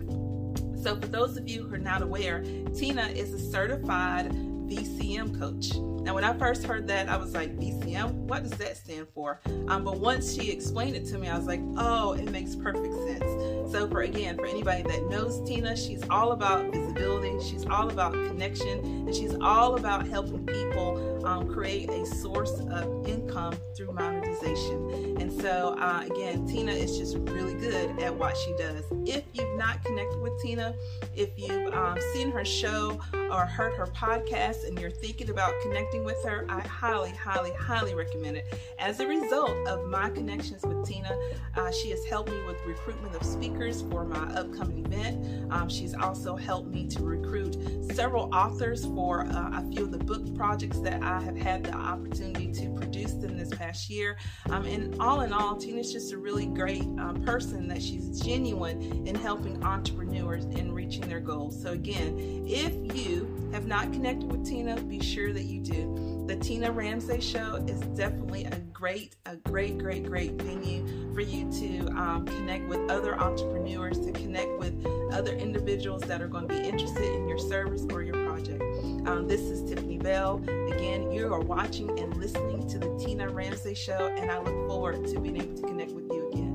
So, 0.83 0.97
for 1.01 1.07
those 1.07 1.37
of 1.37 1.49
you 1.49 1.69
who 1.69 1.77
are 1.77 1.79
not 1.79 2.03
aware, 2.03 2.43
Tina 2.75 3.07
is 3.07 3.33
a 3.33 3.39
certified 3.39 4.33
VCM 4.73 5.39
coach. 5.39 5.75
Now, 6.03 6.15
when 6.15 6.25
I 6.25 6.37
first 6.37 6.65
heard 6.65 6.89
that, 6.89 7.09
I 7.09 7.17
was 7.17 7.33
like, 7.33 7.57
BCM, 7.59 8.13
What 8.13 8.43
does 8.43 8.53
that 8.53 8.77
stand 8.77 9.07
for? 9.15 9.41
Um, 9.69 9.85
but 9.85 9.99
once 9.99 10.35
she 10.35 10.51
explained 10.51 10.97
it 10.97 11.07
to 11.09 11.19
me, 11.19 11.29
I 11.29 11.37
was 11.37 11.47
like, 11.47 11.61
oh, 11.77 12.15
it 12.15 12.31
makes 12.31 12.57
perfect 12.57 12.95
sense. 12.95 13.73
So, 13.73 13.89
for 13.89 14.03
again, 14.03 14.37
for 14.37 14.47
anybody 14.47 14.83
that 14.83 15.09
knows 15.09 15.47
Tina, 15.49 15.77
she's 15.77 16.03
all 16.11 16.33
about 16.33 16.73
visibility, 16.73 17.43
she's 17.45 17.67
all 17.67 17.89
about 17.91 18.13
connection, 18.13 18.79
and 18.81 19.15
she's 19.15 19.35
all 19.41 19.77
about 19.77 20.07
helping 20.09 20.45
people 20.47 21.25
um, 21.27 21.53
create 21.53 21.89
a 21.91 22.05
source 22.05 22.59
of 22.71 23.07
income 23.07 23.55
through 23.77 23.93
monetization. 23.93 25.17
And 25.21 25.33
so, 25.33 25.77
uh, 25.79 26.05
again, 26.05 26.47
Tina 26.47 26.73
is 26.73 26.99
just 26.99 27.17
really 27.31 27.55
good 27.55 27.99
at 28.01 28.15
what 28.15 28.37
she 28.37 28.53
does. 28.57 28.85
If 29.07 29.25
you've 29.35 29.57
not 29.57 29.85
connected 29.85 30.21
with 30.21 30.33
Tina, 30.43 30.75
if 31.15 31.31
you've 31.37 31.73
um, 31.73 31.99
seen 32.13 32.31
her 32.33 32.45
show 32.45 33.01
or 33.31 33.47
heard 33.47 33.75
her 33.75 33.87
podcast 33.87 34.62
and 34.65 34.79
you're 34.79 34.91
thinking 34.91 35.31
about 35.31 35.53
connecting 35.63 36.05
with 36.05 36.23
her, 36.25 36.47
I 36.49 36.61
highly, 36.61 37.11
highly, 37.11 37.53
highly 37.53 37.95
recommend 37.95 38.37
it. 38.37 38.45
As 38.79 39.01
a 39.01 39.07
result 39.07 39.57
of 39.67 39.87
my 39.89 40.11
connections 40.11 40.63
with 40.65 40.85
Tina, 40.85 41.17
uh, 41.57 41.71
she 41.71 41.91
has 41.91 42.05
helped 42.05 42.31
me 42.31 42.43
with 42.47 42.57
recruitment 42.67 43.15
of 43.15 43.23
speakers 43.25 43.83
for 43.83 44.05
my 44.05 44.25
upcoming 44.35 44.85
event. 44.85 45.53
Um, 45.53 45.69
she's 45.69 45.95
also 45.95 46.37
helped 46.37 46.69
me 46.69 46.87
to 46.89 47.03
recruit 47.03 47.57
several 47.93 48.35
authors 48.35 48.85
for 48.85 49.27
uh, 49.27 49.61
a 49.61 49.71
few 49.71 49.85
of 49.85 49.93
the 49.93 49.99
book 49.99 50.35
projects 50.35 50.79
that 50.81 51.03
I 51.03 51.21
have 51.21 51.37
had 51.37 51.65
the 51.65 51.75
opportunity 51.75 52.53
to 52.53 52.71
produce 52.75 53.13
in 53.13 53.37
this 53.37 53.51
past 53.51 53.91
year. 53.91 54.17
Um, 54.51 54.65
and 54.65 55.01
all 55.01 55.21
in 55.23 55.33
all, 55.33 55.57
Tina's 55.57 55.93
just 55.93 56.13
a 56.13 56.19
really 56.19 56.47
great 56.47 56.83
um, 56.83 57.23
person 57.25 57.69
that 57.69 57.83
she's 57.83 58.21
genuine 58.21 59.07
in 59.07 59.15
helping 59.15 59.63
entrepreneurs 59.65 60.45
in 60.45 60.73
reaching 60.73 61.03
their 61.03 61.21
goals. 61.21 61.61
So, 61.61 61.73
again, 61.73 62.45
if 62.47 62.75
you 62.97 63.42
have 63.53 63.67
not 63.67 63.93
connected 63.93 64.33
with 64.33 64.47
Tina, 64.47 64.81
be 64.83 64.99
sure 65.01 65.33
that 65.33 65.45
you 65.45 65.61
do. 65.61 66.25
The 66.27 66.37
Tina 66.37 66.73
Ramsay 66.73 67.21
Show 67.21 67.57
is 67.69 67.81
definitely 67.97 68.45
a 68.45 68.59
great, 68.73 69.17
a 69.27 69.37
great, 69.37 69.77
great, 69.77 70.07
great 70.07 70.33
venue 70.33 71.13
for 71.13 71.21
you 71.21 71.53
to 71.53 71.89
um, 71.91 72.25
connect 72.25 72.67
with 72.69 72.91
other 72.91 73.19
entrepreneurs, 73.21 74.01
to 74.01 74.13
connect 74.13 74.59
with 74.59 74.87
other 75.13 75.35
individuals 75.35 76.01
that 76.03 76.23
are 76.23 76.29
going 76.29 76.49
to 76.49 76.55
be 76.55 76.61
interested 76.61 77.15
in 77.15 77.29
your 77.29 77.39
service 77.39 77.85
or 77.93 78.03
your 78.03 78.25
project. 78.27 78.63
Um, 79.07 79.27
this 79.29 79.43
is 79.43 79.69
Tiffany 79.69 79.99
Bell. 79.99 80.43
Again, 80.73 81.13
you 81.13 81.33
are 81.33 81.41
watching 81.41 81.99
and 81.99 82.17
listening 82.17 82.67
to 82.69 82.79
the 82.79 82.97
Tina 82.99 83.29
Ramsay 83.29 83.75
Show, 83.75 84.15
and 84.17 84.31
I 84.31 84.39
look 84.39 84.67
forward 84.67 85.07
to 85.09 85.21
being 85.21 85.37
able 85.37 85.57
to 85.57 85.63
connect 85.63 85.93
with 85.93 86.11
you 86.11 86.29
again. 86.31 86.53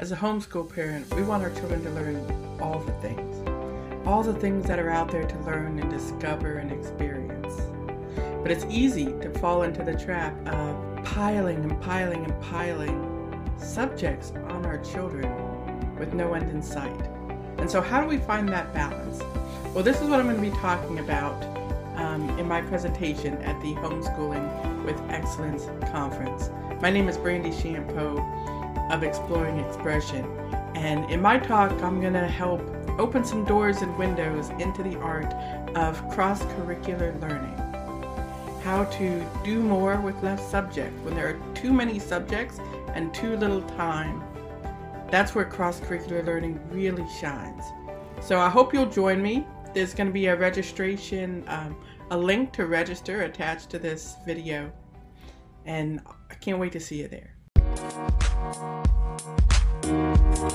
As 0.00 0.12
a 0.12 0.16
homeschool 0.16 0.74
parent, 0.74 1.14
we 1.14 1.22
want 1.22 1.42
our 1.42 1.50
children 1.50 1.84
to 1.84 1.90
learn 1.90 2.58
all 2.58 2.78
the 2.78 2.92
things, 3.02 3.46
all 4.06 4.22
the 4.22 4.32
things 4.32 4.64
that 4.64 4.78
are 4.78 4.88
out 4.88 5.10
there 5.10 5.26
to 5.26 5.38
learn 5.40 5.78
and 5.78 5.90
discover 5.90 6.56
and 6.56 6.72
experience. 6.72 7.60
But 8.42 8.50
it's 8.50 8.64
easy 8.70 9.04
to 9.20 9.28
fall 9.40 9.64
into 9.64 9.82
the 9.82 9.92
trap 9.92 10.34
of 10.48 11.04
piling 11.04 11.58
and 11.58 11.78
piling 11.82 12.24
and 12.24 12.42
piling 12.44 13.52
subjects 13.58 14.32
on 14.48 14.64
our 14.64 14.78
children 14.78 15.28
with 15.98 16.14
no 16.14 16.32
end 16.32 16.48
in 16.48 16.62
sight. 16.62 16.98
And 17.58 17.70
so, 17.70 17.82
how 17.82 18.00
do 18.00 18.06
we 18.06 18.16
find 18.16 18.48
that 18.48 18.72
balance? 18.72 19.22
Well, 19.74 19.84
this 19.84 20.00
is 20.00 20.08
what 20.08 20.18
I'm 20.18 20.30
going 20.30 20.42
to 20.42 20.50
be 20.50 20.56
talking 20.62 21.00
about 21.00 21.42
um, 21.96 22.26
in 22.38 22.48
my 22.48 22.62
presentation 22.62 23.34
at 23.42 23.60
the 23.60 23.74
Homeschooling 23.74 24.82
with 24.86 24.98
Excellence 25.10 25.66
Conference. 25.92 26.48
My 26.80 26.88
name 26.88 27.06
is 27.06 27.18
Brandy 27.18 27.52
Shampoo 27.52 28.16
of 28.90 29.02
Exploring 29.02 29.58
Expression, 29.60 30.24
and 30.74 31.10
in 31.10 31.20
my 31.20 31.38
talk, 31.38 31.70
I'm 31.82 32.00
going 32.00 32.14
to 32.14 32.26
help 32.26 32.60
open 32.98 33.24
some 33.24 33.44
doors 33.44 33.82
and 33.82 33.96
windows 33.98 34.50
into 34.58 34.82
the 34.82 34.98
art 34.98 35.32
of 35.76 36.06
cross 36.10 36.42
curricular 36.42 37.18
learning. 37.20 37.56
How 38.62 38.84
to 38.84 39.26
do 39.42 39.60
more 39.60 40.00
with 40.00 40.22
less 40.22 40.48
subject 40.50 40.92
when 41.04 41.14
there 41.14 41.28
are 41.28 41.54
too 41.54 41.72
many 41.72 41.98
subjects 41.98 42.58
and 42.94 43.12
too 43.14 43.36
little 43.36 43.62
time. 43.62 44.22
That's 45.10 45.34
where 45.34 45.44
cross 45.44 45.80
curricular 45.80 46.24
learning 46.24 46.60
really 46.70 47.06
shines. 47.20 47.64
So 48.20 48.38
I 48.38 48.48
hope 48.50 48.74
you'll 48.74 48.86
join 48.86 49.22
me. 49.22 49.46
There's 49.72 49.94
going 49.94 50.08
to 50.08 50.12
be 50.12 50.26
a 50.26 50.36
registration, 50.36 51.44
um, 51.46 51.76
a 52.10 52.18
link 52.18 52.52
to 52.52 52.66
register 52.66 53.22
attached 53.22 53.70
to 53.70 53.78
this 53.78 54.16
video, 54.26 54.70
and 55.64 56.00
I 56.30 56.34
can't 56.34 56.58
wait 56.58 56.72
to 56.72 56.80
see 56.80 57.00
you 57.00 57.08
there. 57.08 57.34
Would 60.40 60.52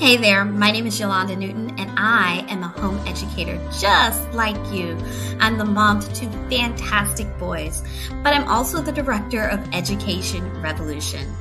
Hey 0.10 0.18
there, 0.18 0.44
my 0.44 0.72
name 0.72 0.88
is 0.88 1.00
Yolanda 1.00 1.36
Newton, 1.36 1.70
and 1.78 1.92
I 1.96 2.44
am 2.50 2.64
a 2.64 2.68
home 2.68 2.98
educator 3.06 3.60
just 3.80 4.28
like 4.34 4.56
you. 4.74 4.98
I'm 5.40 5.60
the 5.60 5.66
mom 5.66 6.00
to 6.00 6.12
two 6.16 6.32
fantastic 6.50 7.28
boys, 7.38 7.84
but 8.24 8.34
I'm 8.34 8.48
also 8.48 8.82
the 8.82 8.92
director 8.92 9.44
of 9.44 9.60
Education 9.72 10.52
Revolution. 10.64 11.32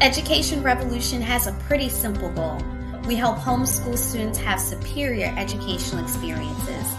Education 0.00 0.64
Revolution 0.64 1.22
has 1.22 1.46
a 1.46 1.52
pretty 1.68 1.88
simple 1.88 2.30
goal. 2.30 2.60
We 3.06 3.14
help 3.14 3.38
homeschool 3.38 3.96
students 3.96 4.40
have 4.40 4.58
superior 4.58 5.32
educational 5.36 6.02
experiences, 6.02 6.92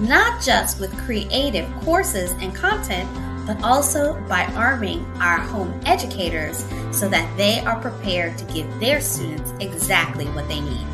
not 0.00 0.42
just 0.42 0.80
with 0.80 0.92
creative 1.06 1.72
courses 1.82 2.32
and 2.40 2.52
content 2.52 3.08
but 3.46 3.62
also 3.62 4.20
by 4.28 4.44
arming 4.54 5.04
our 5.20 5.38
home 5.38 5.78
educators 5.86 6.64
so 6.90 7.08
that 7.08 7.36
they 7.36 7.60
are 7.60 7.80
prepared 7.80 8.36
to 8.38 8.44
give 8.52 8.68
their 8.80 9.00
students 9.00 9.52
exactly 9.60 10.26
what 10.26 10.48
they 10.48 10.60
need. 10.60 10.86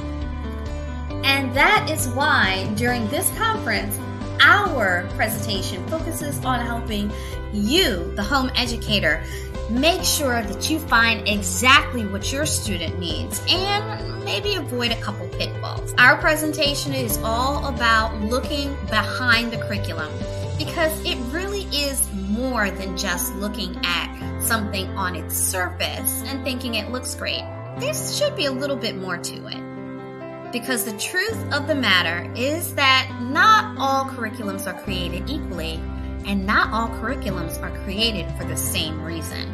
And 1.25 1.55
that 1.55 1.89
is 1.91 2.09
why 2.09 2.73
during 2.77 3.07
this 3.09 3.31
conference, 3.37 3.99
our 4.41 5.07
presentation 5.17 5.87
focuses 5.89 6.43
on 6.45 6.65
helping 6.65 7.13
you, 7.53 8.13
the 8.15 8.23
home 8.23 8.51
educator, 8.57 9.23
make 9.71 10.03
sure 10.03 10.43
that 10.43 10.69
you 10.69 10.79
find 10.81 11.29
exactly 11.29 12.05
what 12.07 12.33
your 12.33 12.47
student 12.47 12.99
needs 12.99 13.41
and 13.49 14.25
maybe 14.25 14.55
avoid 14.55 14.91
a 14.91 15.01
couple 15.01 15.29
pitfalls. 15.29 15.95
Our 15.99 16.17
presentation 16.17 16.93
is 16.93 17.19
all 17.19 17.67
about 17.67 18.15
looking 18.23 18.75
behind 18.87 19.53
the 19.53 19.59
curriculum 19.59 20.11
because 20.59 20.93
it 21.05 21.17
really 21.33 21.63
is 21.77 22.10
more 22.41 22.71
than 22.71 22.97
just 22.97 23.35
looking 23.35 23.79
at 23.85 24.41
something 24.41 24.89
on 24.97 25.15
its 25.15 25.37
surface 25.37 26.23
and 26.27 26.43
thinking 26.43 26.75
it 26.75 26.91
looks 26.91 27.15
great. 27.15 27.45
There 27.79 27.93
should 27.93 28.35
be 28.35 28.47
a 28.47 28.53
little 28.53 28.77
bit 28.77 28.97
more 28.97 29.19
to 29.19 29.47
it. 29.47 30.51
Because 30.51 30.85
the 30.85 30.97
truth 30.99 31.53
of 31.53 31.69
the 31.69 31.75
matter 31.75 32.33
is 32.35 32.75
that 32.75 33.11
not 33.21 33.77
all 33.79 34.07
curriculums 34.07 34.67
are 34.67 34.83
created 34.83 35.29
equally, 35.29 35.75
and 36.27 36.47
not 36.47 36.73
all 36.73 36.89
curriculums 36.89 37.61
are 37.63 37.71
created 37.85 38.27
for 38.37 38.45
the 38.45 38.57
same 38.57 39.01
reason. 39.03 39.49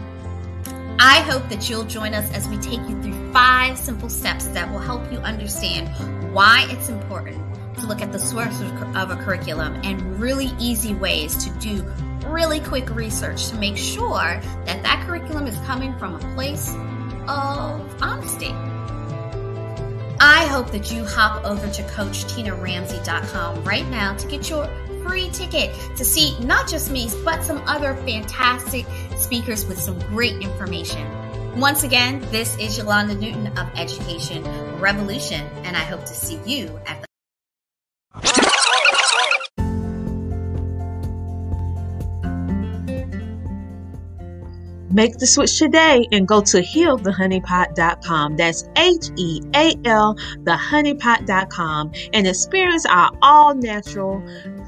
I 0.99 1.21
hope 1.21 1.49
that 1.51 1.69
you'll 1.69 1.85
join 1.85 2.15
us 2.15 2.33
as 2.33 2.49
we 2.49 2.57
take 2.57 2.81
you 2.89 3.03
through 3.03 3.33
five 3.33 3.77
simple 3.77 4.09
steps 4.09 4.47
that 4.49 4.71
will 4.71 4.79
help 4.79 5.13
you 5.13 5.19
understand 5.19 5.89
why 6.33 6.67
it's 6.71 6.89
important 6.89 7.43
to 7.79 7.87
look 7.87 8.01
at 8.01 8.13
the 8.13 8.19
source 8.19 8.59
of 8.61 9.11
a 9.11 9.17
curriculum 9.23 9.75
and 9.85 10.19
really 10.19 10.51
easy 10.59 10.95
ways 10.95 11.37
to 11.45 11.51
do 11.59 11.85
really 12.33 12.61
quick 12.61 12.95
research 12.95 13.49
to 13.49 13.57
make 13.57 13.77
sure 13.77 14.41
that 14.65 14.83
that 14.83 15.05
curriculum 15.07 15.47
is 15.47 15.57
coming 15.67 15.97
from 15.99 16.15
a 16.15 16.35
place 16.35 16.75
of 17.29 18.03
honesty. 18.03 18.55
I 20.19 20.47
hope 20.47 20.71
that 20.71 20.91
you 20.91 21.05
hop 21.05 21.45
over 21.45 21.69
to 21.69 21.83
CoachTinaRamsay.com 21.83 23.65
right 23.65 23.87
now 23.89 24.17
to 24.17 24.27
get 24.27 24.49
your 24.49 24.67
free 25.07 25.29
ticket 25.31 25.75
to 25.97 26.05
see 26.05 26.39
not 26.41 26.69
just 26.69 26.91
me, 26.91 27.11
but 27.25 27.45
some 27.45 27.59
other 27.67 27.95
fantastic 27.97 28.87
speakers 29.19 29.67
with 29.67 29.79
some 29.79 29.99
great 30.09 30.43
information. 30.43 31.07
Once 31.59 31.85
again, 31.85 32.21
this 32.31 32.57
is 32.59 32.77
Yolanda 32.77 33.15
Newton 33.15 33.47
of 33.59 33.69
Education 33.77 34.45
Revolution, 34.79 35.47
and 35.65 35.77
I 35.77 35.81
hope 35.81 36.01
to 36.01 36.15
see 36.15 36.41
you 36.45 36.79
at 36.87 37.01
the 37.01 37.06
Make 44.97 45.19
the 45.19 45.27
switch 45.27 45.59
today 45.59 46.09
and 46.11 46.27
go 46.27 46.41
to 46.41 46.63
healthehoneypot.com. 46.63 48.37
That's 48.39 48.67
H 48.77 49.11
E 49.17 49.43
A 49.55 49.75
L, 49.85 50.17
thehoneypot.com, 50.45 51.93
and 52.15 52.27
experience 52.27 52.87
our 52.87 53.11
all 53.21 53.55
natural 53.55 54.23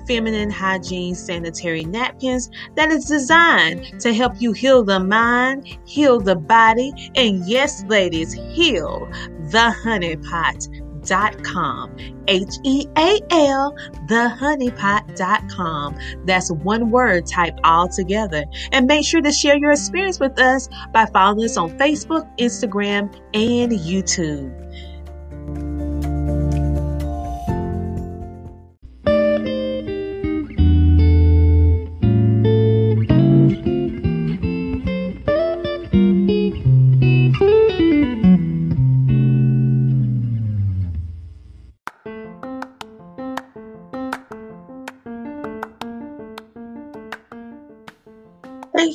feminine 0.07 0.51
hygiene 0.51 1.15
sanitary 1.15 1.85
napkins 1.85 2.51
that 2.77 2.91
is 2.91 3.07
designed 3.07 3.99
to 4.01 4.13
help 4.13 4.35
you 4.39 4.53
heal 4.53 4.85
the 4.85 5.01
mind, 5.01 5.67
heal 5.87 6.21
the 6.21 6.37
body, 6.37 6.93
and 7.15 7.49
yes, 7.49 7.83
ladies, 7.85 8.35
heal 8.35 9.09
the 9.51 9.75
honeypot 9.83 10.88
honeypot.com. 11.01 11.97
H 12.27 12.55
E 12.65 12.87
A 12.97 13.21
L, 13.31 13.77
thehoneypot.com. 14.07 15.97
That's 16.27 16.51
one 16.53 16.91
word 16.91 17.27
type 17.27 17.59
all 17.65 17.89
together. 17.89 18.45
And 18.73 18.87
make 18.87 19.05
sure 19.07 19.21
to 19.23 19.33
share 19.33 19.57
your 19.57 19.73
experience 19.73 20.21
with 20.21 20.39
us 20.39 20.69
by 20.93 21.07
following 21.07 21.45
us 21.45 21.57
on 21.57 21.71
Facebook, 21.79 22.29
Instagram, 22.39 23.15
and 23.35 23.73
YouTube. 23.73 24.68